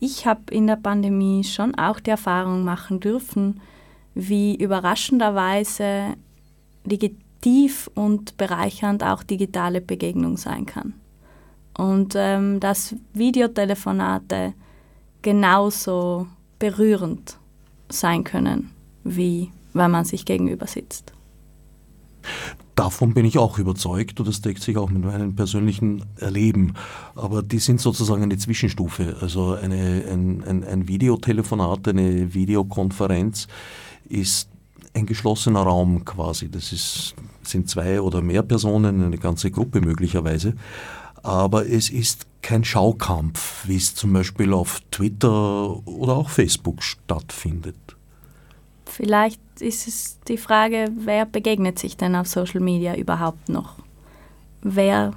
ich 0.00 0.26
habe 0.26 0.40
in 0.50 0.66
der 0.66 0.76
Pandemie 0.76 1.44
schon 1.44 1.74
auch 1.74 2.00
die 2.00 2.10
Erfahrung 2.10 2.64
machen 2.64 3.00
dürfen, 3.00 3.60
wie 4.14 4.56
überraschenderweise 4.56 6.14
tief 7.40 7.90
und 7.94 8.36
bereichernd 8.36 9.02
auch 9.02 9.22
digitale 9.22 9.80
Begegnung 9.80 10.36
sein 10.36 10.66
kann. 10.66 10.94
Und 11.76 12.14
ähm, 12.16 12.60
dass 12.60 12.94
Videotelefonate 13.14 14.54
genauso 15.22 16.26
berührend 16.58 17.39
sein 17.90 18.24
können, 18.24 18.70
wie 19.04 19.50
wenn 19.72 19.90
man 19.90 20.04
sich 20.04 20.24
gegenüber 20.24 20.66
sitzt. 20.66 21.12
Davon 22.74 23.12
bin 23.12 23.26
ich 23.26 23.38
auch 23.38 23.58
überzeugt 23.58 24.20
und 24.20 24.28
das 24.28 24.40
deckt 24.40 24.62
sich 24.62 24.78
auch 24.78 24.88
mit 24.88 25.04
meinem 25.04 25.36
persönlichen 25.36 26.04
Erleben. 26.16 26.74
Aber 27.14 27.42
die 27.42 27.58
sind 27.58 27.80
sozusagen 27.80 28.22
eine 28.22 28.38
Zwischenstufe. 28.38 29.16
Also 29.20 29.52
eine, 29.52 30.04
ein, 30.10 30.42
ein, 30.44 30.64
ein 30.64 30.88
Videotelefonat, 30.88 31.88
eine 31.88 32.32
Videokonferenz 32.32 33.48
ist 34.08 34.48
ein 34.94 35.06
geschlossener 35.06 35.60
Raum 35.60 36.04
quasi. 36.04 36.50
Das 36.50 36.72
ist, 36.72 37.14
sind 37.42 37.68
zwei 37.68 38.00
oder 38.00 38.22
mehr 38.22 38.42
Personen, 38.42 39.04
eine 39.04 39.18
ganze 39.18 39.50
Gruppe 39.50 39.80
möglicherweise. 39.80 40.54
Aber 41.22 41.68
es 41.68 41.90
ist 41.90 42.26
kein 42.42 42.64
Schaukampf, 42.64 43.66
wie 43.66 43.76
es 43.76 43.94
zum 43.94 44.12
Beispiel 44.12 44.54
auf 44.54 44.80
Twitter 44.90 45.86
oder 45.86 46.16
auch 46.16 46.30
Facebook 46.30 46.82
stattfindet. 46.82 47.76
Vielleicht 48.90 49.40
ist 49.60 49.86
es 49.86 50.18
die 50.26 50.36
Frage, 50.36 50.90
wer 50.96 51.24
begegnet 51.24 51.78
sich 51.78 51.96
denn 51.96 52.16
auf 52.16 52.26
Social 52.26 52.60
Media 52.60 52.96
überhaupt 52.96 53.48
noch? 53.48 53.76
Wer 54.62 55.12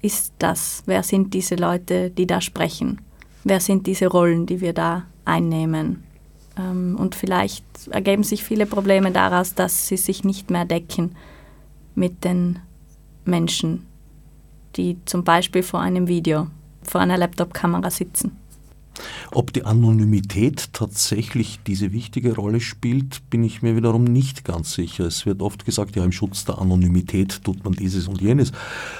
ist 0.00 0.32
das? 0.38 0.82
Wer 0.86 1.02
sind 1.02 1.34
diese 1.34 1.56
Leute, 1.56 2.10
die 2.10 2.26
da 2.26 2.40
sprechen? 2.40 3.00
Wer 3.44 3.60
sind 3.60 3.86
diese 3.86 4.06
Rollen, 4.06 4.46
die 4.46 4.60
wir 4.60 4.72
da 4.72 5.04
einnehmen? 5.24 6.04
Ähm, 6.58 6.96
und 6.98 7.14
vielleicht 7.14 7.64
ergeben 7.90 8.22
sich 8.22 8.42
viele 8.42 8.66
Probleme 8.66 9.12
daraus, 9.12 9.54
dass 9.54 9.88
sie 9.88 9.98
sich 9.98 10.24
nicht 10.24 10.50
mehr 10.50 10.64
decken 10.64 11.14
mit 11.94 12.24
den 12.24 12.60
Menschen, 13.24 13.86
die 14.76 14.96
zum 15.04 15.22
Beispiel 15.22 15.62
vor 15.62 15.80
einem 15.80 16.08
Video, 16.08 16.46
vor 16.82 17.00
einer 17.02 17.18
Laptop-Kamera 17.18 17.90
sitzen. 17.90 18.36
Ob 19.30 19.52
die 19.52 19.64
Anonymität 19.64 20.72
tatsächlich 20.72 21.60
diese 21.66 21.92
wichtige 21.92 22.34
Rolle 22.34 22.60
spielt, 22.60 23.28
bin 23.30 23.44
ich 23.44 23.62
mir 23.62 23.76
wiederum 23.76 24.04
nicht 24.04 24.44
ganz 24.44 24.72
sicher. 24.72 25.04
Es 25.04 25.26
wird 25.26 25.42
oft 25.42 25.64
gesagt, 25.64 25.96
ja, 25.96 26.04
im 26.04 26.12
Schutz 26.12 26.44
der 26.44 26.58
Anonymität 26.58 27.44
tut 27.44 27.64
man 27.64 27.74
dieses 27.74 28.08
und 28.08 28.20
jenes. 28.20 28.52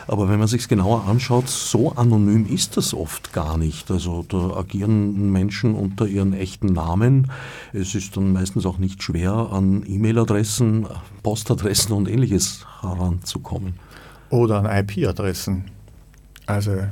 Aber 0.07 0.29
wenn 0.29 0.39
man 0.39 0.49
sich 0.49 0.69
genauer 0.69 1.05
anschaut, 1.07 1.49
so 1.49 1.93
anonym 1.93 2.47
ist 2.47 2.77
das 2.77 2.93
oft 2.93 3.33
gar 3.33 3.57
nicht. 3.57 3.91
Also 3.91 4.25
da 4.29 4.57
agieren 4.57 5.31
Menschen 5.33 5.75
unter 5.75 6.07
ihren 6.07 6.35
echten 6.35 6.73
Namen. 6.73 7.31
Es 7.73 7.95
ist 7.95 8.17
dann 8.17 8.33
meistens 8.33 8.67
auch 8.67 8.79
nicht 8.79 9.03
schwer, 9.03 9.33
an 9.53 9.85
E-Mail-Adressen, 9.87 10.87
Postadressen 11.23 11.93
und 11.93 12.09
ähnliches 12.09 12.67
heranzukommen. 12.81 13.75
Oder 14.31 14.59
an 14.59 14.67
IP-Adressen. 14.67 15.65
Also, 16.47 16.85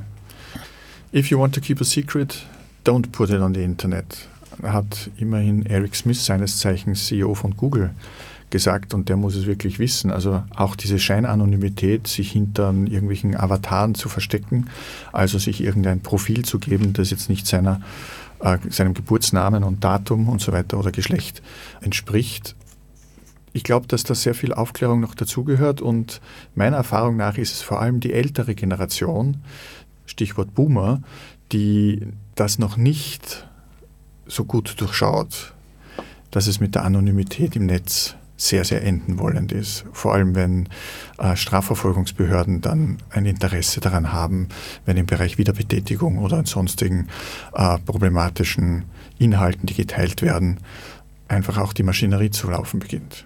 if 1.13 1.29
you 1.29 1.39
want 1.39 1.53
to 1.55 1.61
keep 1.61 1.79
a 1.81 1.85
secret, 1.85 2.45
don't 2.85 3.11
put 3.11 3.29
it 3.29 3.41
on 3.41 3.53
the 3.53 3.63
Internet, 3.63 4.27
hat 4.63 5.09
immerhin 5.17 5.65
Eric 5.65 5.95
Smith, 5.95 6.23
seines 6.23 6.59
Zeichens 6.59 7.07
CEO 7.07 7.33
von 7.33 7.57
Google, 7.57 7.91
gesagt 8.49 8.93
und 8.93 9.09
der 9.09 9.17
muss 9.17 9.35
es 9.35 9.47
wirklich 9.47 9.79
wissen. 9.79 10.11
Also 10.11 10.43
auch 10.55 10.75
diese 10.75 10.99
Scheinanonymität, 10.99 12.07
sich 12.07 12.31
hinter 12.31 12.69
irgendwelchen 12.69 13.35
Avataren 13.35 13.95
zu 13.95 14.07
verstecken, 14.07 14.69
also 15.11 15.39
sich 15.39 15.61
irgendein 15.61 15.99
Profil 16.01 16.45
zu 16.45 16.59
geben, 16.59 16.93
das 16.93 17.09
jetzt 17.09 17.27
nicht 17.27 17.47
seiner, 17.47 17.81
äh, 18.39 18.57
seinem 18.69 18.93
Geburtsnamen 18.93 19.63
und 19.63 19.83
Datum 19.83 20.29
und 20.29 20.39
so 20.41 20.51
weiter 20.51 20.77
oder 20.79 20.91
Geschlecht 20.91 21.41
entspricht. 21.81 22.55
Ich 23.51 23.63
glaube, 23.63 23.87
dass 23.87 24.03
da 24.03 24.15
sehr 24.15 24.35
viel 24.35 24.53
Aufklärung 24.53 24.99
noch 24.99 25.15
dazugehört 25.15 25.81
und 25.81 26.21
meiner 26.55 26.77
Erfahrung 26.77 27.17
nach 27.17 27.37
ist 27.37 27.53
es 27.53 27.61
vor 27.61 27.81
allem 27.81 27.99
die 27.99 28.13
ältere 28.13 28.53
Generation, 28.53 29.37
Stichwort 30.05 30.53
Boomer, 30.53 31.01
die 31.51 32.05
das 32.35 32.59
noch 32.59 32.77
nicht 32.77 33.47
so 34.27 34.45
gut 34.45 34.79
durchschaut, 34.79 35.53
dass 36.31 36.47
es 36.47 36.59
mit 36.59 36.75
der 36.75 36.83
Anonymität 36.83 37.55
im 37.55 37.65
Netz 37.65 38.15
sehr, 38.37 38.65
sehr 38.65 38.83
enden 38.83 39.17
wollend 39.17 39.53
ist. 39.53 39.85
Vor 39.93 40.13
allem, 40.13 40.35
wenn 40.35 40.67
äh, 41.17 41.35
Strafverfolgungsbehörden 41.35 42.59
dann 42.59 42.97
ein 43.09 43.25
Interesse 43.25 43.79
daran 43.79 44.11
haben, 44.11 44.49
wenn 44.85 44.97
im 44.97 45.05
Bereich 45.05 45.37
Wiederbetätigung 45.37 46.17
oder 46.17 46.39
in 46.39 46.45
sonstigen 46.45 47.07
äh, 47.53 47.77
problematischen 47.79 48.85
Inhalten, 49.17 49.67
die 49.67 49.73
geteilt 49.73 50.21
werden, 50.21 50.59
einfach 51.29 51.57
auch 51.57 51.71
die 51.71 51.83
Maschinerie 51.83 52.31
zu 52.31 52.49
laufen 52.49 52.79
beginnt. 52.79 53.25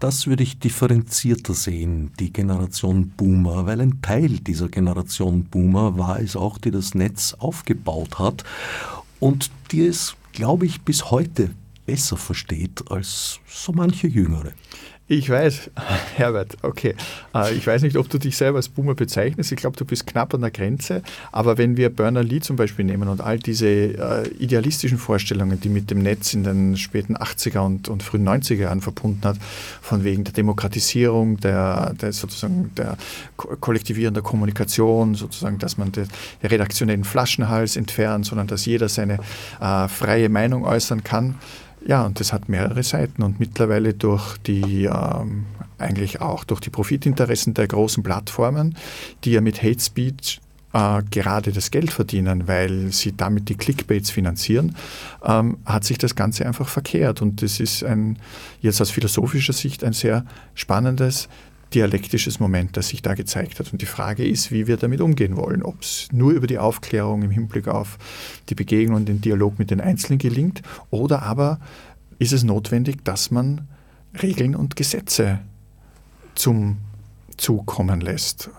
Das 0.00 0.26
würde 0.26 0.42
ich 0.42 0.58
differenzierter 0.58 1.54
sehen, 1.54 2.12
die 2.18 2.32
Generation 2.32 3.10
Boomer, 3.16 3.66
weil 3.66 3.80
ein 3.80 4.00
Teil 4.02 4.38
dieser 4.38 4.68
Generation 4.68 5.44
Boomer 5.44 5.98
war 5.98 6.20
es 6.20 6.36
auch, 6.36 6.58
die 6.58 6.70
das 6.70 6.94
Netz 6.94 7.34
aufgebaut 7.38 8.18
hat 8.18 8.44
und 9.20 9.50
die 9.72 9.86
es, 9.86 10.16
glaube 10.32 10.66
ich, 10.66 10.82
bis 10.82 11.10
heute 11.10 11.50
besser 11.86 12.16
versteht 12.16 12.90
als 12.90 13.40
so 13.46 13.72
manche 13.72 14.08
Jüngere. 14.08 14.52
Ich 15.08 15.30
weiß, 15.30 15.70
Herbert, 16.16 16.56
okay. 16.62 16.96
Äh, 17.32 17.54
ich 17.54 17.64
weiß 17.64 17.82
nicht, 17.82 17.96
ob 17.96 18.08
du 18.08 18.18
dich 18.18 18.36
selber 18.36 18.56
als 18.56 18.68
Boomer 18.68 18.96
bezeichnest. 18.96 19.52
Ich 19.52 19.58
glaube, 19.58 19.76
du 19.76 19.84
bist 19.84 20.04
knapp 20.04 20.34
an 20.34 20.40
der 20.40 20.50
Grenze. 20.50 21.02
Aber 21.30 21.58
wenn 21.58 21.76
wir 21.76 21.90
Bernard 21.90 22.28
Lee 22.28 22.40
zum 22.40 22.56
Beispiel 22.56 22.84
nehmen 22.84 23.08
und 23.08 23.20
all 23.20 23.38
diese 23.38 23.68
äh, 23.68 24.28
idealistischen 24.40 24.98
Vorstellungen, 24.98 25.60
die 25.60 25.68
mit 25.68 25.92
dem 25.92 26.00
Netz 26.00 26.34
in 26.34 26.42
den 26.42 26.76
späten 26.76 27.16
80er 27.16 27.60
und, 27.60 27.88
und 27.88 28.02
frühen 28.02 28.26
90er 28.28 28.56
Jahren 28.56 28.80
verbunden 28.80 29.22
hat, 29.22 29.36
von 29.80 30.02
wegen 30.02 30.24
der 30.24 30.32
Demokratisierung, 30.32 31.36
der, 31.36 31.94
der 31.94 32.12
sozusagen 32.12 32.72
der 32.76 32.96
Kollektivierung 33.36 34.14
der 34.14 34.24
Kommunikation, 34.24 35.14
sozusagen, 35.14 35.58
dass 35.58 35.78
man 35.78 35.92
den 35.92 36.08
redaktionellen 36.42 37.04
Flaschenhals 37.04 37.76
entfernt, 37.76 38.26
sondern 38.26 38.48
dass 38.48 38.66
jeder 38.66 38.88
seine 38.88 39.18
äh, 39.60 39.86
freie 39.86 40.28
Meinung 40.28 40.64
äußern 40.64 41.04
kann 41.04 41.36
ja, 41.86 42.04
und 42.04 42.20
das 42.20 42.32
hat 42.32 42.48
mehrere 42.48 42.82
Seiten 42.82 43.22
und 43.22 43.38
mittlerweile 43.38 43.94
durch 43.94 44.38
die 44.38 44.84
ähm, 44.84 45.46
eigentlich 45.78 46.20
auch 46.20 46.44
durch 46.44 46.60
die 46.60 46.70
Profitinteressen 46.70 47.54
der 47.54 47.68
großen 47.68 48.02
Plattformen, 48.02 48.76
die 49.24 49.32
ja 49.32 49.40
mit 49.40 49.62
Hate 49.62 49.80
Speech 49.80 50.40
äh, 50.72 51.02
gerade 51.10 51.52
das 51.52 51.70
Geld 51.70 51.92
verdienen, 51.92 52.48
weil 52.48 52.92
sie 52.92 53.16
damit 53.16 53.48
die 53.48 53.54
Clickbaits 53.54 54.10
finanzieren, 54.10 54.76
ähm, 55.24 55.58
hat 55.64 55.84
sich 55.84 55.98
das 55.98 56.14
Ganze 56.14 56.46
einfach 56.46 56.68
verkehrt. 56.68 57.22
Und 57.22 57.42
das 57.42 57.60
ist 57.60 57.84
ein, 57.84 58.18
jetzt 58.60 58.80
aus 58.80 58.90
philosophischer 58.90 59.52
Sicht 59.52 59.84
ein 59.84 59.92
sehr 59.92 60.24
spannendes 60.54 61.28
dialektisches 61.76 62.40
Moment, 62.40 62.76
das 62.76 62.88
sich 62.88 63.02
da 63.02 63.14
gezeigt 63.14 63.60
hat. 63.60 63.72
Und 63.72 63.82
die 63.82 63.86
Frage 63.86 64.26
ist, 64.26 64.50
wie 64.50 64.66
wir 64.66 64.76
damit 64.78 65.00
umgehen 65.00 65.36
wollen. 65.36 65.62
Ob 65.62 65.82
es 65.82 66.08
nur 66.10 66.32
über 66.32 66.46
die 66.46 66.58
Aufklärung 66.58 67.22
im 67.22 67.30
Hinblick 67.30 67.68
auf 67.68 67.98
die 68.48 68.54
Begegnung 68.54 68.96
und 68.96 69.08
den 69.08 69.20
Dialog 69.20 69.58
mit 69.58 69.70
den 69.70 69.80
Einzelnen 69.80 70.18
gelingt 70.18 70.62
oder 70.90 71.22
aber 71.22 71.60
ist 72.18 72.32
es 72.32 72.44
notwendig, 72.44 73.04
dass 73.04 73.30
man 73.30 73.68
Regeln 74.22 74.56
und 74.56 74.74
Gesetze 74.74 75.40
zum 76.34 76.78
Zukommen 77.36 78.00
lässt. 78.00 78.50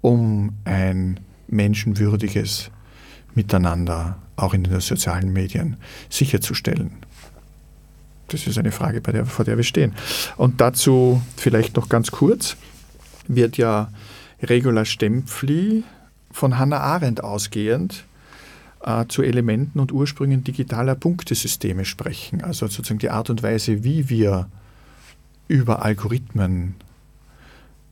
um 0.00 0.52
ein 0.64 1.20
menschenwürdiges 1.48 2.70
Miteinander 3.34 4.18
auch 4.36 4.54
in 4.54 4.64
den 4.64 4.80
sozialen 4.80 5.32
Medien 5.32 5.76
sicherzustellen? 6.08 6.92
Das 8.28 8.46
ist 8.46 8.58
eine 8.58 8.72
Frage, 8.72 9.00
der, 9.00 9.26
vor 9.26 9.44
der 9.44 9.56
wir 9.56 9.64
stehen. 9.64 9.94
Und 10.36 10.60
dazu 10.60 11.22
vielleicht 11.36 11.76
noch 11.76 11.88
ganz 11.88 12.10
kurz, 12.10 12.56
wird 13.26 13.56
ja 13.56 13.90
Regula 14.42 14.84
Stempfli 14.84 15.82
von 16.30 16.58
Hannah 16.58 16.80
Arendt 16.80 17.24
ausgehend 17.24 18.04
äh, 18.82 19.06
zu 19.08 19.22
Elementen 19.22 19.80
und 19.80 19.92
Ursprüngen 19.92 20.44
digitaler 20.44 20.94
Punktesysteme 20.94 21.84
sprechen. 21.84 22.42
Also 22.42 22.66
sozusagen 22.66 23.00
die 23.00 23.10
Art 23.10 23.30
und 23.30 23.42
Weise, 23.42 23.82
wie 23.82 24.08
wir 24.08 24.48
über 25.48 25.82
Algorithmen 25.82 26.74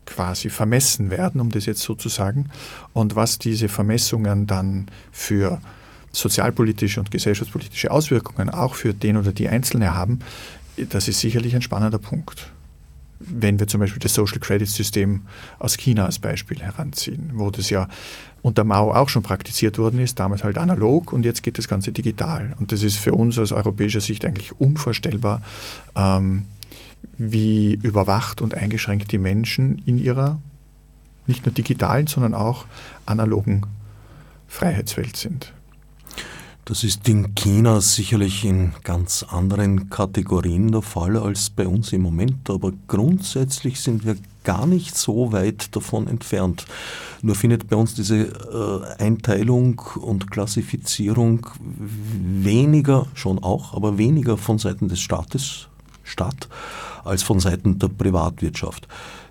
quasi 0.04 0.50
vermessen 0.50 1.10
werden, 1.10 1.40
um 1.40 1.50
das 1.50 1.66
jetzt 1.66 1.82
so 1.82 1.94
zu 1.94 2.08
sagen, 2.08 2.50
und 2.92 3.16
was 3.16 3.38
diese 3.38 3.68
Vermessungen 3.68 4.46
dann 4.46 4.86
für 5.10 5.60
sozialpolitische 6.18 7.00
und 7.00 7.10
gesellschaftspolitische 7.10 7.90
Auswirkungen 7.90 8.50
auch 8.50 8.74
für 8.74 8.94
den 8.94 9.16
oder 9.16 9.32
die 9.32 9.48
Einzelne 9.48 9.94
haben, 9.94 10.20
das 10.76 11.08
ist 11.08 11.20
sicherlich 11.20 11.54
ein 11.54 11.62
spannender 11.62 11.98
Punkt. 11.98 12.50
Wenn 13.18 13.58
wir 13.58 13.66
zum 13.66 13.80
Beispiel 13.80 14.00
das 14.00 14.12
Social 14.12 14.38
Credit 14.38 14.68
System 14.68 15.22
aus 15.58 15.78
China 15.78 16.04
als 16.04 16.18
Beispiel 16.18 16.60
heranziehen, 16.60 17.30
wo 17.34 17.50
das 17.50 17.70
ja 17.70 17.88
unter 18.42 18.62
Mao 18.62 18.92
auch 18.92 19.08
schon 19.08 19.22
praktiziert 19.22 19.78
worden 19.78 19.98
ist, 20.00 20.20
damals 20.20 20.44
halt 20.44 20.58
analog 20.58 21.12
und 21.12 21.24
jetzt 21.24 21.42
geht 21.42 21.56
das 21.56 21.66
Ganze 21.66 21.92
digital. 21.92 22.54
Und 22.60 22.72
das 22.72 22.82
ist 22.82 22.96
für 22.96 23.14
uns 23.14 23.38
aus 23.38 23.52
europäischer 23.52 24.02
Sicht 24.02 24.24
eigentlich 24.24 24.60
unvorstellbar, 24.60 25.40
ähm, 25.96 26.44
wie 27.16 27.74
überwacht 27.74 28.42
und 28.42 28.54
eingeschränkt 28.54 29.12
die 29.12 29.18
Menschen 29.18 29.82
in 29.86 29.98
ihrer 29.98 30.38
nicht 31.26 31.44
nur 31.44 31.52
digitalen, 31.52 32.06
sondern 32.06 32.34
auch 32.34 32.66
analogen 33.04 33.62
Freiheitswelt 34.46 35.16
sind. 35.16 35.52
Das 36.68 36.82
ist 36.82 37.08
in 37.08 37.32
China 37.36 37.80
sicherlich 37.80 38.44
in 38.44 38.72
ganz 38.82 39.22
anderen 39.22 39.88
Kategorien 39.88 40.72
der 40.72 40.82
Fall 40.82 41.16
als 41.16 41.48
bei 41.48 41.68
uns 41.68 41.92
im 41.92 42.02
Moment, 42.02 42.50
aber 42.50 42.72
grundsätzlich 42.88 43.78
sind 43.78 44.04
wir 44.04 44.16
gar 44.42 44.66
nicht 44.66 44.98
so 44.98 45.30
weit 45.30 45.76
davon 45.76 46.08
entfernt. 46.08 46.66
Nur 47.22 47.36
findet 47.36 47.68
bei 47.68 47.76
uns 47.76 47.94
diese 47.94 48.16
äh, 48.98 49.00
Einteilung 49.00 49.80
und 49.94 50.28
Klassifizierung 50.32 51.46
weniger, 51.78 53.06
schon 53.14 53.38
auch, 53.44 53.72
aber 53.72 53.96
weniger 53.96 54.36
von 54.36 54.58
Seiten 54.58 54.88
des 54.88 54.98
Staates 54.98 55.68
statt 56.02 56.48
als 57.04 57.22
von 57.22 57.38
Seiten 57.38 57.78
der 57.78 57.88
Privatwirtschaft. 57.88 58.88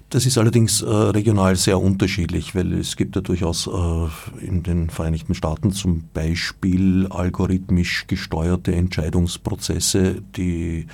Das 0.10 0.26
ist 0.26 0.38
allerdings 0.38 0.82
äh, 0.82 0.88
regional 0.88 1.56
sehr 1.56 1.80
unterschiedlich, 1.80 2.54
weil 2.54 2.74
es 2.74 2.96
gibt 2.96 3.16
ja 3.16 3.22
durchaus 3.22 3.68
äh, 3.68 4.46
in 4.46 4.62
den 4.62 4.90
Vereinigten 4.90 5.34
Staaten 5.34 5.72
zum 5.72 6.04
Beispiel 6.14 7.08
algorithmisch 7.10 8.06
gesteuerte 8.08 8.74
Entscheidungsprozesse, 8.76 10.22
die 10.38 10.86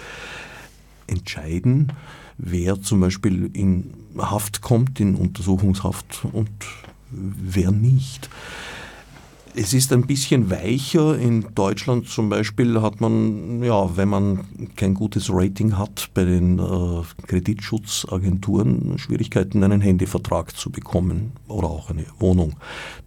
entscheiden, 1.08 1.92
wer 2.38 2.82
zum 2.82 3.02
Beispiel 3.02 3.50
in 3.54 3.94
Haft 4.18 4.62
kommt, 4.62 5.00
in 5.00 5.16
Untersuchungshaft 5.16 6.26
und 6.32 6.50
wer 7.12 7.72
nicht. 7.72 8.30
Es 9.54 9.74
ist 9.74 9.92
ein 9.92 10.08
bisschen 10.08 10.50
weicher. 10.50 11.18
In 11.18 11.46
Deutschland 11.54 12.08
zum 12.08 12.30
Beispiel 12.30 12.82
hat 12.82 13.02
man, 13.02 13.62
ja, 13.62 13.98
wenn 13.98 14.08
man 14.08 14.46
kein 14.78 14.94
gutes 14.94 15.30
Rating 15.30 15.78
hat 15.78 16.10
bei 16.14 16.24
den 16.24 16.58
äh, 16.58 17.02
Kreditschutzagenturen, 17.28 18.98
Schwierigkeiten, 18.98 19.62
einen 19.64 19.82
Handyvertrag 19.82 20.56
zu 20.56 20.70
bekommen 20.70 21.34
oder 21.48 21.68
auch 21.68 21.90
eine 21.90 22.06
Wohnung. 22.20 22.54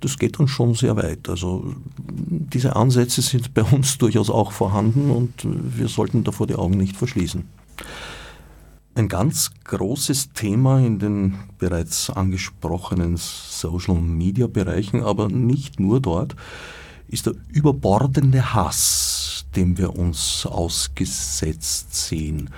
Das 0.01 0.19
geht 0.19 0.39
dann 0.39 0.49
schon 0.49 0.75
sehr 0.75 0.97
weit. 0.97 1.31
Also 1.31 1.75
diese 1.99 2.77
Ansätze 2.77 3.23
sind 3.23 3.55
bei 3.55 3.63
uns 3.63 3.97
durchaus 3.99 4.29
auch 4.29 4.53
vorhanden 4.53 5.11
und 5.11 5.33
wir 5.45 5.89
sollten 5.89 6.25
davor 6.25 6.47
die 6.47 6.57
Augen 6.57 6.77
nicht 6.77 6.97
verschließen. 6.97 7.45
Ein 8.97 9.09
ganz 9.09 9.51
großes 9.65 10.35
Thema 10.35 10.79
in 10.79 11.01
den 11.01 11.35
bereits 11.59 12.11
angesprochenen 12.11 13.17
Social-Media-Bereichen, 13.17 15.03
aber 15.03 15.29
nicht 15.29 15.81
nur 15.81 16.01
dort, 16.01 16.37
ist 17.09 17.27
der 17.27 17.35
überbordende 17.49 18.55
Hass, 18.55 19.47
dem 19.57 19.79
wir 19.79 19.97
uns 19.97 20.47
ausgesetzt 20.47 21.95
sehen. 21.95 22.51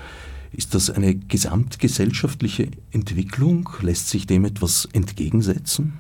Ist 0.53 0.75
das 0.75 0.91
eine 0.91 1.15
gesamtgesellschaftliche 1.15 2.69
Entwicklung? 2.91 3.71
Lässt 3.81 4.11
sich 4.11 4.27
dem 4.27 4.45
etwas 4.45 4.87
entgegensetzen? 4.93 5.95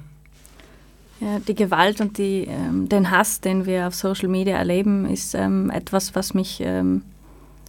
Ja, 1.20 1.38
die 1.38 1.54
Gewalt 1.54 2.02
und 2.02 2.18
die, 2.18 2.46
ähm, 2.46 2.90
den 2.90 3.10
Hass, 3.10 3.40
den 3.40 3.64
wir 3.64 3.86
auf 3.86 3.94
Social 3.94 4.28
Media 4.28 4.58
erleben, 4.58 5.06
ist 5.06 5.34
ähm, 5.34 5.70
etwas, 5.70 6.14
was 6.14 6.34
mich 6.34 6.60
ähm, 6.60 7.00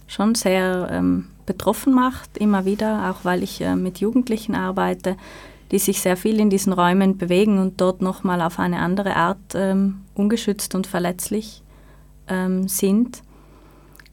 schon 0.06 0.34
sehr 0.34 0.88
ähm, 0.90 1.28
betroffen 1.48 1.94
macht, 1.94 2.36
immer 2.36 2.66
wieder, 2.66 3.10
auch 3.10 3.24
weil 3.24 3.42
ich 3.42 3.62
äh, 3.62 3.74
mit 3.74 3.98
Jugendlichen 3.98 4.54
arbeite, 4.54 5.16
die 5.72 5.78
sich 5.78 6.00
sehr 6.02 6.16
viel 6.16 6.38
in 6.38 6.50
diesen 6.50 6.74
Räumen 6.74 7.16
bewegen 7.16 7.58
und 7.58 7.80
dort 7.80 8.02
nochmal 8.02 8.42
auf 8.42 8.58
eine 8.58 8.80
andere 8.80 9.16
Art 9.16 9.54
ähm, 9.54 10.02
ungeschützt 10.14 10.74
und 10.74 10.86
verletzlich 10.86 11.62
ähm, 12.28 12.68
sind 12.68 13.22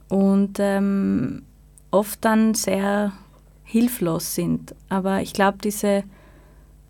und 0.07 0.57
ähm, 0.59 1.43
oft 1.91 2.23
dann 2.23 2.53
sehr 2.53 3.11
hilflos 3.65 4.33
sind. 4.33 4.73
Aber 4.88 5.21
ich 5.21 5.33
glaube, 5.33 5.57
diese 5.61 6.03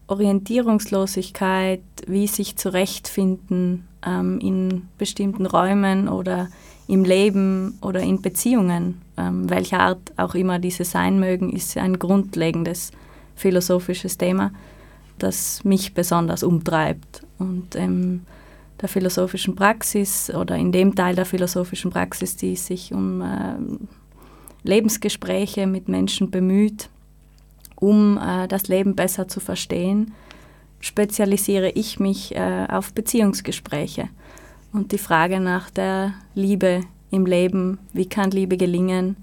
Orientierungslosigkeit, 0.08 1.82
wie 2.06 2.28
sich 2.28 2.56
zurechtfinden 2.56 3.88
ähm, 4.06 4.40
in 4.40 4.88
bestimmten 5.00 5.48
Räumen 5.48 6.08
oder 6.08 6.50
im 6.88 7.04
Leben 7.04 7.78
oder 7.82 8.02
in 8.02 8.22
Beziehungen, 8.22 9.02
ähm, 9.18 9.50
welcher 9.50 9.80
Art 9.80 10.14
auch 10.18 10.36
immer 10.36 10.60
diese 10.60 10.84
sein 10.84 11.20
mögen, 11.20 11.52
ist 11.52 11.78
ein 11.78 11.98
grundlegendes 11.98 12.92
philosophisches 13.36 14.18
Thema, 14.18 14.52
das 15.18 15.64
mich 15.64 15.94
besonders 15.94 16.44
umtreibt. 16.44 17.24
Und 17.40 17.76
ähm, 17.76 18.22
der 18.82 18.90
philosophischen 18.90 19.56
Praxis 19.56 20.30
oder 20.30 20.56
in 20.58 20.72
dem 20.72 20.96
Teil 20.96 21.16
der 21.16 21.26
philosophischen 21.26 21.92
Praxis, 21.92 22.36
die 22.36 22.56
sich 22.56 22.94
um 22.94 23.22
äh, 23.22 23.56
Lebensgespräche 24.64 25.68
mit 25.68 25.88
Menschen 25.88 26.30
bemüht, 26.30 26.90
um 27.76 28.18
äh, 28.18 28.48
das 28.48 28.68
Leben 28.68 28.96
besser 28.96 29.28
zu 29.28 29.40
verstehen, 29.40 30.14
spezialisiere 30.80 31.70
ich 31.72 32.00
mich 32.00 32.36
äh, 32.36 32.68
auf 32.70 32.94
Beziehungsgespräche 32.94 34.10
und 34.76 34.92
die 34.92 34.98
Frage 34.98 35.40
nach 35.40 35.70
der 35.70 36.14
Liebe 36.34 36.82
im 37.10 37.26
Leben, 37.26 37.80
wie 37.94 38.08
kann 38.08 38.32
Liebe 38.32 38.58
gelingen, 38.58 39.16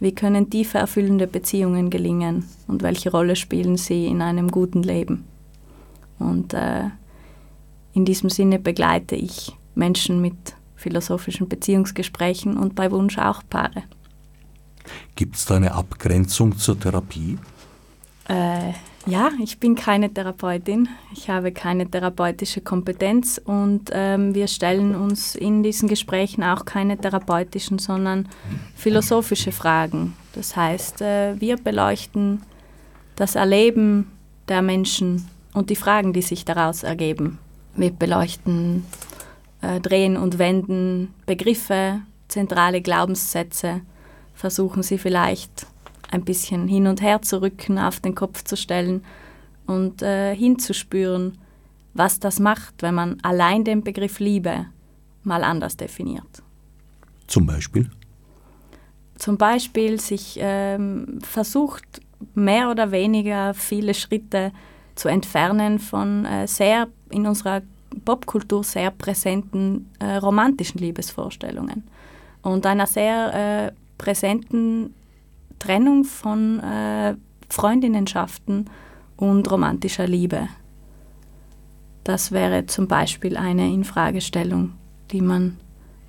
wie 0.00 0.14
können 0.14 0.50
tiefe 0.50 0.78
erfüllende 0.78 1.26
Beziehungen 1.26 1.88
gelingen 1.88 2.44
und 2.68 2.82
welche 2.82 3.10
Rolle 3.10 3.36
spielen 3.36 3.78
sie 3.78 4.06
in 4.06 4.20
einem 4.20 4.50
guten 4.50 4.82
Leben. 4.82 5.24
Und 6.18 6.52
äh, 6.52 6.90
in 7.94 8.04
diesem 8.04 8.28
Sinne 8.28 8.58
begleite 8.58 9.16
ich 9.16 9.56
Menschen 9.74 10.20
mit 10.20 10.36
philosophischen 10.76 11.48
Beziehungsgesprächen 11.48 12.58
und 12.58 12.74
bei 12.74 12.90
Wunsch 12.90 13.18
auch 13.18 13.42
Paare. 13.48 13.84
Gibt 15.14 15.36
es 15.36 15.46
da 15.46 15.56
eine 15.56 15.72
Abgrenzung 15.72 16.56
zur 16.58 16.78
Therapie? 16.78 17.38
Äh, 18.28 18.72
ja, 19.06 19.30
ich 19.40 19.58
bin 19.58 19.76
keine 19.76 20.12
Therapeutin. 20.12 20.88
Ich 21.12 21.30
habe 21.30 21.52
keine 21.52 21.88
therapeutische 21.88 22.60
Kompetenz 22.60 23.40
und 23.42 23.90
ähm, 23.92 24.34
wir 24.34 24.48
stellen 24.48 24.96
uns 24.96 25.36
in 25.36 25.62
diesen 25.62 25.88
Gesprächen 25.88 26.42
auch 26.42 26.64
keine 26.64 26.98
therapeutischen, 26.98 27.78
sondern 27.78 28.28
philosophische 28.74 29.52
Fragen. 29.52 30.14
Das 30.34 30.56
heißt, 30.56 31.02
äh, 31.02 31.40
wir 31.40 31.56
beleuchten 31.56 32.42
das 33.14 33.36
Erleben 33.36 34.10
der 34.48 34.60
Menschen 34.60 35.28
und 35.54 35.70
die 35.70 35.76
Fragen, 35.76 36.12
die 36.12 36.22
sich 36.22 36.44
daraus 36.44 36.82
ergeben. 36.82 37.38
Wir 37.76 37.90
beleuchten 37.90 38.84
äh, 39.62 39.80
Drehen 39.80 40.16
und 40.16 40.38
Wenden 40.38 41.14
Begriffe, 41.26 42.00
zentrale 42.26 42.80
Glaubenssätze, 42.82 43.82
versuchen 44.34 44.82
sie 44.82 44.98
vielleicht 44.98 45.66
ein 46.10 46.24
bisschen 46.24 46.68
hin 46.68 46.86
und 46.86 47.02
her 47.02 47.22
zu 47.22 47.42
rücken, 47.42 47.78
auf 47.78 48.00
den 48.00 48.14
Kopf 48.14 48.44
zu 48.44 48.56
stellen 48.56 49.04
und 49.66 50.02
äh, 50.02 50.34
hinzuspüren, 50.34 51.38
was 51.94 52.20
das 52.20 52.38
macht, 52.38 52.82
wenn 52.82 52.94
man 52.94 53.18
allein 53.22 53.64
den 53.64 53.82
Begriff 53.82 54.20
Liebe 54.20 54.66
mal 55.22 55.42
anders 55.42 55.76
definiert. 55.76 56.42
Zum 57.26 57.46
Beispiel? 57.46 57.90
Zum 59.16 59.38
Beispiel 59.38 59.98
sich 59.98 60.38
ähm, 60.40 61.18
versucht, 61.22 61.84
mehr 62.34 62.70
oder 62.70 62.92
weniger 62.92 63.54
viele 63.54 63.94
Schritte 63.94 64.52
zu 64.94 65.08
entfernen 65.08 65.78
von 65.78 66.24
äh, 66.24 66.46
sehr 66.46 66.88
in 67.10 67.26
unserer 67.26 67.62
Popkultur 68.04 68.62
sehr 68.64 68.90
präsenten 68.90 69.90
äh, 69.98 70.16
romantischen 70.16 70.80
Liebesvorstellungen 70.80 71.84
und 72.42 72.66
einer 72.66 72.86
sehr 72.86 73.34
äh, 73.68 73.72
präsenten 73.98 74.94
Trennung 75.58 76.04
von 76.04 76.60
äh, 76.60 77.16
Freundinnenschaften 77.48 78.70
und 79.16 79.50
romantischer 79.50 80.06
Liebe. 80.06 80.48
Das 82.04 82.32
wäre 82.32 82.66
zum 82.66 82.86
Beispiel 82.86 83.36
eine 83.36 83.72
Infragestellung, 83.72 84.72
die 85.10 85.20
man 85.20 85.58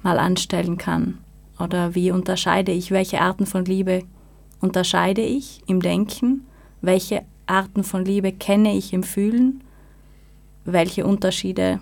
mal 0.03 0.19
anstellen 0.19 0.77
kann. 0.77 1.17
Oder 1.59 1.95
wie 1.95 2.11
unterscheide 2.11 2.71
ich, 2.71 2.91
welche 2.91 3.21
Arten 3.21 3.45
von 3.45 3.65
Liebe 3.65 4.03
unterscheide 4.59 5.21
ich 5.21 5.61
im 5.67 5.81
Denken, 5.81 6.45
welche 6.81 7.23
Arten 7.47 7.83
von 7.83 8.05
Liebe 8.05 8.31
kenne 8.31 8.75
ich 8.75 8.93
im 8.93 9.03
Fühlen, 9.03 9.63
welche 10.65 11.05
Unterschiede 11.05 11.79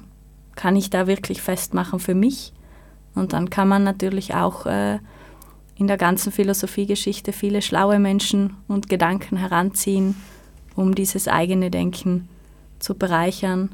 kann 0.55 0.75
ich 0.75 0.89
da 0.89 1.07
wirklich 1.07 1.41
festmachen 1.41 1.99
für 1.99 2.15
mich. 2.15 2.53
Und 3.15 3.33
dann 3.33 3.49
kann 3.49 3.67
man 3.67 3.83
natürlich 3.83 4.33
auch 4.33 4.65
äh, 4.65 4.99
in 5.77 5.87
der 5.87 5.97
ganzen 5.97 6.31
Philosophiegeschichte 6.31 7.33
viele 7.33 7.61
schlaue 7.61 7.99
Menschen 7.99 8.55
und 8.67 8.89
Gedanken 8.89 9.37
heranziehen, 9.37 10.15
um 10.75 10.95
dieses 10.95 11.27
eigene 11.27 11.69
Denken 11.69 12.29
zu 12.79 12.95
bereichern 12.95 13.69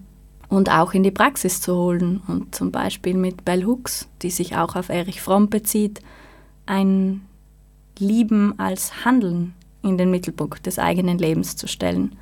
und 0.50 0.70
auch 0.70 0.94
in 0.94 1.04
die 1.04 1.12
Praxis 1.12 1.62
zu 1.62 1.76
holen. 1.76 2.22
Und 2.28 2.56
zum 2.56 2.72
Beispiel 2.72 3.16
mit 3.16 3.46
Bell 3.46 3.66
Hooks, 3.66 4.10
die 4.22 4.32
sich 4.32 4.56
auch 4.56 4.76
auf 4.76 4.90
Erich 4.90 5.22
Fromm 5.22 5.50
bezieht, 5.50 6.02
ein 6.66 7.22
Lieben 7.98 8.58
als 8.58 9.06
Handeln 9.06 9.54
in 9.84 9.98
den 9.98 10.12
Mittelpunkt 10.12 10.66
des 10.66 10.80
eigenen 10.80 11.18
Lebens 11.18 11.56
zu 11.56 11.68
stellen, 11.68 12.16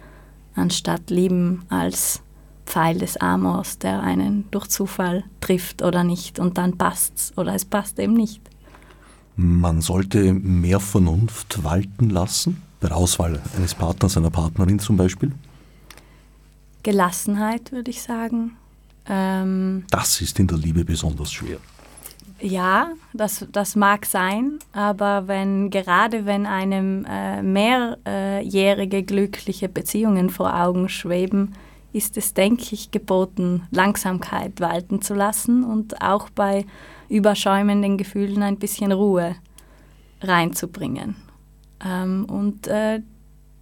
anstatt 0.55 1.09
Lieben 1.09 1.63
als 1.69 2.21
Pfeil 2.65 2.99
des 2.99 3.17
Amors, 3.17 3.79
der 3.79 4.01
einen 4.01 4.45
durch 4.51 4.67
Zufall 4.67 5.23
trifft 5.41 5.81
oder 5.81 6.03
nicht 6.03 6.39
und 6.39 6.57
dann 6.57 6.77
passt's 6.77 7.33
oder 7.37 7.55
es 7.55 7.65
passt 7.65 7.97
eben 7.99 8.13
nicht. 8.13 8.41
Man 9.41 9.79
sollte 9.79 10.33
mehr 10.33 10.81
Vernunft 10.81 11.63
walten 11.63 12.09
lassen, 12.09 12.61
bei 12.81 12.89
der 12.89 12.97
Auswahl 12.97 13.41
eines 13.55 13.73
Partners, 13.73 14.17
einer 14.17 14.31
Partnerin 14.31 14.79
zum 14.79 14.97
Beispiel. 14.97 15.31
Gelassenheit, 16.83 17.71
würde 17.71 17.89
ich 17.89 18.01
sagen. 18.01 18.57
Ähm, 19.07 19.85
das 19.91 20.19
ist 20.19 20.37
in 20.39 20.47
der 20.47 20.57
Liebe 20.57 20.83
besonders 20.83 21.31
schwer. 21.31 21.55
Ja, 22.41 22.91
das, 23.13 23.47
das 23.49 23.77
mag 23.77 24.05
sein, 24.05 24.59
aber 24.73 25.29
wenn 25.29 25.69
gerade 25.69 26.25
wenn 26.25 26.45
einem 26.45 27.05
äh, 27.05 27.41
mehrjährige 27.41 29.03
glückliche 29.03 29.69
Beziehungen 29.69 30.29
vor 30.29 30.53
Augen 30.53 30.89
schweben, 30.89 31.53
ist 31.93 32.17
es, 32.17 32.33
denke 32.33 32.75
ich, 32.75 32.91
geboten, 32.91 33.63
Langsamkeit 33.71 34.59
walten 34.59 35.01
zu 35.01 35.13
lassen 35.13 35.63
und 35.63 36.01
auch 36.01 36.29
bei 36.29 36.65
überschäumenden 37.09 37.97
Gefühlen 37.97 38.43
ein 38.43 38.57
bisschen 38.57 38.91
Ruhe 38.91 39.35
reinzubringen. 40.21 41.15
Ähm, 41.83 42.25
und 42.29 42.67
äh, 42.67 43.01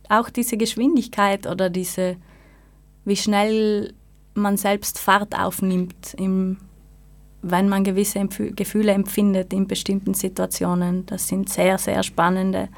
auch 0.09 0.29
diese 0.29 0.57
Geschwindigkeit 0.57 1.47
oder 1.47 1.69
diese, 1.69 2.17
wie 3.05 3.15
schnell 3.15 3.93
man 4.33 4.57
selbst 4.57 4.99
Fahrt 4.99 5.37
aufnimmt, 5.37 6.13
im, 6.17 6.57
wenn 7.41 7.69
man 7.69 7.83
gewisse 7.83 8.19
Empf 8.19 8.41
Gefühle 8.55 8.91
empfindet 8.91 9.53
in 9.53 9.67
bestimmten 9.67 10.13
Situationen, 10.13 11.05
das 11.05 11.27
sind 11.27 11.49
sehr, 11.49 11.77
sehr 11.77 12.03
spannende 12.03 12.69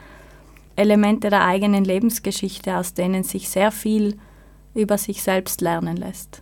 Elemente 0.75 1.29
der 1.29 1.45
eigenen 1.45 1.83
Lebensgeschichte, 1.83 2.77
aus 2.77 2.93
denen 2.93 3.23
sich 3.23 3.49
sehr 3.49 3.71
viel 3.71 4.17
über 4.73 4.97
sich 4.97 5.21
selbst 5.21 5.61
lernen 5.61 5.97
lässt. 5.97 6.41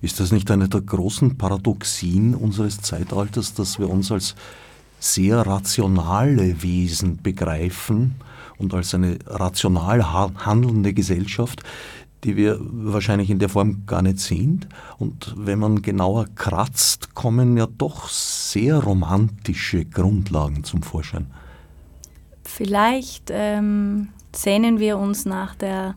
Ist 0.00 0.20
das 0.20 0.32
nicht 0.32 0.50
eine 0.50 0.68
der 0.68 0.80
großen 0.80 1.38
Paradoxien 1.38 2.34
unseres 2.34 2.80
Zeitalters, 2.80 3.54
dass 3.54 3.78
wir 3.78 3.88
uns 3.88 4.10
als 4.12 4.34
sehr 4.98 5.38
rationale 5.46 6.62
Wesen 6.62 7.18
begreifen 7.22 8.14
und 8.58 8.72
als 8.72 8.94
eine 8.94 9.18
rational 9.26 10.12
handelnde 10.12 10.94
Gesellschaft, 10.94 11.62
die 12.24 12.36
wir 12.36 12.58
wahrscheinlich 12.60 13.30
in 13.30 13.40
der 13.40 13.48
Form 13.48 13.84
gar 13.86 14.02
nicht 14.02 14.20
sind. 14.20 14.68
Und 14.98 15.34
wenn 15.36 15.58
man 15.58 15.82
genauer 15.82 16.26
kratzt, 16.34 17.14
kommen 17.14 17.56
ja 17.56 17.66
doch 17.66 18.08
sehr 18.08 18.78
romantische 18.78 19.84
Grundlagen 19.84 20.62
zum 20.62 20.82
Vorschein. 20.82 21.26
Vielleicht 22.44 23.30
ähm, 23.32 24.08
sehnen 24.34 24.78
wir 24.78 24.98
uns 24.98 25.24
nach 25.24 25.56
der 25.56 25.96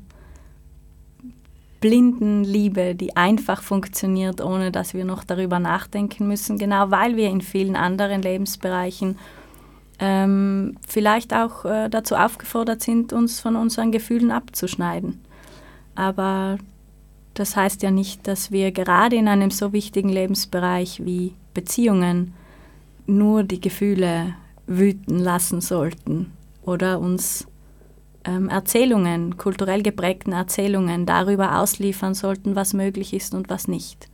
blinden 1.86 2.43
Liebe, 2.43 2.95
die 2.95 3.15
einfach 3.15 3.61
funktioniert, 3.61 4.41
ohne 4.41 4.71
dass 4.71 4.95
wir 4.95 5.05
noch 5.05 5.23
darüber 5.23 5.59
nachdenken 5.59 6.27
müssen, 6.27 6.57
genau 6.57 6.89
weil 6.89 7.15
wir 7.15 7.29
in 7.29 7.41
vielen 7.41 7.75
anderen 7.75 8.23
Lebensbereichen 8.23 9.19
ähm, 9.99 10.77
vielleicht 10.88 11.31
auch 11.31 11.63
äh, 11.63 11.88
dazu 11.88 12.15
aufgefordert 12.15 12.81
sind, 12.81 13.13
uns 13.13 13.39
von 13.39 13.55
unseren 13.55 13.91
Gefühlen 13.91 14.31
abzuschneiden. 14.31 15.21
Aber 15.93 16.57
das 17.36 17.55
heißt 17.55 17.83
ja 17.83 17.91
nicht, 17.91 18.27
dass 18.27 18.49
wir 18.49 18.71
gerade 18.71 19.15
in 19.15 19.27
einem 19.27 19.51
so 19.51 19.71
wichtigen 19.71 20.09
Lebensbereich 20.09 21.05
wie 21.05 21.33
Beziehungen 21.53 22.33
nur 23.05 23.43
die 23.43 23.61
Gefühle 23.61 24.33
wüten 24.65 25.19
lassen 25.19 25.61
sollten 25.61 26.33
oder 26.63 26.99
uns 26.99 27.45
ähm, 28.26 28.49
Erzählungen, 28.49 29.38
kulturell 29.38 29.84
geprägten 29.84 30.32
Erzählungen 30.32 31.05
darüber 31.05 31.59
ausliefern 31.59 32.13
sollten, 32.13 32.55
was 32.55 32.73
möglich 32.73 33.13
ist 33.13 33.34
und 33.34 33.49
was 33.49 33.67
nicht. 33.67 34.09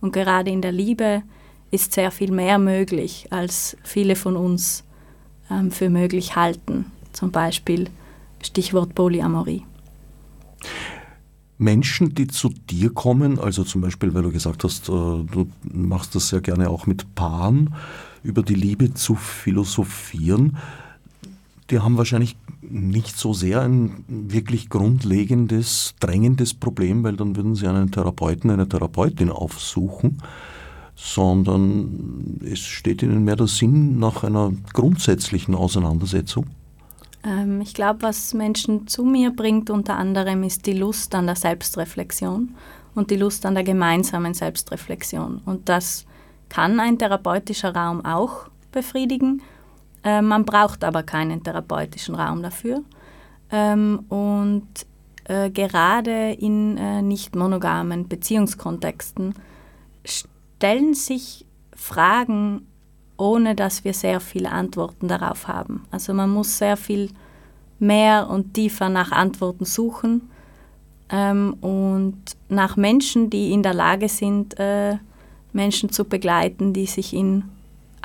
Und 0.00 0.12
gerade 0.12 0.50
in 0.50 0.62
der 0.62 0.72
Liebe 0.72 1.22
ist 1.70 1.92
sehr 1.92 2.10
viel 2.10 2.30
mehr 2.30 2.58
möglich, 2.58 3.26
als 3.30 3.76
viele 3.82 4.16
von 4.16 4.36
uns 4.36 4.84
ähm, 5.50 5.70
für 5.70 5.90
möglich 5.90 6.36
halten. 6.36 6.86
Zum 7.12 7.32
Beispiel 7.32 7.88
Stichwort 8.42 8.94
Polyamorie. 8.94 9.64
Menschen, 11.58 12.14
die 12.14 12.26
zu 12.26 12.50
dir 12.50 12.92
kommen, 12.92 13.38
also 13.38 13.64
zum 13.64 13.80
Beispiel, 13.80 14.12
weil 14.12 14.22
du 14.22 14.30
gesagt 14.30 14.62
hast, 14.62 14.88
äh, 14.88 14.92
du 14.92 15.48
machst 15.62 16.14
das 16.14 16.28
sehr 16.28 16.42
gerne 16.42 16.68
auch 16.68 16.86
mit 16.86 17.14
Paaren, 17.14 17.74
über 18.22 18.42
die 18.42 18.54
Liebe 18.54 18.92
zu 18.92 19.14
philosophieren, 19.14 20.58
die 21.70 21.80
haben 21.80 21.96
wahrscheinlich 21.96 22.36
nicht 22.68 23.16
so 23.16 23.32
sehr 23.32 23.62
ein 23.62 24.04
wirklich 24.08 24.68
grundlegendes, 24.68 25.94
drängendes 26.00 26.54
Problem, 26.54 27.04
weil 27.04 27.16
dann 27.16 27.36
würden 27.36 27.54
sie 27.54 27.66
einen 27.66 27.90
Therapeuten, 27.90 28.50
eine 28.50 28.68
Therapeutin 28.68 29.30
aufsuchen, 29.30 30.22
sondern 30.94 32.40
es 32.44 32.60
steht 32.60 33.02
ihnen 33.02 33.24
mehr 33.24 33.36
der 33.36 33.46
Sinn 33.46 33.98
nach 33.98 34.24
einer 34.24 34.52
grundsätzlichen 34.72 35.54
Auseinandersetzung. 35.54 36.46
Ähm, 37.22 37.60
ich 37.60 37.74
glaube, 37.74 38.02
was 38.02 38.34
Menschen 38.34 38.86
zu 38.86 39.04
mir 39.04 39.30
bringt 39.30 39.70
unter 39.70 39.96
anderem 39.96 40.42
ist 40.42 40.66
die 40.66 40.72
Lust 40.72 41.14
an 41.14 41.26
der 41.26 41.36
Selbstreflexion 41.36 42.54
und 42.94 43.10
die 43.10 43.16
Lust 43.16 43.44
an 43.44 43.54
der 43.54 43.64
gemeinsamen 43.64 44.32
Selbstreflexion. 44.32 45.42
Und 45.44 45.68
das 45.68 46.06
kann 46.48 46.80
ein 46.80 46.98
therapeutischer 46.98 47.74
Raum 47.74 48.04
auch 48.04 48.48
befriedigen 48.72 49.42
äh, 50.06 50.22
man 50.22 50.44
braucht 50.44 50.84
aber 50.84 51.02
keinen 51.02 51.42
therapeutischen 51.42 52.14
Raum 52.14 52.40
dafür. 52.42 52.82
Ähm, 53.50 54.04
und 54.08 54.68
äh, 55.24 55.50
gerade 55.50 56.32
in 56.32 56.76
äh, 56.76 57.02
nicht 57.02 57.34
monogamen 57.34 58.06
Beziehungskontexten 58.06 59.34
stellen 60.04 60.94
sich 60.94 61.44
Fragen, 61.74 62.68
ohne 63.16 63.56
dass 63.56 63.84
wir 63.84 63.92
sehr 63.92 64.20
viele 64.20 64.52
Antworten 64.52 65.08
darauf 65.08 65.48
haben. 65.48 65.84
Also 65.90 66.14
man 66.14 66.30
muss 66.30 66.56
sehr 66.56 66.76
viel 66.76 67.10
mehr 67.80 68.30
und 68.30 68.54
tiefer 68.54 68.88
nach 68.88 69.10
Antworten 69.10 69.64
suchen 69.64 70.30
ähm, 71.10 71.54
und 71.60 72.16
nach 72.48 72.76
Menschen, 72.76 73.28
die 73.28 73.52
in 73.52 73.64
der 73.64 73.74
Lage 73.74 74.08
sind, 74.08 74.58
äh, 74.60 74.98
Menschen 75.52 75.90
zu 75.90 76.04
begleiten, 76.04 76.72
die 76.72 76.86
sich 76.86 77.12
in 77.12 77.44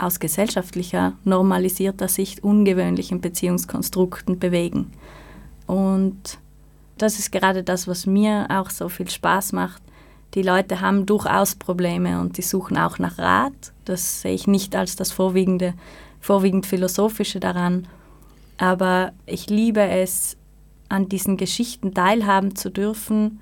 aus 0.01 0.19
gesellschaftlicher, 0.19 1.13
normalisierter 1.23 2.07
Sicht 2.07 2.43
ungewöhnlichen 2.43 3.21
Beziehungskonstrukten 3.21 4.39
bewegen. 4.39 4.91
Und 5.67 6.39
das 6.97 7.19
ist 7.19 7.31
gerade 7.31 7.63
das, 7.63 7.87
was 7.87 8.05
mir 8.05 8.47
auch 8.49 8.69
so 8.69 8.89
viel 8.89 9.09
Spaß 9.09 9.53
macht. 9.53 9.81
Die 10.33 10.43
Leute 10.43 10.81
haben 10.81 11.05
durchaus 11.05 11.55
Probleme 11.55 12.19
und 12.21 12.37
die 12.37 12.41
suchen 12.41 12.77
auch 12.77 12.99
nach 12.99 13.17
Rat. 13.17 13.73
Das 13.85 14.21
sehe 14.21 14.33
ich 14.33 14.47
nicht 14.47 14.75
als 14.75 14.95
das 14.95 15.11
vorwiegende, 15.11 15.73
vorwiegend 16.19 16.65
philosophische 16.65 17.39
daran. 17.39 17.87
Aber 18.57 19.11
ich 19.25 19.49
liebe 19.49 19.81
es, 19.81 20.37
an 20.89 21.09
diesen 21.09 21.37
Geschichten 21.37 21.93
teilhaben 21.93 22.55
zu 22.55 22.69
dürfen 22.69 23.39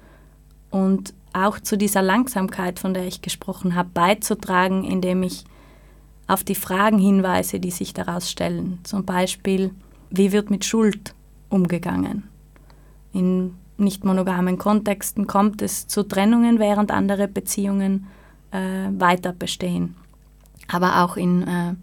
und 0.71 1.13
auch 1.33 1.59
zu 1.59 1.77
dieser 1.77 2.01
Langsamkeit, 2.01 2.79
von 2.79 2.93
der 2.93 3.05
ich 3.05 3.21
gesprochen 3.21 3.75
habe, 3.75 3.89
beizutragen, 3.93 4.83
indem 4.83 5.23
ich 5.23 5.45
auf 6.29 6.43
die 6.43 6.55
Fragen 6.55 6.99
hinweise, 6.99 7.59
die 7.59 7.71
sich 7.71 7.93
daraus 7.93 8.29
stellen. 8.29 8.79
Zum 8.83 9.03
Beispiel, 9.03 9.71
wie 10.11 10.31
wird 10.31 10.51
mit 10.51 10.63
Schuld 10.63 11.15
umgegangen? 11.49 12.23
In 13.11 13.55
nicht 13.77 14.05
monogamen 14.05 14.57
Kontexten 14.59 15.25
kommt 15.25 15.61
es 15.63 15.87
zu 15.87 16.03
Trennungen, 16.03 16.59
während 16.59 16.91
andere 16.91 17.27
Beziehungen 17.27 18.07
äh, 18.51 18.89
weiter 18.91 19.33
bestehen. 19.33 19.95
Aber 20.67 21.03
auch 21.03 21.17
in 21.17 21.47
äh, 21.47 21.73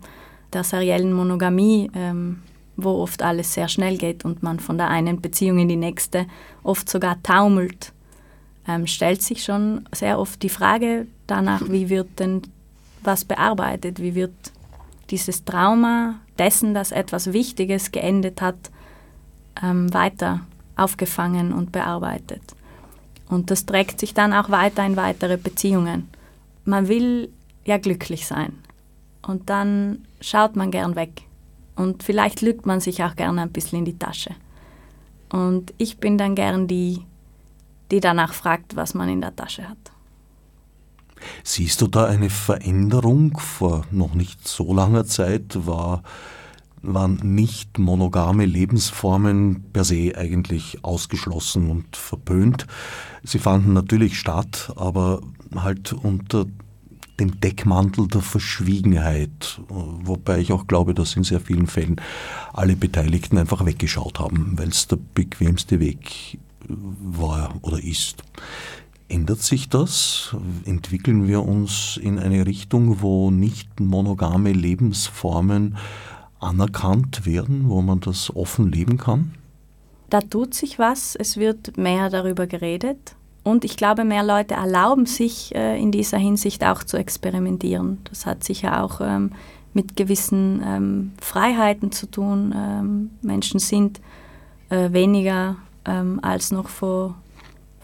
der 0.53 0.63
seriellen 0.63 1.13
Monogamie, 1.13 1.91
ähm, 1.95 2.43
wo 2.77 2.91
oft 3.03 3.23
alles 3.23 3.53
sehr 3.53 3.67
schnell 3.67 3.97
geht 3.97 4.25
und 4.25 4.45
man 4.45 4.61
von 4.61 4.79
der 4.79 4.91
einen 4.91 5.21
Beziehung 5.21 5.59
in 5.59 5.69
die 5.69 5.77
nächste 5.77 6.27
oft 6.63 6.89
sogar 6.89 7.21
taumelt, 7.23 7.93
ähm, 8.69 8.87
stellt 8.87 9.23
sich 9.23 9.43
schon 9.43 9.89
sehr 9.93 10.21
oft 10.21 10.41
die 10.43 10.51
Frage 10.51 11.09
danach, 11.27 11.63
wie 11.69 11.89
wird 11.89 12.21
denn 12.21 12.43
was 13.07 13.25
bearbeitet, 13.25 14.01
wie 14.01 14.15
wird 14.15 14.35
dieses 15.11 15.45
Trauma 15.45 16.17
dessen, 16.39 16.75
dass 16.75 16.93
etwas 16.93 17.33
Wichtiges 17.33 17.93
geendet 17.93 18.43
hat, 18.43 18.71
ähm, 19.63 19.93
weiter 19.95 20.41
aufgefangen 20.77 21.53
und 21.53 21.73
bearbeitet. 21.73 22.43
Und 23.29 23.51
das 23.51 23.67
trägt 23.67 24.01
sich 24.01 24.15
dann 24.15 24.33
auch 24.33 24.51
weiter 24.51 24.85
in 24.85 24.97
weitere 24.97 25.37
Beziehungen. 25.37 26.09
Man 26.65 26.89
will 26.89 27.31
ja 27.65 27.79
glücklich 27.79 28.27
sein. 28.27 28.53
Und 29.23 29.51
dann 29.51 30.07
schaut 30.21 30.55
man 30.57 30.71
gern 30.71 30.95
weg. 30.95 31.23
Und 31.75 32.03
vielleicht 32.03 32.41
lügt 32.43 32.67
man 32.67 32.81
sich 32.81 33.03
auch 33.03 33.17
gerne 33.17 33.43
ein 33.43 33.51
bisschen 33.51 33.81
in 33.81 33.85
die 33.85 33.99
Tasche. 33.99 34.35
Und 35.31 35.75
ich 35.79 35.99
bin 35.99 36.19
dann 36.19 36.35
gern 36.35 36.69
die, 36.69 37.03
die 37.91 38.01
danach 38.01 38.33
fragt, 38.33 38.77
was 38.77 38.95
man 38.95 39.09
in 39.09 39.21
der 39.21 39.35
Tasche 39.35 39.69
hat. 39.69 39.79
Siehst 41.45 41.81
du 41.81 41.87
da 41.87 42.07
eine 42.07 42.31
Veränderung? 42.31 43.39
Vor 43.39 43.85
noch 43.91 44.15
nicht 44.15 44.47
so 44.47 44.75
langer 44.75 45.07
Zeit 45.07 45.67
war, 45.67 46.03
waren 46.83 47.17
nicht 47.23 47.79
monogame 47.79 48.47
Lebensformen 48.47 49.65
per 49.73 49.85
se 49.85 50.13
eigentlich 50.17 50.85
ausgeschlossen 50.85 51.71
und 51.71 51.97
verpönt. 51.97 52.67
Sie 53.23 53.39
fanden 53.39 53.73
natürlich 53.73 54.19
statt, 54.19 54.73
aber 54.77 55.21
halt 55.55 55.93
unter 55.93 56.47
dem 57.19 57.41
Deckmantel 57.41 58.09
der 58.09 58.21
Verschwiegenheit, 58.21 59.61
wobei 59.69 60.39
ich 60.39 60.53
auch 60.53 60.67
glaube, 60.67 60.93
dass 60.93 61.17
in 61.17 61.25
sehr 61.25 61.41
vielen 61.41 61.67
Fällen 61.67 61.97
alle 62.53 62.77
Beteiligten 62.77 63.39
einfach 63.39 63.65
weggeschaut 63.65 64.21
haben, 64.21 64.59
weil 64.59 64.69
es 64.69 64.87
der 64.87 64.99
bequemste 65.15 65.81
Weg 65.81 66.39
war 66.69 67.55
oder 67.63 67.83
ist. 67.83 68.23
Ändert 69.09 69.41
sich 69.41 69.69
das? 69.69 70.35
Entwickeln 70.65 71.29
wir 71.29 71.45
uns 71.45 71.97
in 71.97 72.19
eine 72.19 72.45
Richtung, 72.45 73.03
wo 73.03 73.31
nicht 73.31 73.79
monogame 73.79 74.53
Lebensformen 74.53 75.77
anerkannt 76.41 77.25
werden, 77.25 77.69
wo 77.69 77.83
man 77.83 78.01
das 78.01 78.35
offen 78.35 78.71
leben 78.71 78.99
kann? 78.99 79.33
Da 80.11 80.21
tut 80.21 80.55
sich 80.55 80.79
was, 80.79 81.15
es 81.15 81.37
wird 81.37 81.77
mehr 81.77 82.11
darüber 82.11 82.47
geredet 82.47 83.17
und 83.45 83.65
ich 83.65 83.77
glaube, 83.77 84.05
mehr 84.05 84.25
Leute 84.25 84.55
erlauben 84.55 85.07
sich 85.07 85.55
äh, 85.55 85.81
in 85.81 85.93
dieser 85.93 86.19
Hinsicht 86.19 86.65
auch 86.65 86.83
zu 86.83 86.97
experimentieren. 86.97 87.99
Das 88.11 88.27
hat 88.27 88.43
sicher 88.43 88.83
auch 88.83 89.01
ähm, 89.01 89.31
mit 89.73 89.95
gewissen 89.95 90.63
ähm, 90.65 91.13
Freiheiten 91.21 91.93
zu 91.93 92.11
tun. 92.11 92.53
Ähm, 92.57 93.11
Menschen 93.23 93.61
sind 93.61 94.01
äh, 94.69 94.93
weniger 94.93 95.57
als 96.23 96.51
noch 96.51 96.69
vor 96.69 97.15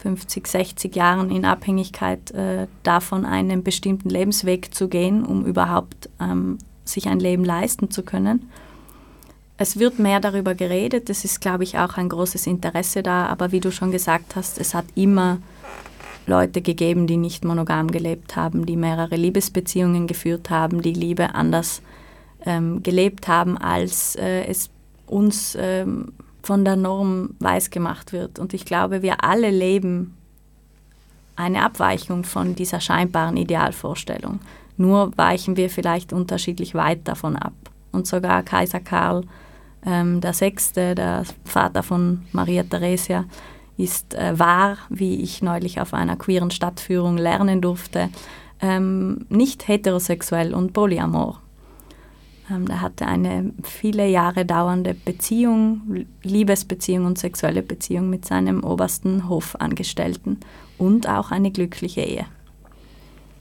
50, 0.02 0.48
60 0.48 0.96
Jahren 0.96 1.30
in 1.30 1.44
Abhängigkeit 1.44 2.32
äh, 2.32 2.66
davon, 2.82 3.24
einen 3.24 3.62
bestimmten 3.62 4.10
Lebensweg 4.10 4.74
zu 4.74 4.88
gehen, 4.88 5.24
um 5.24 5.46
überhaupt 5.46 6.10
ähm, 6.20 6.58
sich 6.84 7.08
ein 7.08 7.20
Leben 7.20 7.44
leisten 7.44 7.90
zu 7.90 8.02
können. 8.02 8.50
Es 9.58 9.78
wird 9.78 10.00
mehr 10.00 10.18
darüber 10.18 10.56
geredet, 10.56 11.08
es 11.08 11.24
ist, 11.24 11.40
glaube 11.40 11.62
ich, 11.62 11.78
auch 11.78 11.96
ein 11.96 12.08
großes 12.08 12.48
Interesse 12.48 13.04
da, 13.04 13.26
aber 13.26 13.52
wie 13.52 13.60
du 13.60 13.70
schon 13.70 13.92
gesagt 13.92 14.34
hast, 14.34 14.58
es 14.58 14.74
hat 14.74 14.86
immer 14.96 15.38
Leute 16.26 16.62
gegeben, 16.62 17.06
die 17.06 17.16
nicht 17.16 17.44
monogam 17.44 17.88
gelebt 17.88 18.34
haben, 18.34 18.66
die 18.66 18.76
mehrere 18.76 19.14
Liebesbeziehungen 19.14 20.08
geführt 20.08 20.50
haben, 20.50 20.82
die 20.82 20.92
Liebe 20.92 21.36
anders 21.36 21.80
ähm, 22.44 22.82
gelebt 22.82 23.28
haben, 23.28 23.56
als 23.56 24.16
äh, 24.16 24.44
es 24.46 24.68
uns 25.06 25.56
ähm, 25.60 26.12
von 26.42 26.64
der 26.64 26.76
Norm 26.76 27.30
weiß 27.38 27.70
gemacht 27.70 28.12
wird. 28.12 28.38
Und 28.38 28.54
ich 28.54 28.64
glaube, 28.64 29.02
wir 29.02 29.24
alle 29.24 29.50
leben 29.50 30.16
eine 31.36 31.62
Abweichung 31.62 32.24
von 32.24 32.54
dieser 32.54 32.80
scheinbaren 32.80 33.36
Idealvorstellung. 33.36 34.40
Nur 34.76 35.16
weichen 35.16 35.56
wir 35.56 35.70
vielleicht 35.70 36.12
unterschiedlich 36.12 36.74
weit 36.74 37.06
davon 37.08 37.36
ab. 37.36 37.52
Und 37.92 38.06
sogar 38.06 38.42
Kaiser 38.42 38.80
Karl 38.80 39.24
ähm, 39.84 40.20
der 40.20 40.32
Sechste, 40.32 40.94
der 40.94 41.24
Vater 41.44 41.82
von 41.82 42.22
Maria 42.32 42.62
Theresia, 42.62 43.24
ist 43.76 44.14
äh, 44.14 44.38
wahr, 44.38 44.78
wie 44.88 45.22
ich 45.22 45.42
neulich 45.42 45.80
auf 45.80 45.94
einer 45.94 46.16
queeren 46.16 46.50
Stadtführung 46.50 47.16
lernen 47.16 47.60
durfte, 47.60 48.10
ähm, 48.60 49.26
nicht 49.28 49.66
heterosexuell 49.66 50.54
und 50.54 50.72
polyamor. 50.72 51.40
Ähm, 52.50 52.66
er 52.68 52.80
hatte 52.80 53.06
eine 53.06 53.52
viele 53.62 54.08
Jahre 54.08 54.44
dauernde 54.44 54.94
Beziehung, 54.94 56.06
Liebesbeziehung 56.22 57.06
und 57.06 57.18
sexuelle 57.18 57.62
Beziehung 57.62 58.10
mit 58.10 58.24
seinem 58.24 58.64
obersten 58.64 59.28
Hofangestellten 59.28 60.38
und 60.78 61.08
auch 61.08 61.30
eine 61.30 61.50
glückliche 61.50 62.02
Ehe. 62.02 62.26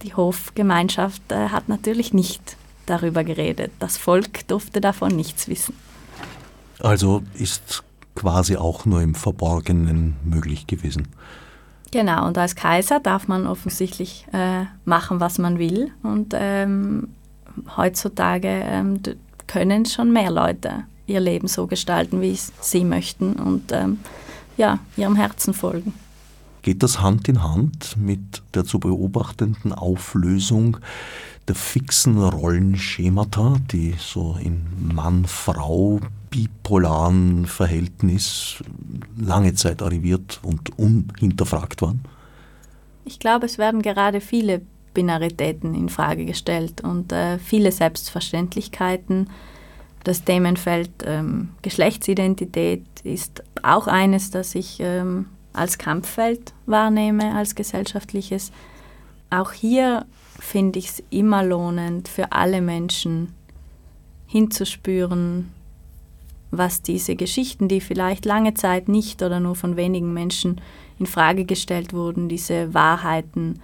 Die 0.03 0.13
Hofgemeinschaft 0.13 1.31
äh, 1.31 1.49
hat 1.49 1.69
natürlich 1.69 2.13
nicht 2.13 2.57
darüber 2.85 3.23
geredet. 3.23 3.71
Das 3.79 3.97
Volk 3.97 4.47
durfte 4.47 4.81
davon 4.81 5.15
nichts 5.15 5.47
wissen. 5.47 5.75
Also 6.79 7.21
ist 7.35 7.83
quasi 8.15 8.57
auch 8.57 8.85
nur 8.85 9.01
im 9.01 9.15
Verborgenen 9.15 10.15
möglich 10.23 10.67
gewesen. 10.67 11.07
Genau, 11.91 12.25
und 12.25 12.37
als 12.37 12.55
Kaiser 12.55 12.99
darf 12.99 13.27
man 13.27 13.47
offensichtlich 13.47 14.25
äh, 14.31 14.65
machen, 14.85 15.19
was 15.19 15.37
man 15.37 15.59
will. 15.59 15.91
Und 16.03 16.33
ähm, 16.35 17.09
heutzutage 17.77 18.47
ähm, 18.47 18.99
können 19.47 19.85
schon 19.85 20.11
mehr 20.11 20.31
Leute 20.31 20.85
ihr 21.07 21.19
Leben 21.19 21.47
so 21.47 21.67
gestalten, 21.67 22.21
wie 22.21 22.37
sie 22.61 22.85
möchten 22.85 23.33
und 23.33 23.71
ähm, 23.71 23.99
ja, 24.57 24.79
ihrem 24.97 25.15
Herzen 25.15 25.53
folgen. 25.53 25.93
Geht 26.61 26.83
das 26.83 27.01
Hand 27.01 27.27
in 27.27 27.43
Hand 27.43 27.97
mit 27.97 28.43
der 28.53 28.65
zu 28.65 28.79
beobachtenden 28.79 29.73
Auflösung 29.73 30.77
der 31.47 31.55
fixen 31.55 32.21
Rollenschemata, 32.23 33.55
die 33.71 33.95
so 33.97 34.37
in 34.39 34.61
Mann-Frau 34.93 35.99
bipolaren 36.29 37.45
Verhältnis 37.47 38.63
lange 39.17 39.53
Zeit 39.55 39.81
arriviert 39.81 40.39
und 40.43 40.77
unhinterfragt 40.77 41.81
waren? 41.81 42.01
Ich 43.05 43.19
glaube, 43.19 43.47
es 43.47 43.57
werden 43.57 43.81
gerade 43.81 44.21
viele 44.21 44.61
Binaritäten 44.93 45.73
in 45.73 45.89
Frage 45.89 46.25
gestellt 46.25 46.81
und 46.81 47.11
äh, 47.11 47.39
viele 47.39 47.71
Selbstverständlichkeiten. 47.71 49.29
Das 50.03 50.23
Themenfeld 50.23 50.89
ähm, 51.05 51.49
Geschlechtsidentität 51.61 52.85
ist 53.03 53.43
auch 53.61 53.87
eines, 53.87 54.31
das 54.31 54.55
ich 54.55 54.79
ähm, 54.79 55.27
als 55.53 55.77
Kampffeld 55.77 56.53
wahrnehme, 56.65 57.35
als 57.35 57.55
gesellschaftliches. 57.55 58.51
Auch 59.29 59.51
hier 59.51 60.05
finde 60.39 60.79
ich 60.79 60.89
es 60.89 61.03
immer 61.09 61.43
lohnend 61.43 62.07
für 62.07 62.31
alle 62.31 62.61
Menschen 62.61 63.33
hinzuspüren, 64.25 65.51
was 66.51 66.81
diese 66.81 67.15
Geschichten, 67.15 67.67
die 67.67 67.79
vielleicht 67.79 68.25
lange 68.25 68.53
Zeit 68.53 68.89
nicht 68.89 69.21
oder 69.23 69.39
nur 69.39 69.55
von 69.55 69.77
wenigen 69.77 70.13
Menschen 70.13 70.59
in 70.99 71.05
Frage 71.05 71.45
gestellt 71.45 71.93
wurden, 71.93 72.27
diese 72.27 72.73
Wahrheiten, 72.73 73.59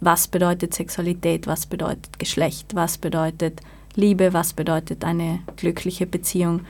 was 0.00 0.28
bedeutet 0.28 0.74
Sexualität, 0.74 1.46
was 1.46 1.66
bedeutet 1.66 2.18
Geschlecht, 2.18 2.74
was 2.74 2.98
bedeutet 2.98 3.60
Liebe, 3.94 4.32
was 4.32 4.52
bedeutet 4.52 5.04
eine 5.04 5.40
glückliche 5.56 6.06
Beziehung. 6.06 6.60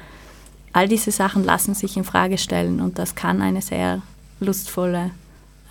All 0.73 0.89
diese 0.89 1.11
Sachen 1.11 1.45
lassen 1.45 1.75
sich 1.75 1.97
in 1.97 2.05
Frage 2.05 2.39
stellen 2.39 2.81
und 2.81 2.99
das 2.99 3.15
kann 3.15 3.43
eine 3.43 3.63
sehr 3.63 4.03
lustvolle 4.39 5.11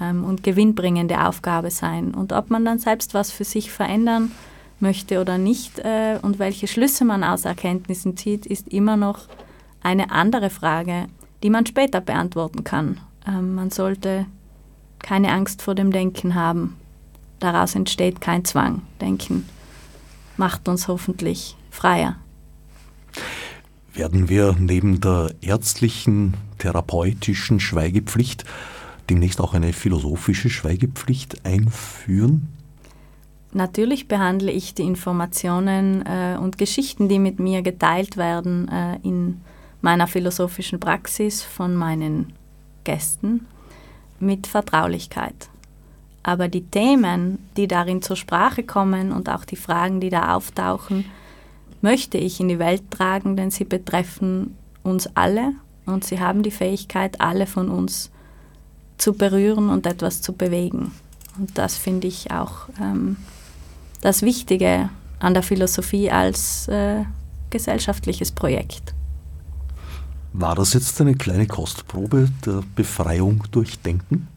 ähm, 0.02 0.24
und 0.26 0.44
gewinnbringende 0.44 1.26
Aufgabe 1.26 1.72
sein. 1.72 2.14
Und 2.14 2.34
ob 2.34 2.50
man 2.50 2.66
dann 2.66 2.80
selbst 2.80 3.14
was 3.14 3.32
für 3.32 3.46
sich 3.46 3.72
verändern 3.72 4.32
möchte 4.80 5.22
oder 5.22 5.38
nicht 5.38 5.80
äh, 5.80 6.20
und 6.22 6.40
welche 6.40 6.68
Schlüsse 6.68 7.06
man 7.06 7.24
aus 7.24 7.46
Erkenntnissen 7.46 8.18
zieht, 8.18 8.46
ist 8.46 8.68
immer 8.68 8.98
noch 8.98 9.28
eine 9.82 10.12
andere 10.12 10.50
Frage, 10.50 11.06
die 11.44 11.50
man 11.50 11.66
später 11.66 12.02
beantworten 12.02 12.64
kann. 12.66 13.00
Ähm, 13.26 13.56
man 13.56 13.70
sollte 13.70 14.26
keine 15.00 15.32
Angst 15.32 15.62
vor 15.62 15.76
dem 15.76 15.92
Denken 15.92 16.36
haben 16.36 16.76
daraus 17.46 17.76
entsteht 17.76 18.20
kein 18.20 18.44
Zwang. 18.44 18.82
Denken 19.00 19.48
macht 20.38 20.68
uns 20.68 20.88
hoffentlich 20.88 21.56
freier. 21.70 22.18
Werden 23.94 24.28
wir 24.28 24.56
neben 24.60 25.00
der 25.00 25.34
ärztlichen, 25.42 26.34
therapeutischen 26.58 27.60
Schweigepflicht 27.60 28.44
demnächst 29.10 29.40
auch 29.40 29.54
eine 29.54 29.72
philosophische 29.72 30.50
Schweigepflicht 30.50 31.46
einführen? 31.46 32.50
Natürlich 33.54 34.10
behandle 34.10 34.52
ich 34.52 34.74
die 34.74 34.82
Informationen 34.84 36.06
äh, 36.06 36.38
und 36.38 36.58
Geschichten, 36.58 37.08
die 37.08 37.20
mit 37.20 37.40
mir 37.40 37.62
geteilt 37.62 38.18
werden, 38.18 38.68
äh, 38.68 38.98
in 39.04 39.40
meiner 39.82 40.08
philosophischen 40.08 40.80
Praxis 40.82 41.42
von 41.42 41.74
meinen 41.76 42.34
Gästen 42.84 43.46
mit 44.20 44.48
Vertraulichkeit. 44.48 45.50
Aber 46.28 46.48
die 46.48 46.64
Themen, 46.64 47.38
die 47.56 47.68
darin 47.68 48.02
zur 48.02 48.16
Sprache 48.16 48.64
kommen 48.64 49.12
und 49.12 49.30
auch 49.30 49.46
die 49.46 49.56
Fragen, 49.56 50.00
die 50.00 50.10
da 50.10 50.34
auftauchen, 50.34 51.06
möchte 51.82 52.18
ich 52.18 52.40
in 52.40 52.48
die 52.48 52.58
Welt 52.58 52.90
tragen, 52.90 53.36
denn 53.36 53.52
sie 53.52 53.64
betreffen 53.64 54.58
uns 54.82 55.08
alle 55.16 55.54
und 55.86 56.04
sie 56.04 56.20
haben 56.20 56.42
die 56.42 56.50
Fähigkeit, 56.50 57.22
alle 57.22 57.46
von 57.46 57.70
uns 57.70 58.10
zu 58.98 59.14
berühren 59.14 59.70
und 59.70 59.86
etwas 59.86 60.24
zu 60.24 60.34
bewegen. 60.34 60.94
Und 61.38 61.56
das 61.60 61.78
finde 61.78 62.08
ich 62.08 62.32
auch 62.32 62.70
ähm, 62.82 63.18
das 64.02 64.24
Wichtige 64.24 64.90
an 65.20 65.36
der 65.36 65.44
Philosophie 65.44 66.10
als 66.10 66.68
äh, 66.70 67.04
gesellschaftliches 67.52 68.32
Projekt. 68.32 68.96
War 70.34 70.56
das 70.56 70.74
jetzt 70.74 71.00
eine 71.02 71.14
kleine 71.14 71.46
Kostprobe 71.46 72.30
der 72.44 72.64
Befreiung 72.76 73.44
durch 73.52 73.78
Denken? 73.78 74.28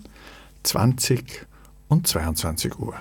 20 0.63 1.47
und 1.87 2.05
22 2.05 2.77
Uhr. 2.79 2.95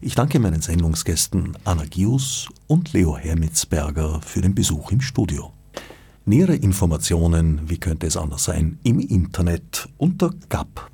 Ich 0.00 0.14
danke 0.14 0.38
meinen 0.38 0.62
Sendungsgästen 0.62 1.58
Anna 1.64 1.86
Gius 1.86 2.48
und 2.68 2.92
Leo 2.92 3.16
Hermitzberger 3.16 4.20
für 4.22 4.40
den 4.40 4.54
Besuch 4.54 4.92
im 4.92 5.00
Studio. 5.00 5.52
Nähere 6.24 6.54
Informationen, 6.54 7.68
wie 7.68 7.78
könnte 7.78 8.06
es 8.06 8.16
anders 8.16 8.44
sein, 8.44 8.78
im 8.84 9.00
Internet 9.00 9.88
unter 9.98 10.30
gap.or.at. 10.48 10.84